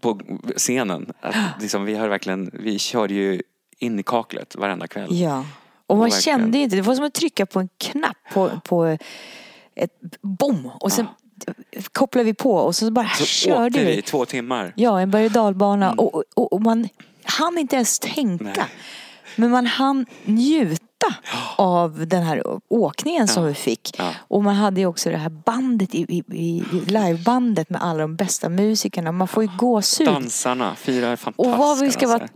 på 0.01 0.21
scenen. 0.57 1.13
Att 1.21 1.63
liksom, 1.63 1.85
vi 1.85 1.95
har 1.95 2.09
verkligen, 2.09 2.51
vi 2.53 2.79
körde 2.79 3.15
ju 3.15 3.43
in 3.79 3.99
i 3.99 4.03
kaklet 4.03 4.57
varenda 4.57 4.87
kväll. 4.87 5.09
Ja. 5.11 5.45
Och 5.87 5.97
man 5.97 6.11
verkligen. 6.11 6.41
kände 6.41 6.59
inte, 6.59 6.77
det 6.77 6.83
var 6.83 6.95
som 6.95 7.05
att 7.05 7.15
trycka 7.15 7.47
på 7.47 7.61
en 7.61 7.69
knapp 7.79 8.17
på, 8.33 8.61
på 8.65 8.99
ett 9.75 9.91
bom 10.23 10.71
och 10.81 10.93
sen 10.93 11.07
kopplade 11.93 12.25
vi 12.25 12.35
på 12.35 12.55
och 12.55 12.77
så 12.77 12.91
bara 12.91 13.09
Så 13.09 13.25
körde 13.25 13.67
åkte 13.67 13.85
vi 13.85 13.99
i 13.99 14.03
två 14.03 14.25
timmar. 14.25 14.73
Ja, 14.77 15.01
en 15.01 15.11
berg 15.11 15.27
och 15.27 15.33
dalbana 15.33 15.93
och, 15.93 16.23
och, 16.35 16.53
och 16.53 16.63
man 16.63 16.89
hann 17.25 17.59
inte 17.59 17.77
ens 17.77 17.99
tänka. 17.99 18.45
Nej. 18.45 18.67
Men 19.37 19.51
man 19.51 19.67
hann 19.67 20.07
njuta 20.25 20.94
av 21.57 22.07
den 22.07 22.23
här 22.23 22.43
åkningen 22.69 23.29
som 23.29 23.45
vi 23.47 23.55
fick. 23.55 23.95
Ja. 23.99 24.11
Och 24.19 24.45
man 24.45 24.55
hade 24.55 24.81
ju 24.81 24.87
också 24.87 25.11
det 25.11 25.17
här 25.17 25.31
bandet, 25.31 25.95
i, 25.95 26.03
i, 26.09 26.19
i 26.19 26.65
livebandet 26.87 27.71
med 27.71 27.83
alla 27.83 27.99
de 27.99 28.17
bästa 28.17 28.49
musikerna. 28.49 29.13
Man 29.13 29.29
får 29.29 29.43
ju 29.43 29.51
gåshud. 29.57 30.07
Dansarna, 30.07 30.77
Och 31.37 31.45
fantastiska 31.45 31.59
vad 31.59 31.81
vi 31.81 31.91
ska 31.91 32.09
vara, 32.09 32.29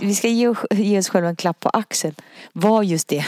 vi 0.00 0.14
ska 0.14 0.28
ge, 0.28 0.54
ge 0.70 0.98
oss 0.98 1.08
själva 1.08 1.28
en 1.28 1.36
klapp 1.36 1.60
på 1.60 1.68
axeln. 1.68 2.14
Var 2.52 2.82
just 2.82 3.08
det 3.08 3.24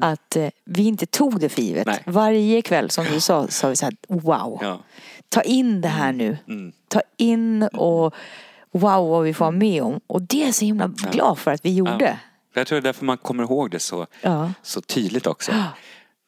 att 0.00 0.36
eh, 0.36 0.48
vi 0.64 0.86
inte 0.86 1.06
tog 1.06 1.40
det 1.40 1.48
för 1.48 1.62
givet. 1.62 1.86
Nej. 1.86 2.02
Varje 2.06 2.62
kväll 2.62 2.90
som 2.90 3.04
du 3.04 3.20
sa, 3.20 3.48
sa 3.48 3.68
vi 3.68 3.76
så 3.76 3.84
här, 3.84 3.94
wow. 4.08 4.58
Ja. 4.62 4.80
Ta 5.28 5.42
in 5.42 5.80
det 5.80 5.88
här 5.88 6.12
nu. 6.12 6.38
Mm. 6.48 6.72
Ta 6.88 7.00
in 7.16 7.62
och 7.62 8.14
wow 8.72 9.08
vad 9.08 9.22
vi 9.22 9.34
får 9.34 9.44
vara 9.44 9.50
med 9.50 9.82
om. 9.82 10.00
Och 10.06 10.22
det 10.22 10.42
är 10.42 10.46
jag 10.46 10.54
så 10.54 10.64
himla 10.64 10.86
glad 10.86 11.38
för 11.38 11.50
att 11.50 11.64
vi 11.64 11.74
gjorde. 11.74 12.18
Jag 12.60 12.66
tror 12.66 12.76
det 12.76 12.80
är 12.80 12.92
därför 12.92 13.04
man 13.04 13.18
kommer 13.18 13.42
ihåg 13.42 13.70
det 13.70 13.78
så, 13.78 14.06
Ja. 14.22 14.52
så 14.62 14.80
tydligt 14.80 15.26
också. 15.26 15.52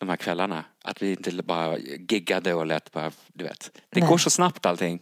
De 0.00 0.08
här 0.08 0.16
kvällarna. 0.16 0.64
Att 0.84 1.02
vi 1.02 1.10
inte 1.10 1.30
bara 1.42 1.78
giggade 2.08 2.54
och 2.54 2.66
lät 2.66 2.92
bara, 2.92 3.10
du 3.32 3.44
vet. 3.44 3.70
Det 3.90 4.00
Nej. 4.00 4.08
går 4.08 4.18
så 4.18 4.30
snabbt 4.30 4.66
allting. 4.66 5.00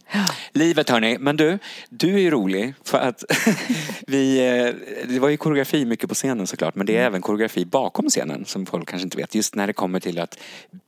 Livet 0.51 0.89
hörni. 0.89 1.17
Men 1.19 1.37
du, 1.37 1.59
du 1.89 2.13
är 2.13 2.19
ju 2.19 2.31
rolig 2.31 2.73
för 2.83 2.97
att 2.97 3.23
vi, 4.07 4.37
eh, 4.47 4.73
det 5.09 5.19
var 5.19 5.29
ju 5.29 5.37
koreografi 5.37 5.85
mycket 5.85 6.09
på 6.09 6.15
scenen 6.15 6.47
såklart. 6.47 6.75
Men 6.75 6.85
det 6.85 6.93
Mm. 6.93 7.03
är 7.03 7.07
även 7.07 7.21
koreografi 7.21 7.65
bakom 7.65 8.09
scenen 8.09 8.45
som 8.45 8.65
folk 8.65 8.89
kanske 8.89 9.03
inte 9.03 9.17
vet. 9.17 9.35
Just 9.35 9.55
när 9.55 9.67
det 9.67 9.73
kommer 9.73 9.99
till 9.99 10.19
att 10.19 10.39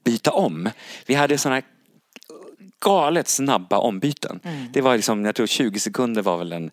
byta 0.03 0.31
om. 0.31 0.69
Vi 1.05 1.13
hade 1.15 1.37
sådana 1.37 1.61
galet 2.79 3.27
snabba 3.27 3.77
ombyten. 3.77 4.39
Mm. 4.43 4.65
Det 4.73 4.81
var 4.81 4.95
liksom, 4.95 5.25
jag 5.25 5.35
tror 5.35 5.47
20 5.47 5.79
sekunder 5.79 6.21
var 6.21 6.37
väl 6.37 6.49
den, 6.49 6.71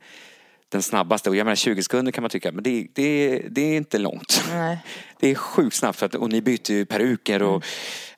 den 0.69 0.83
snabbaste. 0.83 1.31
Och 1.31 1.37
jag 1.37 1.45
menar 1.45 1.57
20 1.57 1.83
sekunder 1.83 2.13
kan 2.13 2.23
man 2.23 2.31
tycka, 2.31 2.53
men 2.53 2.65
det, 2.65 2.87
det, 2.93 3.39
det 3.51 3.61
är 3.61 3.77
inte 3.77 3.99
långt. 3.99 4.45
Nej. 4.51 4.79
Det 5.21 5.31
är 5.31 5.35
sjukt 5.35 5.77
snabbt 5.77 5.99
för 5.99 6.07
att, 6.07 6.15
och 6.15 6.31
ni 6.31 6.41
bytte 6.41 6.75
ju 6.75 6.85
peruker 6.87 7.43
och 7.43 7.65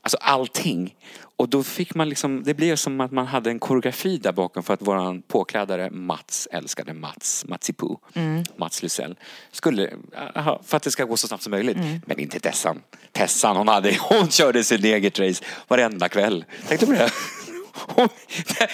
alltså 0.01 0.17
allting. 0.21 0.95
Och 1.37 1.49
då 1.49 1.63
fick 1.63 1.95
man 1.95 2.09
liksom, 2.09 2.43
det 2.43 2.55
blev 2.55 2.77
som 2.77 3.01
att 3.01 3.13
man 3.13 3.27
hade 3.27 3.51
en 3.51 3.59
koreografi 3.59 4.19
där 4.19 4.33
bakom 4.33 4.63
för 4.63 4.75
att 4.75 4.83
våran 4.83 5.23
påklädare 5.23 5.91
Mats, 5.91 6.49
älskade 6.53 6.95
Mats, 6.95 7.45
Matsipu, 7.49 7.87
Mats 8.57 8.83
Lysell, 8.83 9.17
skulle, 9.51 9.91
aha, 10.35 10.63
för 10.65 10.77
att 10.77 10.83
det 10.83 10.91
ska 10.91 11.05
gå 11.05 11.17
så 11.17 11.29
snabbt 11.29 11.43
som 11.43 11.51
möjligt. 11.51 11.77
Men 12.07 12.19
inte 12.19 12.41
Tessan. 12.41 12.83
Tessan, 13.13 13.57
hon, 13.57 13.69
hade, 13.69 13.97
hon 14.01 14.31
körde 14.31 14.65
sin 14.65 14.85
eget 14.85 15.19
race 15.19 15.45
varenda 15.69 16.09
kväll. 16.09 16.45
Tänkte 16.69 16.87
på 16.87 16.93
det? 16.93 17.11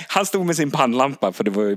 Han 0.08 0.26
stod 0.26 0.46
med 0.46 0.56
sin 0.56 0.70
pannlampa 0.70 1.32
för 1.32 1.44
det 1.44 1.50
var 1.50 1.62
ju, 1.62 1.76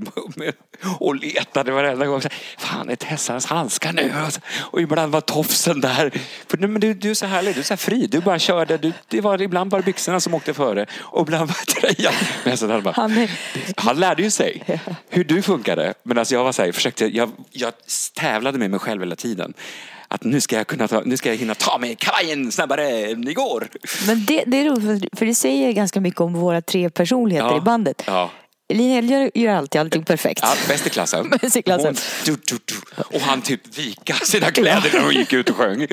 och 1.00 1.16
letade 1.16 1.72
varenda 1.72 2.06
gång. 2.06 2.20
Fan, 2.58 2.88
är 2.90 2.96
Tessans 2.96 3.46
handskar 3.46 3.92
nu? 3.92 4.12
Och 4.58 4.80
ibland 4.80 5.12
var 5.12 5.20
tofsen 5.20 5.80
där. 5.80 6.10
För, 6.48 6.58
men 6.58 6.80
du, 6.80 6.94
du 6.94 7.10
är 7.10 7.14
så 7.14 7.26
härlig, 7.26 7.54
du 7.54 7.60
är 7.60 7.64
så 7.64 7.72
här 7.74 7.76
fri. 7.78 8.06
Du 8.06 8.20
bara 8.20 8.38
körde. 8.38 8.76
Du, 8.78 8.92
det 9.08 9.20
var, 9.20 9.42
ibland 9.42 9.70
var 9.70 9.78
det 9.78 9.84
byxorna 9.84 10.20
som 10.20 10.34
åkte 10.34 10.54
före 10.54 10.86
och 10.98 11.22
ibland 11.22 11.48
var 11.48 11.56
det 11.66 11.72
tröjan. 11.94 12.12
Men 12.44 12.56
så 12.56 12.66
där 12.66 12.80
bara, 12.80 12.94
Han 12.96 13.12
är- 13.18 13.30
han 13.76 14.00
lärde 14.00 14.22
ju 14.22 14.30
sig 14.30 14.80
hur 15.08 15.24
du 15.24 15.42
funkade. 15.42 15.94
Men 16.02 16.18
alltså 16.18 16.34
jag 16.34 16.44
var 16.44 16.52
så 16.52 16.62
här, 16.64 16.72
försökte, 16.72 17.06
jag, 17.16 17.30
jag 17.50 17.72
tävlade 18.14 18.58
med 18.58 18.70
mig 18.70 18.80
själv 18.80 19.02
hela 19.02 19.16
tiden. 19.16 19.54
Att 20.10 20.24
nu 20.24 20.40
ska 20.40 20.56
jag 20.56 20.66
kunna 20.66 20.88
ta, 20.88 21.02
nu 21.04 21.16
ska 21.16 21.28
jag 21.28 21.36
hinna 21.36 21.54
ta 21.54 21.78
mig 21.78 21.96
kavajen 21.98 22.52
snabbare 22.52 22.88
än 22.90 23.28
igår. 23.28 23.68
Men 24.06 24.24
det, 24.24 24.44
det 24.46 24.56
är 24.60 24.64
roligt 24.64 25.18
för- 25.18 25.26
det 25.26 25.34
säger 25.34 25.72
ganska 25.72 26.00
mycket 26.00 26.20
om 26.20 26.32
våra 26.34 26.60
tre 26.62 26.90
personligheter 26.90 27.48
Ja. 27.48 27.58
i 27.58 27.60
bandet. 27.60 28.02
Ja. 28.06 28.30
Linnea 28.74 29.00
gör, 29.00 29.30
gör 29.34 29.54
alltid 29.54 29.80
allting 29.80 30.04
perfekt. 30.04 30.40
Ja, 30.42 30.54
bäst 30.68 30.86
i 30.86 30.90
klassen. 30.90 31.30
Bäst 31.40 31.56
i 31.56 31.62
klassen. 31.62 31.86
Hon, 31.86 31.96
du, 32.24 32.32
du, 32.56 32.58
du. 32.64 33.02
Och 33.16 33.20
han 33.20 33.42
typ 33.42 33.78
vika 33.78 34.14
sina 34.14 34.50
kläder 34.50 34.90
när 34.92 35.00
hon 35.04 35.14
gick 35.14 35.32
ut 35.32 35.50
och 35.50 35.56
sjöng. 35.56 35.86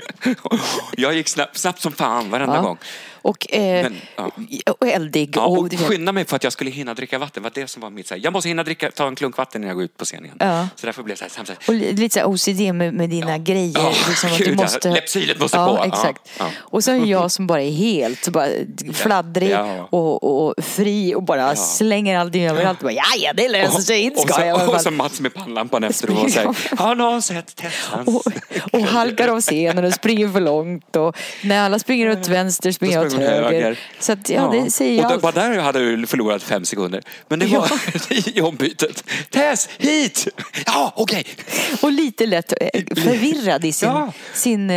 Jag 0.98 1.14
gick 1.14 1.28
snabbt, 1.28 1.58
snabbt 1.58 1.82
som 1.82 1.92
fan 1.92 2.30
varenda 2.30 2.56
Ja. 2.56 2.62
gång. 2.62 2.78
Och, 3.26 3.54
eh, 3.54 3.84
Men, 3.84 3.96
ja. 4.16 4.32
och 4.80 4.88
eldig. 4.88 5.34
Ja, 5.36 5.46
och, 5.46 5.58
och 5.58 5.80
skynda 5.80 6.12
mig 6.12 6.26
för 6.26 6.36
att 6.36 6.44
jag 6.44 6.54
skulle 6.54 6.72
hinna 6.72 6.94
dricka 6.94 7.20
vatten. 7.20 7.44
Det 7.44 7.50
var 7.50 7.62
det 7.62 7.68
som 7.68 7.82
var 7.82 7.90
mitt 7.90 8.08
så 8.08 8.14
här, 8.14 8.22
Jag 8.24 8.34
måste 8.34 8.50
hinna 8.50 8.64
dricka, 8.64 8.92
ta 8.92 9.08
en 9.08 9.16
klunk 9.16 9.38
vatten 9.38 9.62
innan 9.62 9.68
jag 9.68 9.76
går 9.76 9.84
ut 9.86 9.98
på 9.98 10.06
scenen 10.06 10.26
igen. 10.26 10.38
Ja. 10.40 10.68
Så 10.76 10.86
därför 10.86 11.04
blev 11.04 11.18
det 11.18 11.30
så 11.30 11.38
här, 11.38 11.46
så 11.46 11.52
här, 11.52 11.60
och 11.68 11.74
li- 11.74 11.92
lite 11.94 12.20
så 12.20 12.26
OCD 12.26 12.74
med, 12.74 12.94
med 12.94 13.10
dina 13.10 13.38
grejer. 13.38 13.80
Ja, 13.80 13.94
liksom 14.10 14.32
att 14.32 14.38
gud, 14.38 14.48
du 14.48 14.54
ja. 14.54 14.62
måste... 14.62 14.90
Läppsylet 14.90 15.40
måste 15.40 15.58
ja, 15.58 15.68
på. 15.68 15.76
Ja, 15.78 15.86
Exakt. 15.86 16.22
ja. 16.40 16.50
Och 16.58 16.84
så 16.84 16.92
är 16.92 17.06
jag 17.06 17.32
som 17.32 17.48
bara 17.48 17.62
är 17.62 17.72
helt 17.72 18.30
bara 18.30 18.48
fladdrig 18.94 19.52
Ja. 19.52 19.88
och, 19.90 20.48
och 20.48 20.64
fri 20.64 21.16
och 21.16 21.24
bara 21.24 21.56
slänger 21.56 22.18
allting 22.18 22.46
överallt. 22.46 22.80
Ja, 22.82 23.04
ja, 23.18 23.34
det 23.34 23.50
löser 23.50 23.82
sig. 23.82 24.02
Inte 24.02 24.22
och, 24.22 24.30
ska 24.30 24.46
jag 24.46 24.70
och 24.70 24.82
så. 24.82 24.92
Mats 24.92 25.20
med 25.20 25.34
pannlampan 25.34 25.84
efter 25.84 26.24
och 26.24 26.32
säger 26.32 26.78
Har 26.78 26.96
någon 26.96 27.22
sett 27.22 27.56
Tessans? 27.56 28.08
Och, 28.08 28.32
och 28.72 28.82
halkar 28.82 29.28
av 29.28 29.42
scenen 29.42 29.86
och 29.86 29.94
springer 29.94 30.30
för 30.30 30.42
långt. 30.42 30.96
Och 30.96 31.18
när 31.44 31.66
alla 31.66 31.80
springer 31.80 32.12
åt 32.12 32.28
vänster 32.28 32.72
springer 32.72 32.98
jag 32.98 33.08
åt 33.08 33.15
hon 33.18 33.26
höger. 33.28 33.44
höger. 33.62 33.80
Så 34.00 34.12
att, 34.12 34.30
ja, 34.30 34.50
det 34.54 34.72
säger 34.72 34.98
och 35.00 35.04
jag 35.04 35.10
då, 35.10 35.14
allt. 35.28 35.36
bara 35.36 35.50
där 35.50 35.60
hade 35.60 35.96
du 35.96 36.08
förlorat 36.08 36.44
fem 36.44 36.66
sekunder. 36.66 37.02
Men 37.28 37.40
det 37.40 37.46
var 37.46 37.72
i 38.38 38.42
ombytet. 38.42 39.04
Tess, 39.30 39.70
hit! 39.78 40.28
Ja, 40.66 40.94
okej. 40.96 41.26
Och 41.82 41.92
lite 41.92 42.26
lätt 42.26 42.54
eh, 42.62 42.82
förvirrad 42.96 43.66
i 43.66 43.72
sin, 43.74 43.90
Ja. 43.90 44.12
sin, 44.34 44.70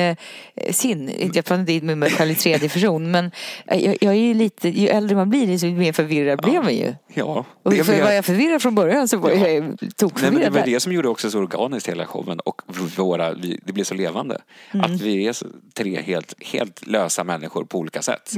eh, 0.61 0.73
sin 0.73 1.31
jag 1.35 1.45
pratar 1.45 1.71
inte 1.71 1.87
med 1.87 1.99
mig 1.99 2.11
själv 2.11 2.31
i 2.31 2.35
tredje 2.35 2.69
person 2.69 3.11
men 3.11 3.31
eh, 3.67 3.85
jag, 3.85 3.97
jag 4.01 4.13
är 4.15 4.19
ju 4.19 4.35
lite, 4.35 4.69
ju 4.69 4.89
äldre 4.89 5.17
man 5.17 5.31
blir 5.31 5.47
desto 5.47 5.67
mer 5.67 5.93
förvirrad 5.93 6.43
blir 6.43 6.61
man 6.63 6.75
ju. 6.75 6.95
Ja, 7.15 7.45
Och 7.63 7.73
för 7.73 7.85
men 7.85 7.87
var 7.87 7.95
jag, 7.95 8.15
jag 8.17 8.25
förvirrad 8.25 8.63
från 8.63 8.75
början 8.75 9.09
så 9.09 9.17
var 9.17 9.31
jag 9.31 9.39
Nej, 9.41 9.61
men 9.61 9.77
det 9.81 9.97
tokförvirrad. 9.97 10.53
var 10.53 10.61
där. 10.61 10.67
det 10.67 10.81
som 10.81 10.93
gjorde 10.93 11.09
också 11.09 11.31
så 11.31 11.39
organiskt 11.39 11.89
hela 11.89 12.07
showen 12.07 12.41
och 12.41 12.63
våra, 12.97 13.35
det 13.35 13.73
blev 13.73 13.85
så 13.85 13.95
levande. 13.95 14.39
Att 14.73 15.01
vi 15.01 15.27
är 15.29 15.37
tre 15.75 16.03
helt, 16.03 16.35
helt 16.41 16.87
lösa 16.87 17.25
människor 17.25 17.65
på 17.65 17.79
olika 17.79 18.03
sätt. 18.03 18.33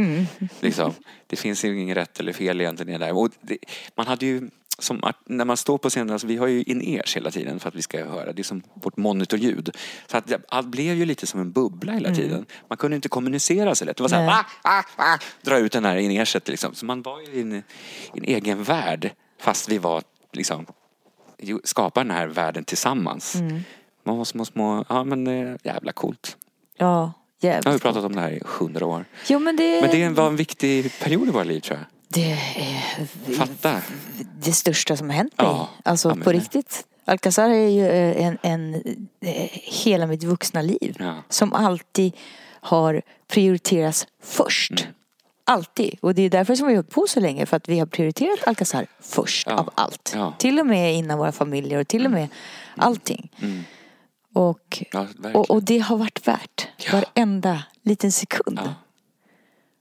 Liksom, 0.61 0.93
det 1.27 1.37
finns 1.37 1.65
ju 1.65 1.81
inget 1.81 1.97
rätt 1.97 2.21
eller 2.21 2.33
fel 2.33 2.61
egentligen 2.61 3.01
där. 3.01 3.17
Och 3.17 3.29
det, 3.41 3.59
man 3.97 4.07
hade 4.07 4.27
ju 4.27 4.51
som 4.81 5.13
när 5.27 5.45
man 5.45 5.57
står 5.57 5.79
på 5.79 5.91
scenen, 5.91 6.11
alltså 6.11 6.27
vi 6.27 6.37
har 6.37 6.47
ju 6.47 6.63
in-ears 6.63 7.17
hela 7.17 7.31
tiden 7.31 7.61
för 7.61 7.69
att 7.69 7.75
vi 7.75 7.83
ska 7.83 8.05
höra. 8.05 8.33
Det 8.33 8.43
är 8.43 8.45
som 8.45 8.63
vårt 8.75 8.97
monitorljud. 8.97 9.77
Så 10.07 10.17
att 10.17 10.33
allt 10.49 10.67
blev 10.67 10.95
ju 10.97 11.05
lite 11.05 11.27
som 11.27 11.41
en 11.41 11.53
bubbla 11.53 11.93
hela 11.93 12.15
tiden. 12.15 12.47
Man 12.69 12.79
kunde 12.79 12.95
inte 12.97 13.09
kommunicera 13.09 13.75
så 13.75 13.85
lätt. 13.85 13.97
Det 13.97 14.03
var 14.03 14.09
så 14.09 14.15
här, 14.17 14.29
ah, 14.29 14.45
ah, 14.63 14.83
ah, 14.97 15.19
dra 15.43 15.59
ut 15.59 15.73
den 15.73 15.85
här 15.85 15.97
in-earset 15.97 16.49
liksom. 16.49 16.75
Så 16.75 16.87
man 16.87 17.03
var 17.03 17.21
ju 17.21 17.27
i 17.27 17.41
en, 17.41 17.53
i 17.55 17.63
en 18.15 18.25
egen 18.25 18.63
värld 18.63 19.11
fast 19.41 19.69
vi 19.69 19.79
var 19.79 20.03
liksom 20.33 20.67
jo, 21.39 21.61
skapar 21.65 22.05
den 22.05 22.11
här 22.17 22.27
världen 22.27 22.65
tillsammans. 22.65 23.37
Man 24.05 24.19
var 24.19 24.25
små, 24.25 24.45
små, 24.45 24.85
ja 24.89 25.05
men 25.05 25.27
eh, 25.27 25.57
jävla 25.63 25.93
coolt. 25.93 26.37
Ja, 26.77 27.13
Jag 27.41 27.51
har 27.51 27.59
ju 27.59 27.63
jävligt. 27.65 27.83
pratat 27.83 28.05
om 28.05 28.15
det 28.15 28.21
här 28.21 28.31
i 28.31 28.41
hundra 28.45 28.87
år. 28.87 29.05
Jo 29.29 29.39
men 29.39 29.57
det, 29.57 29.81
Men 29.81 29.91
det 29.91 30.09
var 30.09 30.27
en 30.27 30.37
viktig 30.37 30.93
period 31.01 31.29
i 31.29 31.31
våra 31.31 31.45
liv 31.45 31.61
tror 31.61 31.79
jag. 31.79 31.87
Det 32.15 32.31
är 32.57 33.05
Fatta. 33.37 33.83
det 34.41 34.53
största 34.53 34.97
som 34.97 35.09
har 35.11 35.17
hänt 35.17 35.39
mig. 35.39 35.47
Ja. 35.47 35.69
Alltså 35.85 36.09
Ja, 36.09 36.25
på 36.25 36.33
riktigt. 36.33 36.87
Alcazar 37.05 37.51
är 37.51 37.69
ju 37.69 37.87
eh, 37.87 38.27
en, 38.27 38.39
en, 38.43 38.75
eh, 39.21 39.49
hela 39.85 40.07
mitt 40.07 40.25
vuxna 40.25 40.63
liv. 40.63 40.97
Ja. 40.99 41.15
Som 41.29 41.53
alltid 41.53 42.13
har 42.61 43.03
prioriterats 43.29 44.07
först. 44.23 44.71
Mm. 44.71 44.95
Alltid. 45.45 45.99
Och 46.03 46.15
det 46.15 46.23
är 46.23 46.31
därför 46.31 46.55
som 46.55 46.67
vi 46.67 46.73
har 46.73 46.77
hållit 46.77 46.91
på 46.91 47.07
så 47.09 47.21
länge. 47.21 47.47
För 47.47 47.57
att 47.57 47.69
vi 47.69 47.79
har 47.79 47.87
prioriterat 47.87 48.47
Alcazar 48.47 48.87
först 49.01 49.47
Ja. 49.47 49.57
av 49.59 49.71
allt. 49.75 50.13
Ja. 50.15 50.35
Till 50.39 50.61
och 50.61 50.67
med 50.67 50.95
innan 50.95 51.19
våra 51.19 51.33
familjer 51.33 51.79
och 51.81 51.89
till 51.89 52.05
och 52.05 52.11
med 52.13 52.29
allting. 52.77 53.31
Mm. 53.43 53.63
Och, 54.35 54.83
och, 55.35 55.51
och 55.51 55.63
det 55.63 55.79
har 55.79 55.97
varit 55.97 56.29
värt 56.29 56.69
Ja. 56.77 56.93
varenda 56.93 57.63
liten 57.83 58.13
sekund. 58.13 58.61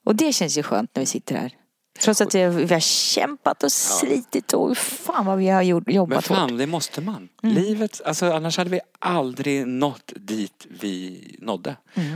Och 0.06 0.16
det 0.16 0.34
känns 0.34 0.58
ju 0.58 0.64
skönt 0.64 0.96
när 0.96 1.00
vi 1.02 1.06
sitter 1.06 1.36
här. 1.36 1.54
Trots 2.02 2.22
att 2.22 2.36
vi 2.36 2.42
har, 2.42 2.52
vi 2.52 2.74
har 2.74 2.80
kämpat 2.80 3.64
och 3.64 3.72
slitit 3.72 4.54
och 4.54 4.78
fan 4.78 5.26
vad 5.26 5.38
vi 5.38 5.48
har 5.48 5.62
gjort, 5.62 5.84
Men 5.86 5.96
jobbat 5.96 6.28
hårt. 6.28 6.38
fan, 6.38 6.58
det 6.58 6.68
måste 6.68 7.02
man. 7.02 7.30
Livet, 7.42 8.02
alltså 8.06 8.32
annars 8.32 8.58
hade 8.58 8.70
vi 8.70 8.80
aldrig 9.00 9.68
nått 9.68 10.14
dit 10.16 10.68
vi 10.70 11.22
nådde. 11.40 11.76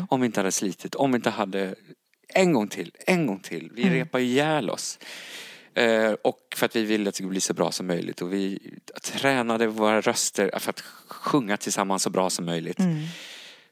Om 0.10 0.22
vi 0.22 0.26
inte 0.26 0.40
hade 0.40 0.52
slitit, 0.52 0.96
om 0.96 1.12
vi 1.12 1.16
inte 1.16 1.30
hade 1.30 1.76
en 2.28 2.54
gång 2.54 2.68
till, 2.68 2.92
en 3.08 3.28
gång 3.28 3.40
till. 3.40 3.72
Vi 3.74 3.90
repar 3.90 4.20
ju 4.20 4.26
ihjäl 4.26 4.70
oss. 4.70 5.00
Eh, 5.74 6.12
och 6.12 6.40
för 6.56 6.66
att 6.66 6.76
vi 6.76 6.84
ville 6.84 7.10
att 7.10 7.14
det 7.14 7.18
skulle 7.18 7.30
bli 7.30 7.42
så 7.42 7.54
bra 7.54 7.72
som 7.72 7.88
möjligt. 7.88 8.22
Och 8.22 8.34
vi 8.34 8.60
tränade 9.02 9.68
våra 9.68 10.02
röster 10.02 10.60
för 10.60 10.70
att 10.70 10.80
sjunga 11.08 11.58
tillsammans 11.58 12.04
så 12.04 12.10
bra 12.10 12.30
som 12.30 12.46
möjligt. 12.46 12.78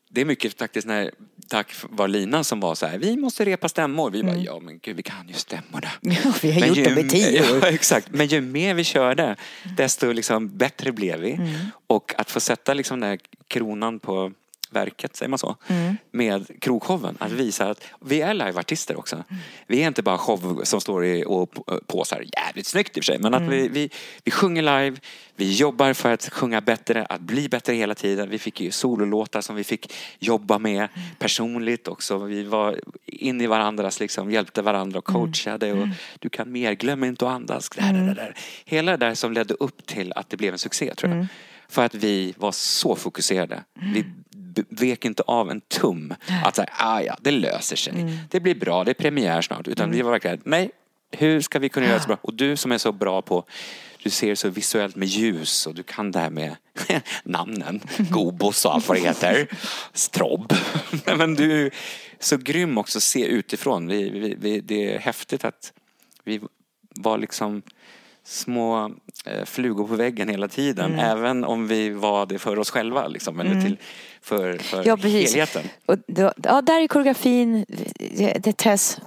Det 0.09 0.21
är 0.21 0.25
mycket 0.25 0.59
faktiskt 0.59 0.87
när, 0.87 1.11
tack 1.51 1.73
var 1.89 2.07
Lina 2.07 2.43
som 2.43 2.59
var 2.59 2.75
så 2.75 2.85
här, 2.85 2.97
vi 2.97 3.17
måste 3.17 3.45
repa 3.45 3.69
stämmor. 3.69 4.11
Vi 4.11 4.23
bara, 4.23 4.35
ja 4.35 4.59
men 4.59 4.79
gud 4.79 4.95
vi 4.95 5.03
kan 5.03 5.27
ju 5.27 5.33
stämmorna. 5.33 5.87
Ja, 6.01 6.33
vi 6.41 6.51
har 6.51 6.59
Men 6.59 6.67
gjort 6.69 6.77
ju- 6.77 6.83
det 6.83 6.95
med 6.95 7.09
tio 7.09 7.41
år. 7.51 7.57
Ja, 7.61 7.67
exakt. 7.67 8.07
Men 8.11 8.27
ju 8.27 8.41
mer 8.41 8.73
vi 8.73 8.83
körde, 8.83 9.35
desto 9.77 10.11
liksom 10.11 10.57
bättre 10.57 10.91
blev 10.91 11.19
vi. 11.19 11.31
Mm. 11.31 11.49
Och 11.87 12.13
att 12.17 12.31
få 12.31 12.39
sätta 12.39 12.73
liksom 12.73 12.99
den 12.99 13.09
här 13.09 13.19
kronan 13.47 13.99
på 13.99 14.31
verket, 14.71 15.15
säger 15.15 15.29
man 15.29 15.39
så? 15.39 15.55
Mm. 15.67 15.97
Med 16.11 16.61
krogshowen. 16.61 17.17
Att 17.19 17.31
visa 17.31 17.69
att 17.69 17.83
vi 18.01 18.21
är 18.21 18.33
liveartister 18.33 18.99
också. 18.99 19.15
Mm. 19.15 19.41
Vi 19.67 19.83
är 19.83 19.87
inte 19.87 20.03
bara 20.03 20.17
show 20.17 20.61
som 20.63 20.81
står 20.81 21.05
i 21.05 21.23
och 21.27 21.53
påsar 21.87 22.23
jävligt 22.37 22.65
snyggt 22.67 22.97
i 22.97 22.99
och 22.99 23.03
för 23.03 23.13
sig. 23.13 23.19
Men 23.19 23.33
att 23.33 23.41
Mm. 23.41 23.51
vi, 23.53 23.67
vi, 23.67 23.89
vi 24.23 24.31
sjunger 24.31 24.61
live, 24.61 24.97
vi 25.35 25.53
jobbar 25.55 25.93
för 25.93 26.13
att 26.13 26.29
sjunga 26.29 26.61
bättre, 26.61 27.05
att 27.05 27.21
bli 27.21 27.49
bättre 27.49 27.73
hela 27.73 27.95
tiden. 27.95 28.29
Vi 28.29 28.39
fick 28.39 28.61
ju 28.61 28.71
sololåtar 28.71 29.41
som 29.41 29.55
vi 29.55 29.63
fick 29.63 29.93
jobba 30.19 30.59
med 30.59 30.77
Mm. 30.77 30.89
personligt 31.19 31.87
också. 31.87 32.17
Vi 32.17 32.43
var 32.43 32.79
in 33.05 33.41
i 33.41 33.47
varandras, 33.47 33.99
liksom, 33.99 34.31
hjälpte 34.31 34.61
varandra 34.61 34.99
och 34.99 35.09
Mm. 35.09 35.21
coachade. 35.21 35.73
Och 35.73 35.87
du 36.19 36.29
kan 36.29 36.51
mer, 36.51 36.73
glöm 36.73 37.03
inte 37.03 37.25
att 37.27 37.31
andas. 37.33 37.69
Där, 37.69 37.93
där, 37.93 38.15
där. 38.15 38.35
Hela 38.65 38.91
det 38.97 39.05
där 39.05 39.15
som 39.15 39.33
ledde 39.33 39.53
upp 39.53 39.85
till 39.85 40.13
att 40.15 40.29
det 40.29 40.37
blev 40.37 40.53
en 40.53 40.59
succé 40.59 40.95
tror 40.95 41.09
jag. 41.09 41.15
Mm. 41.17 41.27
För 41.69 41.85
att 41.85 41.95
vi 41.95 42.33
var 42.37 42.51
så 42.51 42.95
fokuserade. 42.95 43.63
Vi 43.93 44.03
b- 44.03 44.09
vek 44.69 45.05
inte 45.05 45.23
av 45.23 45.51
en 45.51 45.61
tum. 45.61 46.13
Att 46.43 46.55
säga, 46.55 46.69
ah 46.71 47.01
ja, 47.01 47.17
det 47.21 47.31
löser 47.31 47.75
sig. 47.75 47.93
Mm. 47.93 48.17
Det 48.29 48.39
blir 48.39 48.55
bra, 48.55 48.83
det 48.83 48.91
är 48.91 48.93
premiär 48.93 49.41
snart. 49.41 49.67
Utan 49.67 49.91
vi 49.91 50.01
var 50.01 50.11
verkligen, 50.11 50.41
nej, 50.43 50.71
hur 51.11 51.41
ska 51.41 51.59
vi 51.59 51.69
kunna 51.69 51.85
göra 51.85 51.95
det 51.95 52.01
så 52.01 52.07
bra? 52.07 52.17
Och 52.21 52.33
du 52.33 52.57
som 52.57 52.71
är 52.71 52.77
så 52.77 52.91
bra 52.91 53.21
på, 53.21 53.45
du 54.03 54.09
ser 54.09 54.35
så 54.35 54.49
visuellt 54.49 54.95
med 54.95 55.07
ljus 55.07 55.67
och 55.67 55.75
du 55.75 55.83
kan 55.83 56.11
det 56.11 56.19
här 56.19 56.29
med 56.29 56.55
namnen. 57.23 57.81
Gobos 57.97 58.65
och 58.65 58.73
allt 58.73 58.87
vad 58.87 58.97
det 58.97 59.01
heter. 59.01 59.47
Strobb. 59.93 60.53
Men 61.17 61.35
du 61.35 61.65
är 61.65 61.71
så 62.19 62.37
grym 62.37 62.77
också 62.77 62.97
att 62.97 63.03
se 63.03 63.25
utifrån. 63.25 63.87
Vi, 63.87 64.09
vi, 64.09 64.35
vi, 64.39 64.59
det 64.59 64.93
är 64.93 64.99
häftigt 64.99 65.45
att 65.45 65.73
vi 66.23 66.41
var 66.95 67.17
liksom 67.17 67.61
små 68.23 68.91
eh, 69.25 69.45
flugor 69.45 69.87
på 69.87 69.95
väggen 69.95 70.29
hela 70.29 70.47
tiden. 70.47 70.93
Mm. 70.93 70.99
Även 71.05 71.43
om 71.43 71.67
vi 71.67 71.89
var 71.89 72.25
det 72.25 72.39
för 72.39 72.59
oss 72.59 72.69
själva. 72.71 73.07
Liksom, 73.07 73.39
eller 73.39 73.61
till, 73.61 73.77
för, 74.21 74.57
för 74.57 74.83
Ja, 74.87 74.97
precis. 74.97 75.29
helheten. 75.31 75.63
Och 75.85 75.95
då, 76.07 76.33
ja, 76.43 76.61
där 76.61 76.81
är 76.81 76.87
koreografin, 76.87 77.65
det, 77.67 78.37
det 78.43 78.47
är 78.47 78.51
Tess. 78.51 78.97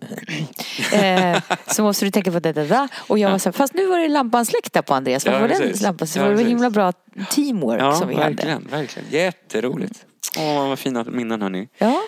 eh, 0.92 1.40
så 1.66 1.82
måste 1.82 2.04
du 2.04 2.10
tänka 2.10 2.32
på 2.32 2.38
det, 2.40 2.52
det, 2.52 2.64
det. 2.66 2.88
Och 3.08 3.18
jag 3.18 3.30
var 3.30 3.38
så 3.38 3.48
här, 3.48 3.52
fast 3.52 3.74
nu 3.74 3.86
var 3.86 3.98
det 3.98 4.08
lampan 4.08 4.46
släckt 4.46 4.72
där 4.72 4.82
på 4.82 4.94
Andreas. 4.94 5.26
Varför 5.26 5.38
Ja, 5.48 5.58
var 5.58 5.64
den 5.64 5.72
lampan? 5.82 6.08
Så 6.08 6.18
Ja, 6.18 6.22
det 6.22 6.28
var 6.28 6.36
precis. 6.36 6.50
himla 6.50 6.70
bra 6.70 6.92
teamwork 7.30 7.80
Ja, 7.82 7.94
som 7.94 8.08
vi 8.08 8.14
hade. 8.14 8.28
verkligen, 8.30 8.66
verkligen. 8.70 9.08
Jätteroligt. 9.10 10.06
Åh, 10.38 10.68
vad 10.68 10.78
fina 10.78 11.04
minnen 11.04 11.42
hörni. 11.42 11.68
Ja, 11.78 12.02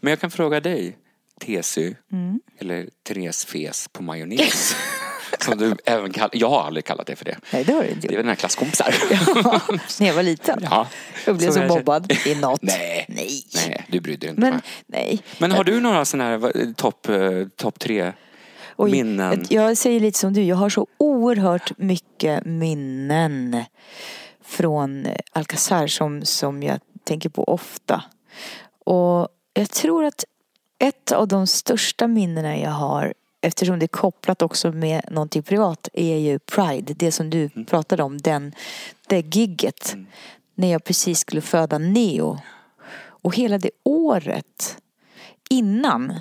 Men 0.00 0.10
jag 0.10 0.20
kan 0.20 0.30
fråga 0.30 0.60
dig, 0.60 0.96
Tesy, 1.40 1.94
Mm. 2.12 2.40
eller 2.58 2.88
Therese 3.08 3.44
Fes 3.44 3.88
på 3.88 4.02
majonnäs. 4.02 4.76
som 5.40 5.58
du 5.58 5.76
även 5.84 6.12
kallar, 6.12 6.30
jag 6.32 6.48
har 6.50 6.62
aldrig 6.62 6.84
kallat 6.84 7.06
det 7.06 7.16
för 7.16 7.24
det. 7.24 7.36
nej 7.52 7.64
det 7.64 7.74
var 7.74 7.82
det 7.82 7.90
inte 7.90 8.08
Det 8.08 8.14
är 8.14 8.16
väl 8.16 8.26
dina 8.26 8.36
klasskompisar? 8.36 8.94
Ja, 9.44 9.60
när 10.00 10.06
jag 10.06 10.14
var 10.14 10.22
liten. 10.22 10.58
Ja. 10.62 10.86
Jag 11.26 11.36
blev 11.36 11.50
så, 11.50 11.58
jag- 11.58 11.68
mobbad 11.68 12.12
i 12.26 12.34
något. 12.40 12.62
Nej. 12.62 13.04
Nej. 13.08 13.42
Nej, 13.54 13.86
du 13.88 14.00
brydde 14.00 14.20
dig 14.20 14.30
inte 14.30 14.40
Men, 14.40 14.60
nej. 14.86 15.22
Men 15.38 15.52
har 15.52 15.64
du 15.64 15.80
några 15.80 16.04
sådana 16.04 16.30
här 16.30 16.72
topp 16.72 17.08
eh, 17.08 17.18
top 17.56 17.78
tre 17.78 18.12
Oj, 18.76 18.90
minnen? 18.90 19.44
Jag 19.48 19.76
säger 19.76 20.00
lite 20.00 20.18
som 20.18 20.32
du, 20.32 20.42
jag 20.42 20.56
har 20.56 20.68
så 20.70 20.86
oerhört 20.98 21.78
mycket 21.78 22.44
minnen 22.44 23.64
från 24.44 25.06
Alcazar 25.32 25.86
som, 25.86 26.24
som 26.24 26.62
jag 26.62 26.80
tänker 27.04 27.28
på 27.28 27.44
ofta. 27.44 28.04
Och 28.84 29.28
jag 29.54 29.70
tror 29.70 30.04
att 30.04 30.24
ett 30.78 31.12
av 31.12 31.28
de 31.28 31.46
största 31.46 32.06
minnena 32.06 32.58
jag 32.58 32.70
har 32.70 33.14
Eftersom 33.46 33.78
det 33.78 33.84
är 33.84 33.88
kopplat 33.88 34.42
också 34.42 34.72
med 34.72 35.02
någonting 35.10 35.42
privat 35.42 35.88
är 35.92 36.16
ju 36.18 36.38
Pride. 36.38 36.94
Det 36.94 37.12
som 37.12 37.30
du 37.30 37.50
Mm. 37.54 37.64
pratade 37.64 38.02
om. 38.02 38.18
Den, 38.18 38.52
det 39.06 39.34
gigget. 39.36 39.96
När 40.54 40.72
jag 40.72 40.84
precis 40.84 41.18
skulle 41.18 41.40
föda 41.40 41.78
Neo. 41.78 42.38
Och 42.98 43.34
hela 43.36 43.58
det 43.58 43.70
året 43.84 44.78
innan. 45.50 46.20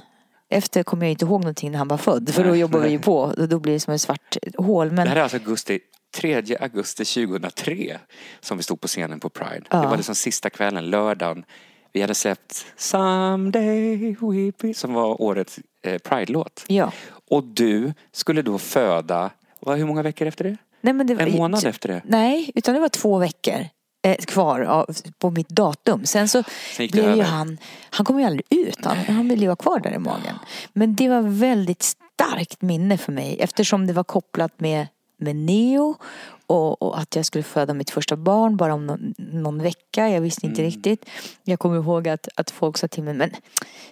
Efter 0.50 0.84
kommer 0.84 1.06
jag 1.06 1.12
inte 1.12 1.26
ihåg 1.26 1.42
någonting 1.42 1.72
när 1.72 1.78
han 1.78 1.88
var 1.88 1.98
född. 1.98 2.30
För 2.34 2.44
då 2.44 2.56
jobbar 2.56 2.80
vi 2.80 2.90
ju 2.90 3.00
på. 3.00 3.18
Och 3.20 3.50
då 3.50 3.60
blir 3.60 3.74
det 3.74 3.80
som 3.80 3.94
ett 3.94 4.02
svart 4.02 4.38
hål. 4.58 4.92
Men 4.92 4.96
Det 5.06 5.10
här 5.10 5.16
är 5.18 5.22
alltså 5.22 5.38
augusti, 5.38 5.80
3 6.16 6.58
augusti 6.60 7.06
2003 7.06 8.00
som 8.40 8.58
vi 8.58 8.64
stod 8.64 8.82
på 8.82 8.88
scenen 8.88 9.20
på 9.20 9.30
Pride. 9.30 9.66
Ja. 9.70 9.82
Det 9.82 9.88
var 9.88 9.98
liksom 9.98 10.16
sista 10.16 10.50
kvällen, 10.50 10.90
lördagen. 10.90 11.46
Vi 11.94 12.02
hade 12.02 12.16
släppt 12.16 12.66
Someday 12.78 14.16
we 14.22 14.52
be, 14.62 14.74
som 14.74 14.94
var 14.94 15.22
årets 15.22 15.60
eh, 15.86 15.98
Pride-låt. 15.98 16.66
ja. 16.68 16.92
Och 17.28 17.44
du 17.44 17.94
skulle 18.12 18.42
då 18.42 18.58
föda, 18.58 19.30
vad, 19.60 19.78
hur 19.78 19.86
många 19.86 20.02
veckor 20.04 20.28
efter 20.28 20.44
det? 20.44 20.58
Nej, 20.82 20.94
men 20.94 21.08
det 21.08 21.16
var, 21.16 21.22
En 21.22 21.32
månad 21.38 21.66
efter 21.66 21.90
det? 21.90 22.02
Nej, 22.06 22.52
utan 22.56 22.74
det 22.74 22.80
var 22.80 22.90
två 22.90 23.18
veckor 23.18 23.66
eh, 24.08 24.16
kvar 24.16 24.60
av, 24.62 24.86
på 25.20 25.30
mitt 25.30 25.50
datum. 25.50 26.06
Sen 26.06 26.28
så 26.30 26.44
Sen 26.78 26.88
blev 26.88 27.16
ju 27.16 27.22
han, 27.24 27.58
han 27.90 28.06
kom 28.06 28.20
ju 28.20 28.26
aldrig 28.26 28.46
ut. 28.50 28.86
Han, 28.86 28.98
han 28.98 29.30
ville 29.30 29.42
ju 29.42 29.48
vara 29.48 29.56
kvar 29.56 29.80
där 29.80 29.92
i 29.92 29.98
magen. 30.00 30.36
Men 30.74 30.96
det 30.96 31.10
var 31.10 31.22
väldigt 31.22 31.84
starkt 31.84 32.62
minne 32.62 32.98
för 32.98 33.12
mig 33.12 33.38
eftersom 33.40 33.88
det 33.88 33.94
var 33.94 34.04
kopplat 34.04 34.60
med, 34.60 34.88
med 35.18 35.36
Neo 35.36 35.96
och, 36.48 36.82
och 36.82 37.00
att 37.00 37.16
jag 37.16 37.26
skulle 37.26 37.44
föda 37.44 37.74
mitt 37.74 37.90
första 37.90 38.16
barn 38.16 38.58
bara 38.58 38.74
om 38.74 38.86
någon, 38.86 39.14
någon 39.18 39.62
vecka. 39.62 40.10
Jag 40.10 40.22
visste 40.22 40.46
inte 40.46 40.62
Mm. 40.62 40.72
riktigt. 40.72 41.06
Jag 41.44 41.60
kommer 41.60 41.76
ihåg 41.78 42.08
att, 42.08 42.28
att 42.36 42.52
folk 42.52 42.78
sa 42.78 42.88
till 42.88 43.04
mig, 43.04 43.14
men 43.14 43.32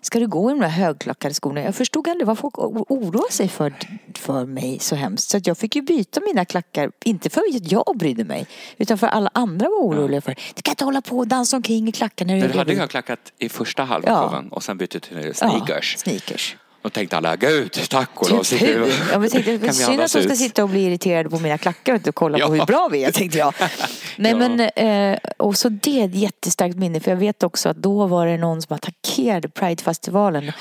ska 0.01 0.19
du 0.19 0.28
gå 0.28 0.49
i 0.49 0.53
de 0.53 0.59
där 0.59 0.67
högklackade 0.67 1.34
skorna? 1.34 1.61
Jag 1.61 1.76
förstod 1.76 2.07
aldrig 2.07 2.28
vad 2.28 2.39
folk 2.39 2.57
oroade 2.57 3.32
sig 3.34 3.47
för, 3.47 3.74
för 4.15 4.45
mig 4.45 4.80
så 4.80 4.95
hemskt. 4.95 5.30
Så 5.30 5.39
jag 5.43 5.57
fick 5.57 5.76
ju 5.76 5.82
byta 5.82 6.21
mina 6.28 6.45
klackar, 6.45 6.91
inte 7.05 7.30
för 7.30 7.41
att 7.41 7.71
jag 7.71 7.95
brydde 7.97 8.24
mig, 8.26 8.47
utan 8.78 8.97
för 8.97 9.07
alla 9.07 9.30
andra 9.34 9.69
var 9.69 9.78
oroliga 9.78 10.21
för, 10.21 10.36
du 10.55 10.61
kan 10.61 10.71
inte 10.71 10.86
hålla 10.86 11.01
på 11.01 11.17
och 11.17 11.28
dansa 11.28 11.57
omkring 11.57 11.88
i 11.88 11.91
klackar 11.91 12.26
när 12.26 12.36
du 12.36 12.41
hade 12.41 12.53
gravid." 12.53 12.78
ju 12.82 12.88
klackat 12.88 13.19
i 13.39 13.49
första 13.49 13.84
halvan 13.84 14.47
Ja. 14.49 14.55
och 14.55 14.63
sen 14.63 14.78
bytte 14.78 14.99
till 14.99 15.34
sneakers. 15.36 15.93
Ja, 15.97 15.99
sneakers. 15.99 16.57
Och 16.84 16.93
tänkte 16.93 17.17
alla, 17.17 17.36
gud, 17.36 17.71
tack 17.89 18.09
och 18.15 18.31
lov. 18.31 18.43
Typ 18.43 18.61
hur? 18.61 18.93
Jag 19.11 19.21
men 19.21 19.29
tänkte, 19.29 19.51
Kan 19.57 19.67
vi 19.67 19.73
synd 19.73 20.01
att 20.01 20.13
de 20.13 20.23
ska 20.23 20.36
sitta 20.36 20.63
och 20.63 20.69
bli 20.69 20.86
irriterade 20.86 21.29
på 21.29 21.39
mina 21.39 21.57
klackar 21.57 21.93
och 21.93 21.97
inte 21.97 22.11
kolla 22.11 22.38
på 22.38 22.43
Ja. 22.55 22.59
hur 22.59 22.65
bra 22.65 22.89
vi 22.91 23.03
är, 23.03 23.11
tänkte 23.11 23.38
jag. 23.38 23.53
Nej 24.17 24.31
Ja. 24.31 24.38
men, 24.38 24.59
eh, 24.59 25.19
och 25.38 25.57
så 25.57 25.69
det 25.69 26.01
är 26.01 26.05
ett 26.05 26.15
jättestarkt 26.15 26.75
minne, 26.77 26.99
för 26.99 27.11
jag 27.11 27.17
vet 27.17 27.43
också 27.43 27.69
att 27.69 27.77
då 27.77 28.07
var 28.07 28.27
det 28.27 28.38
någon 28.38 28.61
som 28.61 28.75
attackerade 28.75 29.49
Pridefestivalen. 29.49 30.51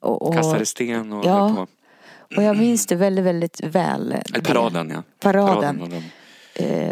Och, 0.00 0.22
och, 0.28 0.34
Kastade 0.34 0.66
sten 0.66 1.12
och 1.12 1.24
Ja. 1.26 1.54
på. 2.28 2.36
och 2.36 2.42
jag 2.42 2.56
minns 2.56 2.86
det 2.86 2.94
väldigt, 2.94 3.24
väldigt 3.24 3.60
väl. 3.64 4.12
Eller 4.12 4.40
paraden 4.40 4.90
ja. 4.90 5.02
Paraden. 5.22 5.92
Eh, 5.92 6.02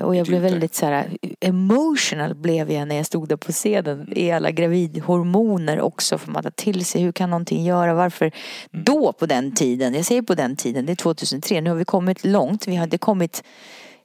och 0.02 0.16
jag 0.16 0.26
blev 0.26 0.42
väldigt 0.42 0.74
så 0.74 0.86
här 0.86 1.16
emotional 1.40 2.34
blev 2.34 2.70
jag 2.70 2.88
när 2.88 2.96
jag 2.96 3.06
stod 3.06 3.28
där 3.28 3.36
på 3.36 3.52
scenen 3.52 4.12
i 4.16 4.32
alla 4.32 4.50
gravidhormoner 4.50 5.80
också 5.80 6.18
för 6.18 6.30
man 6.30 6.42
tar 6.42 6.50
till 6.50 6.84
sig. 6.84 7.02
Hur 7.02 7.12
kan 7.12 7.30
någonting 7.30 7.64
göra? 7.64 7.94
Varför 7.94 8.30
då 8.70 9.12
på 9.12 9.26
den 9.26 9.54
tiden, 9.54 9.94
jag 9.94 10.04
säger 10.04 10.22
på 10.22 10.34
den 10.34 10.56
tiden, 10.56 10.86
det 10.86 10.92
är 10.92 10.96
2003, 10.96 11.60
nu 11.60 11.70
har 11.70 11.76
vi 11.76 11.84
kommit 11.84 12.24
långt, 12.24 12.66
vi 12.68 12.76
har 12.76 12.84
inte 12.84 12.98
kommit 12.98 13.44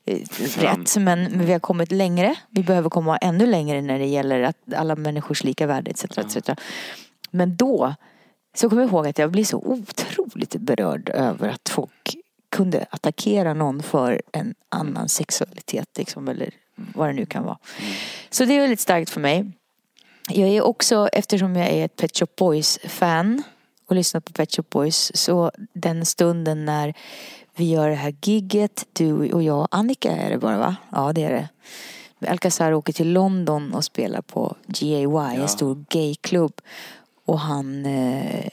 eh, 0.05 0.19
rätt 0.57 0.97
men, 0.97 1.23
men 1.23 1.45
vi 1.45 1.51
har 1.51 1.59
kommit 1.59 1.91
längre, 1.91 2.35
vi 2.49 2.63
behöver 2.63 2.89
komma 2.89 3.17
ännu 3.17 3.45
längre 3.45 3.81
när 3.81 3.99
det 3.99 4.05
gäller 4.05 4.41
att 4.41 4.57
alla 4.75 4.95
människors 4.95 5.43
lika 5.43 5.67
värde 5.67 5.91
etc. 5.91 6.03
etc. 6.03 6.49
Men 7.31 7.55
då 7.55 7.95
så 8.55 8.69
kommer 8.69 8.81
jag 8.81 8.91
ihåg 8.91 9.07
att 9.07 9.17
jag 9.17 9.31
blev 9.31 9.43
så 9.43 9.57
otroligt 9.57 10.55
berörd 10.55 11.09
över 11.09 11.49
att 11.49 11.69
folk 11.69 12.17
kunde 12.49 12.85
attackera 12.89 13.53
någon 13.53 13.83
för 13.83 14.21
en 14.31 14.55
annan 14.69 15.09
sexualitet 15.09 15.89
liksom, 15.97 16.27
eller 16.27 16.49
vad 16.75 17.09
det 17.09 17.13
nu 17.13 17.25
kan 17.25 17.43
vara. 17.43 17.57
Så 18.29 18.45
det 18.45 18.53
är 18.53 18.59
väldigt 18.59 18.79
starkt 18.79 19.09
för 19.09 19.21
mig. 19.21 19.51
Jag 20.29 20.49
är 20.49 20.61
också, 20.61 21.07
eftersom 21.13 21.55
jag 21.55 21.67
är 21.69 21.85
ett 21.85 21.95
Pet 21.95 22.17
Shop 22.17 22.27
Boys 22.37 22.79
fan 22.83 23.43
och 23.87 23.95
lyssnar 23.95 24.21
på 24.21 24.33
Pet 24.33 24.55
Shop 24.55 24.63
Boys, 24.69 25.11
så 25.15 25.51
den 25.73 26.05
stunden 26.05 26.65
när 26.65 26.93
vi 27.55 27.69
gör 27.71 27.89
det 27.89 27.95
här 27.95 28.15
gigget, 28.21 28.85
du 28.93 29.31
och 29.31 29.43
jag, 29.43 29.67
Annika 29.71 30.11
är 30.11 30.29
det 30.29 30.37
bara 30.37 30.57
va? 30.57 30.75
Ja 30.91 31.13
det 31.13 31.23
är 31.23 31.31
det. 31.31 31.49
Alcazar 32.29 32.71
åker 32.71 32.93
till 32.93 33.11
London 33.13 33.73
och 33.73 33.83
spelar 33.83 34.21
på 34.21 34.55
GAY, 34.67 35.35
en 35.41 35.47
stor 35.47 35.85
gayklubb. 35.89 36.61
Och 37.25 37.39
han, 37.39 37.85
eh, 37.85 38.47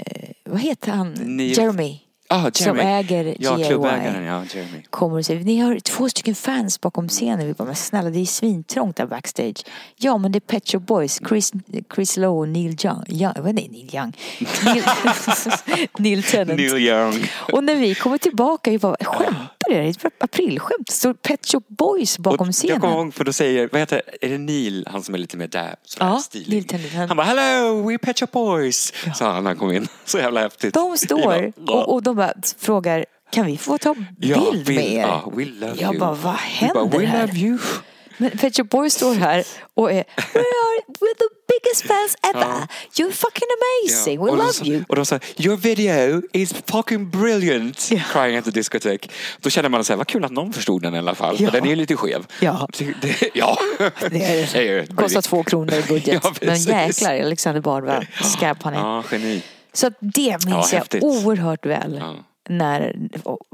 vad 0.44 0.60
heter 0.60 0.92
han? 0.92 1.14
Neil- 1.14 1.58
Jeremy. 1.60 2.00
Ah. 2.28 2.50
Som 2.52 2.78
äger 2.78 3.36
Ja, 3.40 3.56
GAY 3.56 3.64
klubbägaren, 3.64 4.24
ja, 4.24 4.44
Jeremy. 4.54 4.82
kommer 4.90 5.16
och 5.16 5.26
säger 5.26 5.44
ni 5.44 5.58
har 5.60 5.80
två 5.80 6.08
stycken 6.08 6.34
fans 6.34 6.80
bakom 6.80 7.08
scenen. 7.08 7.46
Vi 7.46 7.52
bara, 7.52 7.64
men 7.64 7.76
snälla 7.76 8.10
det 8.10 8.18
är 8.18 8.24
svintrångt 8.24 8.96
där 8.96 9.06
backstage. 9.06 9.64
Ja 9.96 10.18
men 10.18 10.32
det 10.32 10.38
är 10.38 10.40
Pet 10.40 10.68
Shop 10.68 10.78
Boys, 10.78 11.20
Chris, 11.28 11.52
Chris 11.94 12.16
Lowe 12.16 12.28
och 12.38 12.48
Neil 12.48 12.76
Young. 12.84 13.04
Young 13.08 13.32
vad 13.36 13.48
är 13.48 13.52
det? 13.52 13.68
Neil 13.68 13.90
Young? 13.94 14.12
Neil, 14.64 14.82
Neil 15.98 16.22
Tennant. 16.22 16.58
Neil 16.58 16.76
Young. 16.76 17.30
Och 17.52 17.64
när 17.64 17.74
vi 17.74 17.94
kommer 17.94 18.18
tillbaka, 18.18 18.70
vi 18.70 18.78
bara, 18.78 18.96
skämtar 19.00 19.55
du? 19.68 19.74
Det 19.74 19.80
är 19.80 19.88
ett 20.06 20.22
aprilskämt. 20.22 20.86
Det 20.86 20.92
står 20.92 21.14
Pet 21.14 21.46
Shop 21.46 21.62
Boys 21.68 22.18
bakom 22.18 22.48
Och 22.48 22.54
Jag 22.64 22.80
kommer 22.80 22.88
scenen. 22.88 23.06
ihåg, 23.06 23.14
för 23.14 23.24
då 23.24 23.32
säger, 23.32 23.68
vad 23.72 23.80
heter 23.80 24.02
det, 24.20 24.26
är 24.26 24.30
det 24.30 24.38
Neil, 24.38 24.86
han 24.90 25.02
som 25.02 25.14
är 25.14 25.18
lite 25.18 25.36
mer 25.36 25.46
där, 25.48 25.74
sådär 25.82 26.06
Ja, 26.06 26.18
stilig. 26.18 26.72
Han- 26.94 27.08
Han 27.08 27.16
bara, 27.16 27.26
hello, 27.26 27.90
we're 27.90 27.98
Pet 27.98 28.18
Shop 28.18 28.26
Boys, 28.32 28.92
sa 29.14 29.32
han 29.32 29.44
när 29.44 29.50
han 29.50 29.58
kom 29.58 29.72
in. 29.72 29.88
Så 30.04 30.18
jävla 30.18 30.40
häftigt. 30.40 30.74
De 30.74 30.96
står 30.98 31.52
Ja. 31.66 31.72
och, 31.74 31.94
och 31.94 32.02
de 32.02 32.16
bara 32.16 32.32
frågar, 32.58 33.04
kan 33.30 33.46
vi 33.46 33.56
få 33.58 33.78
ta 33.78 33.94
Ja, 34.20 34.50
bild 34.52 34.68
we- 34.68 34.74
med 34.74 34.84
er? 34.92 35.00
Ja, 35.00 35.32
we 35.36 35.44
love 35.44 35.74
Jag 35.78 35.90
you. 35.94 35.98
bara, 36.00 36.14
vad 36.14 36.34
händer 36.34 36.74
bara, 36.74 36.98
we 36.98 37.06
här? 37.06 37.26
love 37.26 37.38
you. 37.38 37.58
Men 38.18 38.30
Pet 38.30 38.56
Shop 38.56 38.64
Boys 38.64 38.94
står 38.94 39.14
här 39.14 39.44
och 39.74 39.90
är 39.92 40.04
We 40.34 40.40
are 40.40 40.82
we're 40.88 41.16
the 41.18 41.28
biggest 41.48 41.82
fans 41.86 42.16
ever. 42.34 42.66
You're 42.94 43.12
fucking 43.12 43.48
amazing. 43.58 44.18
We 44.18 44.30
och, 44.30 44.36
de 44.36 44.42
love 44.42 44.52
sa, 44.52 44.64
you. 44.64 44.84
och 44.88 44.96
de 44.96 45.06
sa, 45.06 45.18
your 45.36 45.56
video 45.56 46.22
is 46.32 46.54
fucking 46.66 47.10
brilliant. 47.10 47.90
Ja. 47.90 48.00
Crying 48.12 48.36
at 48.36 48.44
the 48.44 48.50
discotheque. 48.50 49.08
Då 49.40 49.50
kände 49.50 49.68
man 49.68 49.84
så 49.84 49.92
här, 49.92 49.98
vad 49.98 50.06
kul 50.06 50.24
att 50.24 50.32
någon 50.32 50.52
förstod 50.52 50.82
den 50.82 50.94
i 50.94 50.98
alla 50.98 51.14
fall. 51.14 51.36
Ja. 51.38 51.46
För 51.50 51.52
den 51.56 51.64
är 51.66 51.70
ju 51.70 51.76
lite 51.76 51.96
skev. 51.96 52.26
Ja. 52.40 52.68
Det, 52.78 53.30
ja. 53.34 53.58
Det 54.10 54.24
är 54.24 54.76
det. 54.82 54.96
Kostar 54.96 55.22
två 55.22 55.42
kronor 55.42 55.74
i 55.74 55.82
budget. 55.88 56.20
Ja, 56.24 56.32
Men 56.42 56.56
jäklar 56.56 57.20
Alexander 57.20 57.60
Bard 57.60 57.84
vad 57.84 58.06
skarp 58.24 58.62
han 58.62 58.74
är. 58.74 58.78
Ja, 58.78 59.04
geni. 59.12 59.42
Så 59.72 59.90
det 60.00 60.20
Ja, 60.22 60.38
minns 60.46 60.72
jag 60.72 60.78
häftigt. 60.78 61.02
oerhört 61.02 61.66
väl. 61.66 61.96
Ja. 62.00 62.14
När 62.48 62.96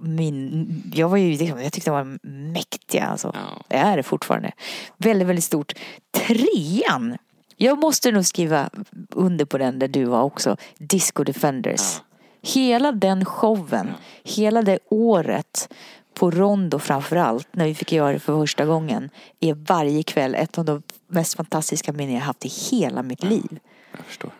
min, 0.02 0.82
jag 0.94 1.08
var 1.08 1.16
ju 1.16 1.38
liksom, 1.38 1.62
jag 1.62 1.72
tyckte 1.72 1.90
de 1.90 1.96
var 1.96 2.18
mäktiga 2.52 3.04
alltså. 3.04 3.30
Ja. 3.34 3.64
Jag 3.68 3.80
är 3.80 3.96
det 3.96 4.02
fortfarande. 4.02 4.52
Väldigt, 4.96 5.28
väldigt 5.28 5.44
stort. 5.44 5.72
Trean. 6.10 7.16
Jag 7.56 7.78
måste 7.78 8.12
nog 8.12 8.26
skriva 8.26 8.70
under 9.10 9.44
på 9.44 9.58
den 9.58 9.78
där 9.78 9.88
du 9.88 10.04
var 10.04 10.22
också. 10.22 10.56
Disco 10.78 11.24
Defenders. 11.24 12.00
Hela 12.42 12.92
den 12.92 13.24
showen, 13.24 13.90
hela 14.24 14.62
det 14.62 14.78
året 14.88 15.68
på 16.14 16.30
Rondo 16.30 16.78
framförallt, 16.78 17.48
när 17.52 17.64
vi 17.64 17.74
fick 17.74 17.92
göra 17.92 18.12
det 18.12 18.18
för 18.18 18.40
första 18.40 18.64
gången, 18.64 19.10
är 19.40 19.54
varje 19.54 20.02
kväll 20.02 20.34
ett 20.34 20.58
av 20.58 20.64
de 20.64 20.82
mest 21.06 21.34
fantastiska 21.34 21.92
minnen 21.92 22.14
jag 22.14 22.22
haft 22.22 22.46
i 22.46 22.48
hela 22.48 23.02
mitt 23.02 23.24
liv. 23.24 23.58
Jag 23.96 24.04
förstår. 24.06 24.30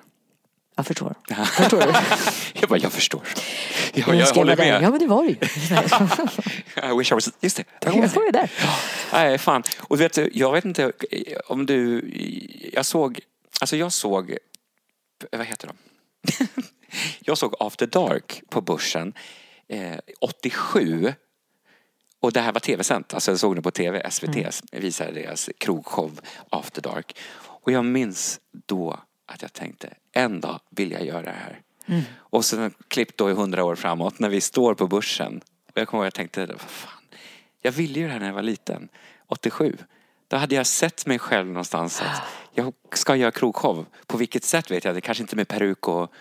Jag 0.77 0.87
förstår. 0.87 1.15
Förstår 1.45 1.81
du? 1.81 1.93
Jag 2.61 2.69
bara, 2.69 2.79
jag 2.79 2.93
förstår. 2.93 3.23
Ja, 3.95 4.05
Jag 4.07 4.17
jag 4.17 4.29
skrev 4.29 4.41
håller 4.41 4.57
där. 4.57 4.65
med. 4.73 4.83
Ja 4.83 4.91
men 4.91 4.99
det 4.99 5.07
var 5.07 5.23
det 5.23 5.29
ju. 5.29 5.37
I 6.95 6.99
wish 6.99 7.13
I 7.13 7.15
was... 7.15 7.31
Just 7.41 7.57
det. 7.57 7.65
Jag 7.81 7.93
var 8.09 8.25
ju 8.25 8.31
där. 8.31 8.51
Nej, 9.13 9.39
fan. 9.39 9.63
Och 9.79 9.97
du 9.97 10.03
vet, 10.03 10.37
jag 10.37 10.53
vet 10.53 10.65
inte 10.65 10.93
om 11.47 11.67
du... 11.67 12.11
Jag 12.73 12.87
såg... 12.87 13.21
Alltså 13.61 13.77
jag 13.77 13.93
såg... 13.93 14.37
Vad 15.33 15.47
heter 15.47 15.67
de? 15.69 15.77
jag 17.21 17.39
såg 17.39 17.55
After 17.61 17.87
Dark 17.87 18.43
på 18.51 18.61
Börsen 18.61 19.13
eh, 19.69 19.99
87. 20.21 21.13
Och 22.21 22.33
det 22.33 22.41
här 22.41 22.53
var 22.53 22.61
tv-sänt. 22.61 23.15
Alltså 23.15 23.31
jag 23.31 23.41
såg 23.41 23.57
det 23.57 23.63
på 23.63 23.71
tv. 23.71 24.11
SVT 24.11 24.37
visade 24.73 25.13
deras 25.13 25.51
krogshow 25.59 26.21
After 26.51 26.83
Dark. 26.83 27.17
Och 27.39 27.73
jag 27.73 27.85
minns 27.85 28.41
då 28.67 28.99
att 29.27 29.43
jag 29.43 29.53
tänkte, 29.53 29.89
en 30.13 30.41
dag 30.41 30.61
vill 30.71 30.93
jag 30.93 31.07
göra 31.07 31.23
det 31.23 31.31
här. 31.31 31.61
Och 32.17 32.45
sen 32.45 32.75
klipp 32.89 33.17
då 33.17 33.31
i 33.31 33.33
hundra 33.33 33.65
år 33.65 33.75
framåt 33.75 34.19
när 34.19 34.29
vi 34.29 34.41
står 34.41 34.75
på 34.75 34.87
börsen. 34.87 35.41
Och 35.75 35.81
jag 35.81 35.89
kommer 35.89 36.03
ihåg 36.03 36.09
att 36.09 36.19
jag 36.19 36.33
tänkte, 36.33 36.47
vad 36.47 36.61
fan. 36.61 37.03
Jag 37.63 37.73
ville 37.73 38.01
ju 38.01 38.07
det 38.07 38.13
här 38.13 38.21
när 38.21 38.27
jag 38.27 38.35
var 38.35 38.43
liten. 38.43 38.89
87. 39.29 39.77
Då 40.29 40.37
hade 40.37 40.55
jag 40.55 40.67
sett 40.67 41.07
mig 41.07 41.19
själv 41.19 41.47
någonstans 41.47 42.03
att 42.03 42.23
jag 42.55 42.73
ska 42.93 43.17
göra 43.17 43.31
krogshow. 43.31 43.87
På 44.07 44.17
vilket 44.17 44.45
sätt 44.45 44.71
vet 44.71 44.85
jag. 44.85 44.95
Det 44.95 45.01
kanske 45.01 45.23
inte 45.23 45.37
med 45.37 45.49
peruk 45.49 45.89
och, 45.89 46.13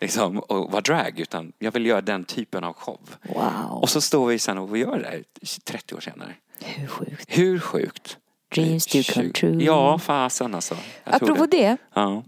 liksom, 0.00 0.38
och 0.38 0.72
vara 0.72 0.80
drag. 0.80 1.20
Utan 1.20 1.52
jag 1.58 1.72
vill 1.72 1.86
göra 1.86 2.00
den 2.00 2.24
typen 2.24 2.64
av 2.64 2.72
show. 2.72 3.00
Wow. 3.22 3.78
Och 3.80 3.90
så 3.90 4.00
står 4.00 4.26
vi 4.26 4.38
sen 4.38 4.58
och 4.58 4.78
gör 4.78 4.98
det 4.98 5.08
här 5.08 5.24
30 5.64 5.94
år 5.94 6.00
senare. 6.00 6.34
Hur 6.60 6.86
sjukt. 6.86 7.24
Hur 7.28 7.58
sjukt? 7.58 8.18
Dreams 8.54 8.86
do 8.86 9.02
come 9.14 9.32
true. 9.32 9.64
Ja, 9.64 9.98
fasen 9.98 10.54
alltså. 10.54 10.76
Jag 11.04 11.14
Apropå 11.14 11.46
det. 11.46 11.76
Ja. 11.94 12.24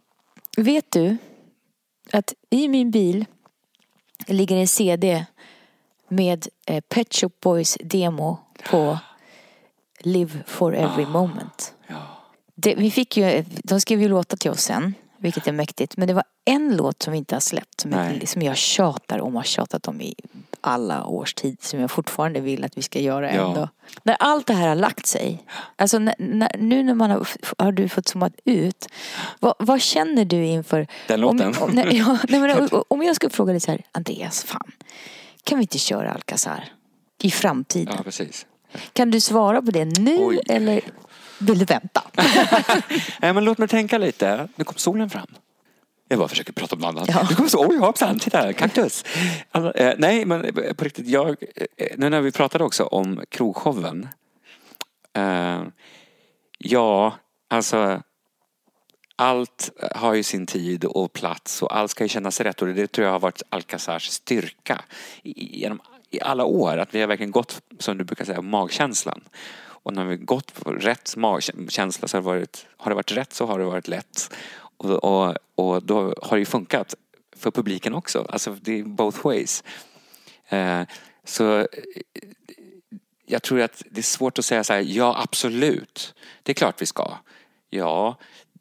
Vet 0.56 0.90
du 0.90 1.16
att 2.12 2.34
i 2.50 2.68
min 2.68 2.90
bil 2.90 3.24
ligger 4.26 4.56
en 4.56 4.68
CD 4.68 5.26
med 6.08 6.46
eh, 6.66 6.80
Pet 6.80 7.14
Shop 7.14 7.30
Boys 7.40 7.78
demo 7.80 8.38
på 8.70 8.98
Live 10.00 10.42
for 10.46 10.74
every 10.74 11.06
moment. 11.06 11.74
Det, 12.54 12.74
vi 12.74 12.90
fick 12.90 13.16
ju, 13.16 13.44
de 13.64 13.80
skrev 13.80 14.02
ju 14.02 14.08
låtar 14.08 14.36
till 14.36 14.50
oss 14.50 14.62
sen, 14.62 14.94
vilket 15.20 15.46
är 15.46 15.52
mäktigt. 15.52 15.96
Men 15.96 16.08
det 16.08 16.14
var 16.14 16.24
en 16.44 16.76
låt 16.76 17.02
som 17.02 17.12
vi 17.12 17.18
inte 17.18 17.34
har 17.34 17.40
släppt 17.40 17.80
som, 17.80 17.92
jag, 17.92 18.28
som 18.28 18.42
jag 18.42 18.56
tjatar 18.56 19.18
om 19.20 19.34
och 19.36 19.40
har 19.40 19.46
tjatat 19.46 19.88
om 19.88 20.00
i 20.00 20.14
alla 20.60 21.06
års 21.06 21.34
tid. 21.34 21.62
Som 21.62 21.80
jag 21.80 21.90
fortfarande 21.90 22.40
vill 22.40 22.64
att 22.64 22.78
vi 22.78 22.82
ska 22.82 23.00
göra 23.00 23.34
Ja. 23.34 23.42
dag. 23.54 23.68
När 24.02 24.16
allt 24.20 24.46
det 24.46 24.54
här 24.54 24.68
har 24.68 24.74
lagt 24.74 25.06
sig. 25.06 25.44
Alltså 25.76 25.98
när, 25.98 26.14
när, 26.18 26.56
nu 26.58 26.82
när 26.82 26.94
man 26.94 27.10
har, 27.10 27.28
har 27.58 27.72
du 27.72 27.88
fått 27.88 28.08
zoomat 28.08 28.32
ut. 28.44 28.86
Vad, 29.40 29.54
vad 29.58 29.80
känner 29.80 30.24
du 30.24 30.44
inför 30.44 30.86
Den 31.06 31.20
låten? 31.20 31.46
Om, 31.56 31.62
om, 31.62 31.70
nej, 31.70 31.96
ja, 31.96 32.18
nej, 32.28 32.40
men, 32.40 32.68
om 32.88 33.02
jag 33.02 33.16
skulle 33.16 33.30
fråga 33.30 33.52
dig 33.52 33.60
så 33.60 33.70
här, 33.70 33.82
Andreas, 33.92 34.44
fan. 34.44 34.72
Kan 35.44 35.58
vi 35.58 35.62
inte 35.62 35.78
köra 35.78 36.12
Alcazar 36.12 36.64
i 37.22 37.30
framtiden? 37.30 37.94
ja, 37.96 38.02
precis. 38.02 38.46
Kan 38.92 39.10
du 39.10 39.20
svara 39.20 39.62
på 39.62 39.70
det 39.70 39.84
nu 39.84 40.16
Oj. 40.18 40.40
eller 40.48 40.80
vill 41.40 41.58
du 41.58 41.64
vänta? 41.64 42.02
Nej, 43.20 43.32
men 43.32 43.44
låt 43.44 43.58
mig 43.58 43.68
tänka 43.68 43.98
lite. 43.98 44.48
Nu 44.56 44.64
kom 44.64 44.74
solen 44.76 45.10
fram. 45.10 45.26
Jag 46.08 46.18
bara 46.18 46.28
försöker 46.28 46.52
prata 46.52 46.74
om 46.76 46.80
något 46.82 46.88
annat. 46.96 47.08
Ja. 47.08 47.26
Nu 47.30 47.34
kommer 47.36 47.48
solen. 47.48 47.70
Oj, 47.70 47.78
hoppsan, 47.78 48.18
titta 48.18 48.52
kaktus. 48.52 49.04
Alltså, 49.50 49.78
eh, 49.80 49.94
nej, 49.98 50.24
men 50.24 50.44
eh, 50.44 50.72
på 50.74 50.84
riktigt. 50.84 51.06
Jag, 51.08 51.28
eh, 51.56 51.86
nu 51.96 52.08
när 52.10 52.20
vi 52.20 52.32
pratade 52.32 52.64
också 52.64 52.84
om 52.84 53.22
krogshowen. 53.28 54.08
Eh, 55.16 55.62
ja, 56.58 57.14
alltså. 57.50 58.02
Allt 59.16 59.70
har 59.94 60.14
ju 60.14 60.22
sin 60.22 60.46
tid 60.46 60.84
och 60.84 61.12
plats 61.12 61.62
och 61.62 61.76
allt 61.76 61.90
ska 61.90 62.04
ju 62.04 62.08
kännas 62.08 62.40
rätt 62.40 62.62
och 62.62 62.68
det 62.68 62.86
tror 62.92 63.04
jag 63.06 63.12
har 63.12 63.20
varit 63.20 63.42
Alcazars 63.48 64.08
styrka 64.08 64.80
i- 65.22 65.60
genom 65.60 65.80
i 66.10 66.20
alla 66.20 66.44
år. 66.44 66.76
Att 66.78 66.94
vi 66.94 67.00
har 67.00 67.06
verkligen 67.08 67.30
gått, 67.30 67.60
som 67.78 67.98
du 67.98 68.04
brukar 68.04 68.24
säga, 68.24 68.42
magkänslan. 68.42 69.20
Och 69.82 69.94
när 69.94 70.04
vi 70.04 70.16
gått 70.16 70.54
på 70.54 70.72
rätt 70.72 71.16
magkänsla 71.16 72.08
så 72.08 72.16
har 72.16 72.22
det 72.22 72.26
varit, 72.26 72.66
har 72.76 72.90
det 72.90 72.94
varit 72.94 73.12
rätt 73.12 73.32
så 73.32 73.46
har 73.46 73.58
det 73.58 73.64
varit 73.64 73.88
lätt. 73.88 74.30
Och, 74.76 74.90
och, 74.90 75.34
och 75.54 75.82
då 75.82 76.14
har 76.22 76.36
det 76.36 76.38
ju 76.38 76.44
funkat 76.44 76.94
för 77.36 77.50
publiken 77.50 77.94
också. 77.94 78.26
Alltså 78.28 78.56
det 78.60 78.78
är 78.78 78.84
both 78.84 79.24
ways. 79.24 79.64
Eh, 80.48 80.82
så 81.24 81.58
eh, 81.58 81.66
jag 83.26 83.42
tror 83.42 83.60
att 83.60 83.82
det 83.90 84.00
är 84.00 84.02
svårt 84.02 84.38
att 84.38 84.44
säga 84.44 84.64
så 84.64 84.72
här, 84.72 84.80
ja 84.80 85.22
absolut, 85.22 86.14
det 86.42 86.52
är 86.52 86.54
klart 86.54 86.82
vi 86.82 86.86
ska. 86.86 87.12
Ja, 87.70 88.16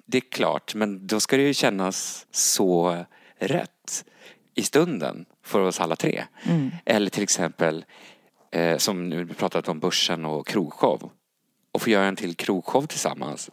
det 0.06 0.18
är 0.18 0.32
klart, 0.32 0.76
men 0.76 1.08
då 1.08 1.20
ska 1.20 1.38
det 1.38 1.44
ju 1.44 1.54
kännas 1.54 2.28
så 2.32 3.06
rätt 3.40 4.06
i 4.56 4.64
stunden 4.64 5.26
för 5.44 5.62
oss 5.62 5.80
alla 5.80 5.96
tre. 5.96 6.24
Eller 6.86 7.10
till 7.10 7.24
exempel, 7.24 7.86
eh, 8.52 8.78
som 8.78 9.10
nu 9.10 9.28
pratat 9.28 9.68
om 9.68 9.80
börsen 9.80 10.26
och 10.26 10.48
krogshow. 10.48 11.12
och 11.72 11.82
få 11.82 11.90
göra 11.90 12.06
en 12.06 12.16
till 12.16 12.36
krogshow 12.36 12.86
tillsammans 12.86 13.50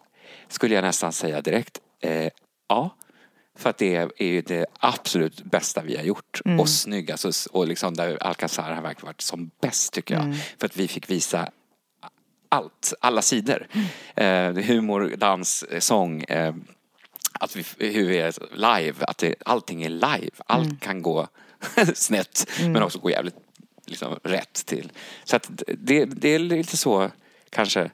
skulle 0.49 0.75
jag 0.75 0.83
nästan 0.83 1.13
säga 1.13 1.41
direkt 1.41 1.81
eh, 2.01 2.29
ja. 2.69 2.97
För 3.59 3.71
att 3.71 3.79
det 3.79 3.97
är 3.97 4.27
ju 4.27 4.43
det 4.43 4.67
absolut 4.81 5.45
bästa 5.45 5.83
vi 5.83 5.97
har 5.97 6.05
gjort. 6.05 6.41
Och 6.59 6.69
snyggast 6.69 7.25
och, 7.25 7.33
och 7.53 7.67
liksom 7.69 7.95
där 7.95 8.23
Alcazar 8.23 8.73
har 8.73 8.83
verkligen 8.83 9.07
varit 9.07 9.21
som 9.21 9.51
bäst 9.61 9.93
tycker 9.93 10.15
jag. 10.15 10.37
För 10.59 10.67
att 10.67 10.77
vi 10.77 10.89
fick 10.89 11.11
visa 11.11 11.49
allt, 12.49 12.95
alla 13.01 13.23
sidor. 13.23 13.67
Eh, 14.17 14.53
humor, 14.53 15.15
dans, 15.17 15.63
eh, 15.63 15.81
sång. 15.81 16.23
Eh, 16.23 16.55
att 17.33 17.57
vi, 17.57 17.65
hur 17.91 18.09
vi 18.09 18.19
är 18.19 18.35
live, 18.57 19.05
att 19.05 19.19
det, 19.19 19.35
allting 19.45 19.83
är 19.83 19.89
live. 19.89 20.31
Allt 20.47 20.81
kan 20.81 21.03
gå 21.03 21.29
snett 21.95 22.51
men 22.61 22.83
också 22.83 22.99
gå 22.99 23.11
jävligt 23.11 23.37
liksom, 23.87 24.19
rätt 24.23 24.67
till. 24.67 24.93
Så 25.25 25.37
att 25.37 25.51
det, 25.67 26.05
det 26.05 26.29
är 26.29 26.39
lite 26.39 26.77
så 26.77 27.11
kanske 27.51 27.91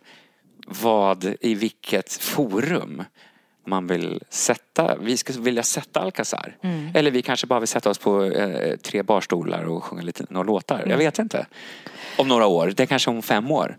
vad, 0.66 1.34
i 1.40 1.54
vilket 1.54 2.12
forum 2.12 3.04
man 3.66 3.86
vill 3.86 4.22
sätta, 4.28 4.96
vi 4.96 5.16
skulle 5.16 5.40
vilja 5.40 5.62
sätta 5.62 6.00
Alcazar. 6.00 6.56
Eller 6.94 7.10
vi 7.10 7.22
kanske 7.22 7.46
bara 7.46 7.60
vill 7.60 7.68
sätta 7.68 7.90
oss 7.90 7.98
på 7.98 8.24
eh, 8.24 8.76
tre 8.76 9.02
barstolar 9.02 9.64
och 9.64 9.84
sjunga 9.84 10.02
lite 10.02 10.24
några 10.28 10.46
låtar. 10.46 10.84
Jag 10.86 10.98
vet 10.98 11.18
inte. 11.18 11.46
Om 12.18 12.28
några 12.28 12.46
år, 12.46 12.72
det 12.76 12.82
är 12.82 12.86
kanske 12.86 13.10
om 13.10 13.22
fem 13.22 13.50
år. 13.50 13.78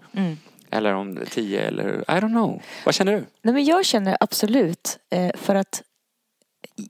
Eller 0.70 0.94
om 0.94 1.20
tio 1.30 1.62
eller 1.62 2.00
I 2.00 2.20
don't 2.20 2.30
know. 2.30 2.62
Vad 2.86 2.96
känner 2.96 3.12
du? 3.12 3.26
Nej, 3.42 3.54
men 3.54 3.66
jag 3.66 3.86
känner 3.86 4.18
absolut 4.20 5.00
eh, 5.10 5.32
för 5.36 5.56
att 5.56 5.84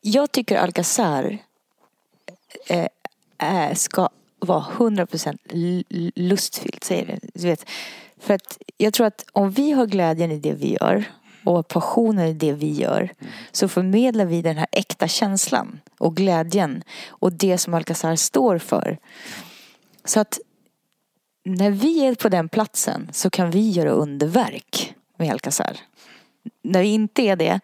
jag 0.02 0.32
tycker 0.32 0.58
Alcazar 0.58 1.38
eh, 2.68 2.88
är, 3.38 3.74
ska 3.74 4.10
vara 4.46 4.66
100% 4.78 5.84
lustfyllt. 6.16 6.84
Säger 6.84 7.06
det. 7.06 7.20
Du 7.34 7.48
vet. 7.48 7.70
För 8.20 8.34
att 8.34 8.58
jag 8.78 8.94
tror 8.94 9.08
att 9.08 9.26
om 9.32 9.52
vi 9.52 9.72
har 9.72 9.86
glädjen 9.86 10.32
i 10.32 10.40
det 10.40 10.54
vi 10.54 10.74
gör 10.74 11.06
och 11.44 11.68
passionen 11.68 12.28
i 12.28 12.34
det 12.34 12.54
vi 12.54 12.72
gör 12.72 13.10
så 13.52 13.68
förmedlar 13.68 14.26
vi 14.26 14.42
den 14.42 14.58
här 14.58 14.68
äkta 14.72 15.08
känslan 15.08 15.80
och 15.98 16.16
glädjen 16.16 16.84
och 17.08 17.34
det 17.34 17.58
som 17.58 17.74
Alcazar 17.74 18.16
står 18.16 18.58
för. 18.58 18.98
Så 20.06 20.20
att 20.20 20.40
när 21.46 21.72
vi 21.72 22.06
är 22.06 22.16
på 22.16 22.30
den 22.30 22.50
platsen 22.50 23.10
så 23.12 23.30
kan 23.30 23.52
vi 23.52 23.70
göra 23.70 23.90
underverk 23.90 24.96
med 25.18 25.32
Alcazar. 25.32 25.78
När 26.62 26.82
vi 26.82 26.88
inte 26.88 27.22
är 27.22 27.36
det 27.36 27.60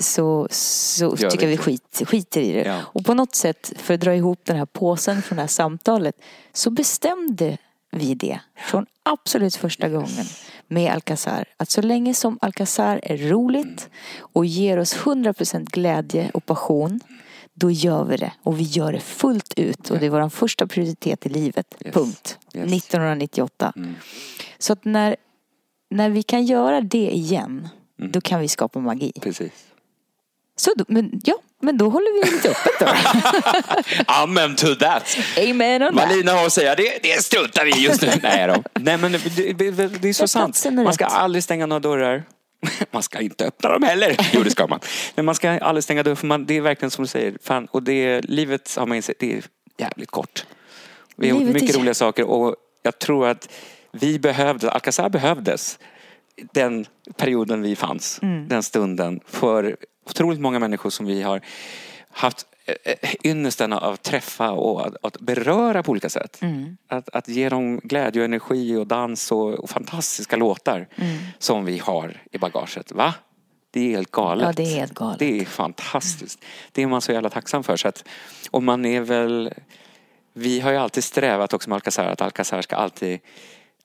så, 0.00 0.48
så 0.50 1.16
Gör 1.18 1.30
tycker 1.30 1.46
vi 1.46 1.56
skit, 1.56 2.02
skiter 2.06 2.40
i 2.40 2.52
det. 2.52 2.64
Ja. 2.64 2.80
Och 2.84 3.04
på 3.04 3.14
något 3.14 3.34
sätt, 3.34 3.72
för 3.76 3.94
att 3.94 4.00
dra 4.00 4.14
ihop 4.14 4.40
den 4.44 4.56
här 4.56 4.66
påsen 4.66 5.22
från 5.22 5.36
det 5.36 5.42
här 5.42 5.48
samtalet, 5.48 6.16
så 6.52 6.70
bestämde 6.70 7.58
vi 7.90 8.14
det 8.14 8.40
från 8.56 8.86
absolut 9.02 9.56
första 9.56 9.88
gången 9.88 10.26
med 10.68 10.92
Alcazar. 10.92 11.44
Att 11.56 11.70
så 11.70 11.82
länge 11.82 12.14
som 12.14 12.38
Alcazar 12.40 13.00
är 13.02 13.16
roligt 13.16 13.90
och 14.18 14.46
ger 14.46 14.78
oss 14.78 14.96
100% 14.96 15.64
glädje 15.64 16.30
och 16.34 16.46
passion, 16.46 17.00
då 17.54 17.70
gör 17.70 18.04
vi 18.04 18.16
det. 18.16 18.32
Och 18.42 18.60
vi 18.60 18.64
gör 18.64 18.92
det 18.92 19.00
fullt 19.00 19.54
ut. 19.56 19.90
Och 19.90 19.98
det 19.98 20.06
är 20.06 20.10
vår 20.10 20.28
första 20.28 20.66
prioritet 20.66 21.26
i 21.26 21.28
livet. 21.28 21.74
Yes. 21.84 21.94
Punkt. 21.94 22.38
Yes. 22.54 22.72
1998. 22.72 23.72
Så 24.58 24.72
att 24.72 24.84
när, 24.84 25.16
när 25.90 26.10
vi 26.10 26.22
kan 26.22 26.46
göra 26.46 26.80
det 26.80 27.10
igen, 27.10 27.68
då 27.96 28.20
kan 28.20 28.40
vi 28.40 28.48
skapa 28.48 28.80
magi. 28.80 29.12
Precis. 29.20 29.69
Så 30.60 30.70
då, 30.76 30.84
men, 30.88 31.20
ja, 31.24 31.34
men 31.62 31.78
då 31.78 31.88
håller 31.88 32.24
vi 32.24 32.30
lite 32.30 32.48
öppet 32.50 32.72
då. 32.80 32.86
Amen 34.12 34.56
to 34.56 34.74
that! 34.74 35.18
Amen 35.38 35.82
on. 35.82 35.94
Malina 35.94 36.32
har 36.32 36.46
att 36.46 36.52
säga, 36.52 36.74
det, 36.74 36.98
det 37.02 37.24
struntar 37.24 37.64
vi 37.64 37.70
just 37.70 38.02
nu. 38.02 38.08
Nej 38.22 38.46
då. 38.46 38.62
Nej 38.80 38.96
men 38.98 39.12
det, 39.12 39.52
det, 39.52 39.86
det 40.02 40.08
är 40.08 40.12
så 40.12 40.28
sant. 40.28 40.66
Man 40.72 40.94
ska 40.94 41.04
aldrig 41.04 41.44
stänga 41.44 41.66
några 41.66 41.80
dörrar. 41.80 42.24
Man 42.90 43.02
ska 43.02 43.20
inte 43.20 43.44
öppna 43.46 43.70
dem 43.70 43.82
heller. 43.82 44.16
Jo 44.32 44.42
det 44.42 44.50
ska 44.50 44.66
man. 44.66 44.80
Men 45.14 45.24
man 45.24 45.34
ska 45.34 45.50
aldrig 45.50 45.84
stänga 45.84 46.02
dörrar 46.02 46.14
för 46.14 46.26
man, 46.26 46.46
det 46.46 46.56
är 46.56 46.60
verkligen 46.60 46.90
som 46.90 47.04
du 47.04 47.08
säger. 47.08 47.34
Fan, 47.42 47.66
och 47.70 47.82
det, 47.82 48.20
livet 48.20 48.76
har 48.76 48.86
man 48.86 48.96
insett, 48.96 49.18
det 49.18 49.32
är 49.36 49.42
jävligt 49.78 50.10
kort. 50.10 50.46
Vi 51.16 51.30
har 51.30 51.40
gjort 51.40 51.54
mycket 51.54 51.76
roliga 51.76 51.94
saker 51.94 52.24
och 52.24 52.54
jag 52.82 52.98
tror 52.98 53.28
att 53.28 53.48
vi 53.92 54.18
behövde, 54.18 54.70
Alcazar 54.70 55.08
behövdes 55.08 55.78
den 56.52 56.86
perioden 57.16 57.62
vi 57.62 57.76
fanns, 57.76 58.18
Mm. 58.22 58.48
den 58.48 58.62
stunden 58.62 59.20
för 59.26 59.76
otroligt 60.06 60.40
många 60.40 60.58
människor 60.58 60.90
som 60.90 61.06
vi 61.06 61.22
har 61.22 61.40
haft 62.10 62.46
eh, 62.64 62.74
eh, 62.84 63.14
ynnesten 63.24 63.72
av 63.72 63.92
att 63.92 64.02
träffa 64.02 64.50
och 64.50 65.06
att, 65.06 65.20
beröra 65.20 65.82
på 65.82 65.90
olika 65.90 66.08
sätt. 66.08 66.42
Mm. 66.42 66.76
Att, 66.88 67.08
att 67.08 67.28
ge 67.28 67.48
dem 67.48 67.80
glädje 67.84 68.22
och 68.22 68.24
energi 68.24 68.76
och 68.76 68.86
dans 68.86 69.32
och, 69.32 69.54
och 69.54 69.70
fantastiska 69.70 70.36
låtar 70.36 70.88
Mm. 70.96 71.18
som 71.38 71.64
vi 71.64 71.78
har 71.78 72.22
i 72.32 72.38
bagaget. 72.38 72.92
Va? 72.92 73.14
Det 73.70 73.80
är 73.80 73.90
helt 73.90 74.10
galet. 74.10 74.46
Ja, 74.46 74.52
det 74.52 74.62
är 74.62 74.76
helt 74.76 74.94
galet. 74.94 75.18
Det 75.18 75.40
är 75.40 75.44
fantastiskt. 75.44 76.44
Det 76.72 76.82
är 76.82 76.86
man 76.86 77.00
så 77.00 77.12
jävla 77.12 77.30
tacksam 77.30 77.62
för. 77.62 77.76
Så 77.76 77.88
att, 77.88 78.04
och 78.50 78.62
man 78.62 78.84
är 78.84 79.00
väl... 79.00 79.52
Vi 80.32 80.60
har 80.60 80.70
ju 80.70 80.76
alltid 80.76 81.04
strävat 81.04 81.54
också 81.54 81.68
med 81.68 81.76
Alcazar 81.76 82.04
att 82.04 82.20
Alcazar 82.20 82.62
ska 82.62 82.76
alltid 82.76 83.20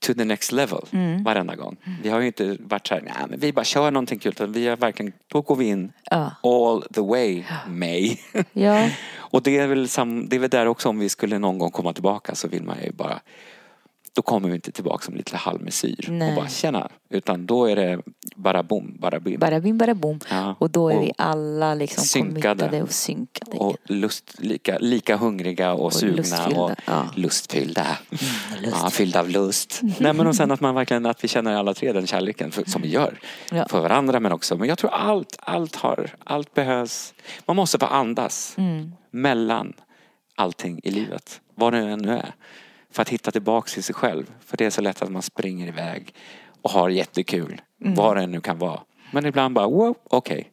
to 0.05 0.13
the 0.13 0.25
next 0.25 0.51
level 0.51 0.85
Mm. 0.91 1.23
varenda 1.23 1.55
gång. 1.55 1.77
Vi 2.03 2.09
har 2.09 2.19
ju 2.19 2.27
inte 2.27 2.57
varit 2.59 2.87
så 2.87 2.93
här, 2.93 3.01
nej 3.01 3.13
men 3.29 3.39
vi 3.39 3.53
bara 3.53 3.65
kör 3.65 3.91
någonting 3.91 4.19
kul. 4.19 4.29
Utan 4.31 4.51
vi 4.51 4.67
har 4.67 4.77
verkligen, 4.77 5.13
då 5.27 5.41
går 5.41 5.55
vi 5.55 5.65
in 5.65 5.91
Ja. 6.11 6.31
all 6.43 6.81
the 6.81 7.01
way, 7.01 7.43
May. 7.67 8.17
Ja. 8.53 8.89
och 9.17 9.41
det 9.43 9.57
är, 9.57 9.67
väl 9.67 9.87
sam, 9.89 10.29
det 10.29 10.35
är 10.35 10.39
väl 10.39 10.49
där 10.49 10.65
också 10.65 10.89
om 10.89 10.99
vi 10.99 11.09
skulle 11.09 11.39
någon 11.39 11.57
gång 11.59 11.71
komma 11.71 11.93
tillbaka 11.93 12.35
så 12.35 12.47
vill 12.47 12.63
man 12.63 12.77
ju 12.83 12.91
bara 12.91 13.19
då 14.15 14.21
kommer 14.21 14.49
vi 14.49 14.55
inte 14.55 14.71
tillbaka 14.71 15.05
som 15.05 15.15
lite 15.15 15.37
halvmesyr 15.37 16.05
Nej. 16.09 16.29
och 16.29 16.35
bara 16.35 16.47
känna. 16.49 16.89
Utan 17.09 17.45
då 17.45 17.65
är 17.65 17.75
det 17.75 17.99
bara 18.35 18.63
bom, 18.63 18.97
bara 18.99 19.19
bim. 19.19 19.39
Bara 19.39 19.59
bim, 19.59 19.77
bara 19.77 19.93
bom. 19.95 20.19
Ja. 20.29 20.55
Och 20.59 20.69
då 20.69 20.89
är 20.89 20.95
Och 20.95 21.01
vi 21.03 21.11
alla 21.17 21.73
liksom 21.73 22.03
synkade. 22.03 22.81
och 22.83 22.91
synkade. 22.91 23.57
Och 23.57 23.77
lust, 23.85 24.35
lika, 24.39 24.77
lika 24.77 25.17
hungriga 25.17 25.73
och, 25.73 25.93
sugna 25.93 26.15
lustfyllda, 26.15 26.61
och 26.61 26.71
ja. 26.85 26.93
Mm, 27.01 27.07
lustfyllda. 27.15 27.87
Ja, 28.63 28.89
fyllda 28.89 29.19
av 29.19 29.29
lust. 29.29 29.79
Nej 29.99 30.13
men 30.13 30.27
och 30.27 30.35
sen 30.35 30.51
att 30.51 30.61
man 30.61 30.75
verkligen 30.75 31.05
att 31.05 31.23
vi 31.23 31.27
känner 31.27 31.55
alla 31.55 31.73
tre 31.73 31.91
den 31.91 32.07
kärleken 32.07 32.51
för, 32.51 32.63
som 32.63 32.81
vi 32.81 32.87
gör. 32.89 33.19
Ja. 33.51 33.65
För 33.69 33.81
varandra 33.81 34.19
men 34.19 34.31
också. 34.31 34.57
Men 34.57 34.69
jag 34.69 34.77
tror 34.77 34.91
allt, 34.91 35.35
allt 35.39 35.75
har, 35.75 36.09
allt 36.23 36.53
behövs. 36.53 37.13
Man 37.45 37.55
måste 37.55 37.79
få 37.79 37.85
andas 37.85 38.55
Mm. 38.57 38.91
mellan 39.11 39.73
allting 40.35 40.79
i 40.83 40.91
livet. 40.91 41.41
Vad 41.55 41.73
det 41.73 41.79
än 41.79 41.99
nu 41.99 42.11
är. 42.11 42.33
För 42.95 43.01
att 43.01 43.09
hitta 43.09 43.31
tillbaks 43.31 43.73
till 43.73 43.83
sig 43.83 43.95
själv. 43.95 44.33
För 44.39 44.57
det 44.57 44.65
är 44.65 44.69
så 44.69 44.81
lätt 44.81 45.01
att 45.01 45.11
man 45.11 45.21
springer 45.21 45.67
iväg 45.67 46.13
och 46.61 46.69
har 46.69 46.89
jättekul. 46.89 47.61
Mm. 47.81 47.95
Vad 47.95 48.17
det 48.17 48.27
nu 48.27 48.41
kan 48.41 48.57
vara. 48.57 48.79
Men 49.11 49.25
ibland 49.25 49.55
bara, 49.55 49.67
wow, 49.67 49.95
okej. 50.03 50.51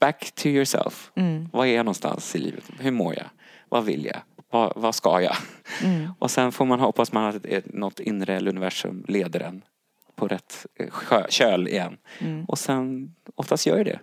Back 0.00 0.32
to 0.34 0.46
yourself. 0.46 1.10
Mm. 1.14 1.48
Var 1.52 1.66
är 1.66 1.76
jag 1.76 1.84
någonstans 1.84 2.36
i 2.36 2.38
livet? 2.38 2.70
Hur 2.78 2.90
mår 2.90 3.14
jag? 3.14 3.26
Vad 3.68 3.84
vill 3.84 4.04
jag? 4.04 4.16
Vad, 4.50 4.72
vad 4.76 4.94
ska 4.94 5.20
jag? 5.20 5.36
Mm. 5.84 6.12
Och 6.18 6.30
sen 6.30 6.52
får 6.52 6.64
man 6.64 6.80
hoppas 6.80 7.12
man 7.12 7.24
att 7.24 7.46
något 7.64 8.00
inre 8.00 8.36
eller 8.36 8.50
universum 8.50 9.04
leder 9.08 9.40
en 9.40 9.62
på 10.14 10.28
rätt 10.28 10.66
eh, 10.74 10.90
sjö, 10.90 11.26
köl 11.28 11.68
igen. 11.68 11.96
Mm. 12.18 12.44
Och 12.44 12.58
sen, 12.58 13.14
oftast 13.34 13.66
gör 13.66 13.78
ju 13.78 13.84
det. 13.84 14.00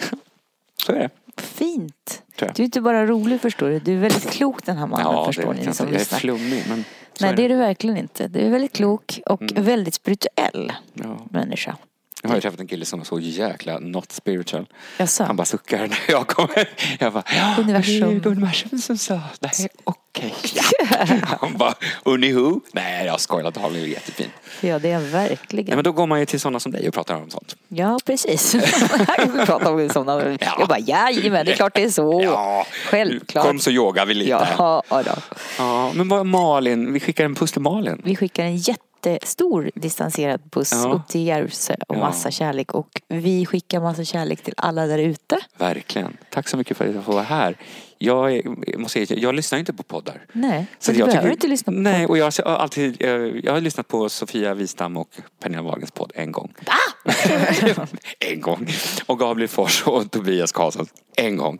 Så 0.86 0.92
är 0.92 0.98
det. 0.98 1.10
Fint. 1.36 2.22
Du 2.38 2.44
är 2.44 2.60
inte 2.60 2.80
bara 2.80 3.06
rolig 3.06 3.40
förstår 3.40 3.68
du. 3.70 3.78
Du 3.78 3.92
är 3.94 3.98
väldigt 4.00 4.30
klok 4.30 4.64
den 4.66 4.76
här 4.76 4.86
mannen 4.86 5.06
Ja, 5.06 5.26
förstår 5.26 5.54
ni 5.54 5.74
som. 5.74 5.86
Jag 5.92 6.00
är 6.00 6.04
flummig 6.04 6.62
men 6.68 6.84
Nej 7.20 7.30
är 7.30 7.36
det 7.36 7.42
är 7.42 7.48
det. 7.48 7.54
du 7.54 7.58
verkligen 7.60 7.96
inte. 7.96 8.28
Du 8.28 8.38
är 8.40 8.50
väldigt 8.50 8.72
klok 8.72 9.20
och 9.26 9.42
Mm. 9.42 9.64
väldigt 9.64 9.94
spirituell 9.94 10.72
Ja. 10.94 11.18
människa. 11.30 11.76
Jag 12.24 12.28
har 12.30 12.36
ju 12.36 12.40
träffat 12.40 12.60
en 12.60 12.66
kille 12.66 12.84
som 12.84 13.00
är 13.00 13.04
så 13.04 13.20
jäkla 13.20 13.78
not 13.78 14.12
spiritual. 14.12 14.66
Jaså? 14.98 15.24
Han 15.24 15.36
bara 15.36 15.44
suckar 15.44 15.78
när 15.78 15.98
jag 16.08 16.26
kommer. 16.26 16.68
Jag 16.98 17.12
bara, 17.12 17.22
ja, 17.36 17.54
Universum. 17.58 18.20
det 18.20 18.28
är 18.28 18.30
universum 18.30 18.78
som 18.78 18.98
sa, 18.98 19.20
nej 19.40 19.68
okej. 19.84 20.34
Han 21.40 21.56
bara, 21.56 21.74
uni 22.04 22.32
who? 22.32 22.60
Nej 22.72 23.06
jag 23.06 23.20
skojar, 23.20 23.50
det 23.50 23.60
har 23.60 23.70
blivit 23.70 23.90
jättefint. 23.92 24.32
Ja 24.60 24.78
det 24.78 24.90
är 24.90 24.98
Nej, 25.00 25.10
verkligen. 25.10 25.74
men 25.74 25.84
då 25.84 25.92
går 25.92 26.06
man 26.06 26.20
ju 26.20 26.26
till 26.26 26.40
sådana 26.40 26.60
som 26.60 26.72
dig 26.72 26.88
och 26.88 26.94
pratar 26.94 27.14
om 27.14 27.30
sånt. 27.30 27.56
Ja 27.68 27.98
precis. 28.04 28.54
Vi 29.38 29.46
prata 29.46 29.70
om 29.70 29.88
sådana. 29.88 30.36
Ja. 30.40 30.56
Jag 30.58 30.68
bara 30.68 30.78
jajamän 30.78 31.46
det 31.46 31.52
är 31.52 31.56
klart 31.56 31.74
det 31.74 31.82
är 31.84 31.90
så. 31.90 32.20
Ja, 32.22 32.66
Självklart. 32.86 33.46
Kom 33.46 33.58
så 33.58 33.70
yogar 33.70 34.06
vi 34.06 34.14
lite. 34.14 34.30
Ja, 34.58 34.82
ja. 34.90 35.02
Ja, 35.58 35.92
men 35.94 36.08
vad 36.08 36.26
Malin, 36.26 36.92
vi 36.92 37.00
skickar 37.00 37.24
en 37.24 37.34
puss 37.34 37.52
till 37.52 37.62
Malin. 37.62 38.02
Vi 38.04 38.16
skickar 38.16 38.44
en 38.44 38.56
jättestor 39.10 39.70
distanserad 39.74 40.40
puss 40.50 40.72
Ja. 40.84 40.92
upp 40.92 41.08
till 41.08 41.26
Järvsö 41.26 41.74
och 41.88 41.96
Ja. 41.96 42.00
massa 42.00 42.30
kärlek. 42.30 42.74
Och 42.74 43.00
vi 43.08 43.46
skickar 43.46 43.80
massa 43.80 44.04
kärlek 44.04 44.42
till 44.42 44.54
alla 44.56 44.86
där 44.86 44.98
ute. 44.98 45.38
Verkligen. 45.58 46.16
Tack 46.30 46.48
så 46.48 46.56
mycket 46.56 46.76
för 46.76 46.88
att 46.88 46.94
jag 46.94 47.04
får 47.04 47.12
vara 47.12 47.22
här 47.22 47.56
jag, 48.04 48.32
är, 48.36 48.78
måste 48.78 49.06
säga, 49.06 49.20
jag 49.20 49.34
lyssnar 49.34 49.58
inte 49.58 49.72
på 49.72 49.82
poddar. 49.82 50.20
Nej, 50.32 50.66
Så 50.78 50.92
du 50.92 50.98
jag 50.98 51.08
behöver 51.08 51.22
tycker- 51.28 51.32
inte 51.34 51.46
lyssna 51.46 51.72
på 51.72 51.78
Nej, 51.78 52.06
och 52.06 52.18
jag 52.18 52.32
har 52.44 52.56
alltid, 52.56 53.02
eh, 53.02 53.10
jag 53.42 53.52
har 53.52 53.60
lyssnat 53.60 53.88
på 53.88 54.08
Sofia 54.08 54.54
Wistam 54.54 54.96
och 54.96 55.08
Pernilla 55.42 55.62
Wahlgrens 55.62 55.90
podd 55.90 56.12
en 56.14 56.32
gång. 56.32 56.52
en 58.18 58.40
gång. 58.40 58.66
Och 59.06 59.18
Gabriel 59.18 59.48
Fors 59.48 59.82
och 59.86 60.10
Tobias 60.10 60.52
Karlsson 60.52 60.86
en 61.16 61.36
gång. 61.36 61.58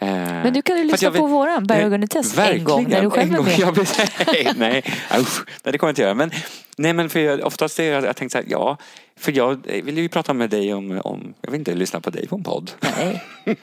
Eh, 0.00 0.08
Mm. 0.38 0.42
Men 0.42 0.52
du 0.54 0.62
kan 0.62 0.78
ju 0.78 0.84
lyssna 0.84 1.10
på 1.10 1.26
våran 1.26 1.66
Berg 1.66 1.84
och 1.84 1.90
Gunnar-test 1.90 2.38
en 2.38 2.64
gång 2.64 2.88
när 2.88 3.02
du 3.02 3.10
själv 3.10 3.34
är 3.34 3.42
med. 3.42 3.88
Nej, 4.26 4.52
nej, 4.56 4.82
usch, 5.20 5.44
nej, 5.64 5.72
det 5.72 5.78
kommer 5.78 5.88
jag 5.88 5.92
inte 5.92 6.02
göra. 6.02 6.14
Men, 6.14 6.30
nej, 6.76 6.92
men 6.92 7.08
för 7.08 7.20
jag, 7.20 7.44
oftast 7.44 7.78
är 7.78 7.92
jag, 7.92 8.04
jag 8.04 8.16
tänkt 8.16 8.32
så 8.32 8.38
här, 8.38 8.44
ja, 8.48 8.76
för 9.18 9.36
jag 9.36 9.66
vill 9.66 9.98
ju 9.98 10.08
prata 10.08 10.34
med 10.34 10.50
dig 10.50 10.74
om, 10.74 11.00
om, 11.04 11.34
jag 11.40 11.50
vill 11.50 11.58
inte 11.58 11.74
lyssna 11.74 12.00
på 12.00 12.10
dig 12.10 12.28
på 12.28 12.36
en 12.36 12.42
podd. 12.42 12.70
Nej. 12.80 13.24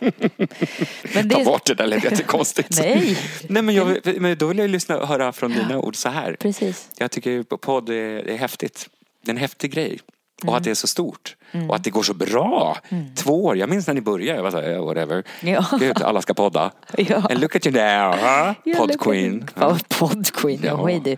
Men 1.14 1.30
Ta 1.30 1.38
det, 1.38 1.46
bort 1.46 1.66
det 1.66 1.74
där 1.74 1.88
lät 1.88 2.04
jättekonstigt. 2.04 2.78
Nej. 2.80 3.18
Nej 3.50 3.64
men, 3.64 3.76
jag, 3.76 4.00
men 4.22 4.38
då 4.38 4.48
vill 4.48 4.58
jag 4.58 4.68
ju 4.68 4.72
lyssna 4.72 4.98
och 4.98 5.08
höra 5.08 5.32
från 5.32 5.52
dina 5.52 5.80
ord 5.80 5.96
så 5.96 6.10
här. 6.10 6.36
Precis. 6.40 6.90
Jag 6.98 7.12
tycker 7.12 7.44
podd 7.44 7.90
är, 7.90 8.30
är 8.30 8.38
häftigt. 8.38 8.90
Det 9.22 9.32
är 9.32 9.34
en 9.34 9.42
häftig 9.42 9.72
grej. 9.72 10.00
Och 10.38 10.44
Mm. 10.44 10.56
att 10.56 10.64
det 10.64 10.70
är 10.70 10.76
så 10.76 10.88
stort. 10.88 11.36
Och 11.70 11.76
att 11.76 11.84
det 11.84 11.90
går 11.90 12.04
så 12.04 12.14
bra. 12.14 12.78
Två 13.16 13.46
år. 13.46 13.58
Jag 13.58 13.70
minns 13.70 13.88
när 13.88 13.94
ni 13.94 14.02
började. 14.02 14.38
Jag 14.38 14.44
var 14.44 14.52
så 14.52 14.58
här, 14.62 14.70
yeah, 14.70 14.86
whatever. 14.86 15.24
Ja. 15.42 15.66
Gud, 15.80 16.02
alla 16.02 16.22
ska 16.22 16.34
podda. 16.34 16.72
Ja. 16.98 17.16
And 17.16 17.40
look 17.42 17.56
at 17.56 17.66
you 17.68 17.76
now. 17.76 18.12
Huh? 18.14 18.54
Ja, 18.64 18.76
Podd 18.78 18.88
look 18.90 18.92
at 18.92 19.00
queen. 19.02 19.34
you. 19.34 19.44
Ja, 19.56 19.78
podd 19.90 20.32
queen. 20.34 20.60
Ja. 20.64 20.90
Ja. 20.92 21.00
Du. 21.00 21.18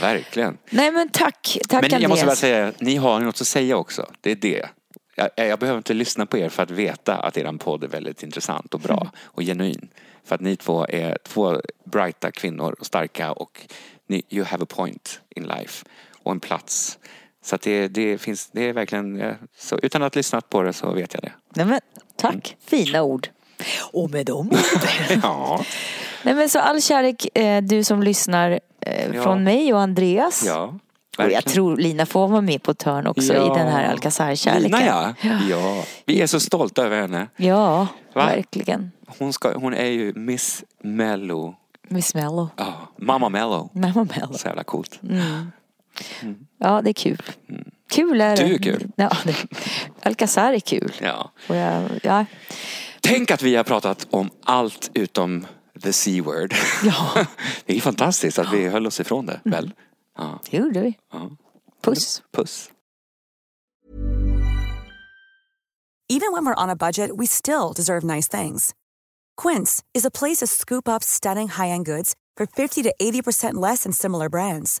Verkligen. 0.00 0.58
Nej 0.70 0.90
men 0.90 1.08
tack. 1.08 1.58
Tack 1.68 1.90
Men 1.90 2.02
jag 2.02 2.08
måste 2.08 2.24
bara 2.24 2.30
Andreas. 2.32 2.38
säga, 2.38 2.72
ni 2.78 2.96
har 2.96 3.20
något 3.20 3.40
att 3.40 3.46
säga 3.46 3.76
också. 3.76 4.06
Det 4.20 4.30
är 4.30 4.36
det. 4.36 4.66
Jag, 5.16 5.30
jag 5.36 5.58
behöver 5.58 5.76
inte 5.78 5.94
lyssna 5.94 6.26
på 6.26 6.38
er 6.38 6.48
för 6.48 6.62
att 6.62 6.70
veta 6.70 7.16
att 7.16 7.36
er 7.36 7.52
podd 7.58 7.84
är 7.84 7.88
väldigt 7.88 8.22
intressant 8.22 8.74
och 8.74 8.80
bra 8.80 8.96
Mm. 9.00 9.08
och 9.24 9.42
genuin. 9.42 9.88
För 10.24 10.34
att 10.34 10.40
ni 10.40 10.56
två 10.56 10.86
är 10.88 11.18
två 11.24 11.60
brighta 11.84 12.30
kvinnor 12.30 12.76
och 12.80 12.86
starka 12.86 13.32
och 13.32 13.60
ni, 14.08 14.22
you 14.30 14.44
have 14.44 14.62
a 14.62 14.66
point 14.70 15.20
in 15.36 15.42
life 15.46 15.84
och 16.22 16.32
en 16.32 16.40
plats. 16.40 16.98
Så 17.44 17.56
det, 17.62 17.88
det 17.88 18.18
finns, 18.18 18.48
det 18.52 18.68
är 18.68 18.72
verkligen, 18.72 19.20
eh, 19.20 19.34
så 19.58 19.78
utan 19.82 20.02
att 20.02 20.14
ha 20.14 20.18
lyssnat 20.18 20.48
på 20.50 20.62
det 20.62 20.72
så 20.72 20.92
vet 20.92 21.14
jag 21.14 21.22
det. 21.22 21.32
Nej, 21.54 21.66
men, 21.66 21.80
tack. 22.16 22.32
Mm. 22.34 22.84
Fina 22.84 23.02
ord. 23.02 23.28
Och 23.92 24.10
med 24.10 24.26
de 24.26 24.36
orden. 24.48 24.60
Ja, 25.22 25.64
Nej 26.22 26.34
men 26.34 26.48
så 26.48 26.58
all 26.58 26.82
kärlek 26.82 27.36
eh, 27.38 27.62
du 27.62 27.84
som 27.84 28.02
lyssnar 28.02 28.60
eh, 28.80 29.14
Ja. 29.14 29.22
från 29.22 29.44
mig 29.44 29.74
och 29.74 29.80
Andreas. 29.80 30.44
ja. 30.46 30.74
och 31.18 31.30
jag 31.30 31.44
tror 31.44 31.76
Lina 31.76 32.06
får 32.06 32.28
vara 32.28 32.40
med 32.40 32.62
på 32.62 32.70
ett 32.70 32.82
hörn 32.82 33.06
också 33.06 33.34
Ja. 33.34 33.46
i 33.46 33.58
den 33.58 33.68
här 33.72 33.84
Alcazar-kärleken. 33.90 34.80
Lina 34.80 35.14
ja. 35.20 35.36
ja. 35.50 35.84
Vi 36.06 36.20
är 36.22 36.26
så 36.26 36.40
stolta 36.40 36.84
över 36.84 37.00
henne. 37.00 37.26
Ja, 37.36 37.86
Va? 38.14 38.26
verkligen. 38.26 38.92
Hon, 39.18 39.32
ska, 39.32 39.58
hon 39.58 39.74
är 39.74 39.84
ju 39.86 40.12
Miss 40.14 40.64
Mello. 40.82 41.54
Miss 41.88 42.14
Mello. 42.14 42.48
Ja, 42.56 42.72
Mamma 42.96 43.28
Mello. 43.28 43.70
Mamma 43.72 44.04
Mello. 44.16 44.32
Så 44.38 44.46
jävla 44.48 44.64
coolt. 44.64 45.00
Ja, 46.58 46.82
det 46.82 46.90
är 46.90 46.94
kul. 46.94 47.22
Kul 47.90 48.20
är 48.20 48.36
det. 48.36 48.42
Mm. 48.42 48.48
Du 48.48 48.54
är 48.54 48.58
kul. 48.78 48.90
Ja, 48.96 49.10
det. 49.24 49.36
Alcazar 50.02 50.52
är 50.52 50.60
kul. 50.60 50.92
Ja. 51.00 51.30
Och 51.48 51.56
jag, 51.56 52.00
ja, 52.02 52.24
Tänk 53.00 53.30
att 53.30 53.42
vi 53.42 53.56
har 53.56 53.64
pratat 53.64 54.06
om 54.10 54.30
allt 54.44 54.90
utom 54.94 55.46
the 55.82 55.92
C-word. 55.92 56.54
ja, 56.84 57.26
Det 57.66 57.76
är 57.76 57.80
fantastiskt 57.80 58.38
att 58.38 58.52
vi 58.52 58.68
höll 58.68 58.86
oss 58.86 59.00
ifrån 59.00 59.26
det, 59.26 59.40
väl? 59.44 59.72
Ja. 60.18 60.40
det 60.50 60.56
gjorde 60.56 60.80
vi. 60.80 60.98
Ja. 61.12 61.30
Puss. 61.82 62.22
Puss. 62.36 62.70
Even 66.08 66.32
when 66.32 66.44
we're 66.44 66.62
on 66.64 66.70
a 66.70 66.76
budget, 66.76 67.10
we 67.16 67.26
still 67.26 67.72
deserve 67.76 68.04
nice 68.04 68.28
things. 68.28 68.74
Quince 69.42 69.82
is 69.94 70.04
a 70.04 70.10
place 70.10 70.40
to 70.40 70.46
scoop 70.46 70.88
up 70.88 71.02
stunning 71.02 71.48
high-end 71.48 71.86
goods 71.86 72.14
for 72.36 72.46
50 72.46 72.82
to 72.82 72.94
80% 73.00 73.54
less 73.54 73.82
than 73.84 73.92
similar 73.92 74.28
brands. 74.28 74.80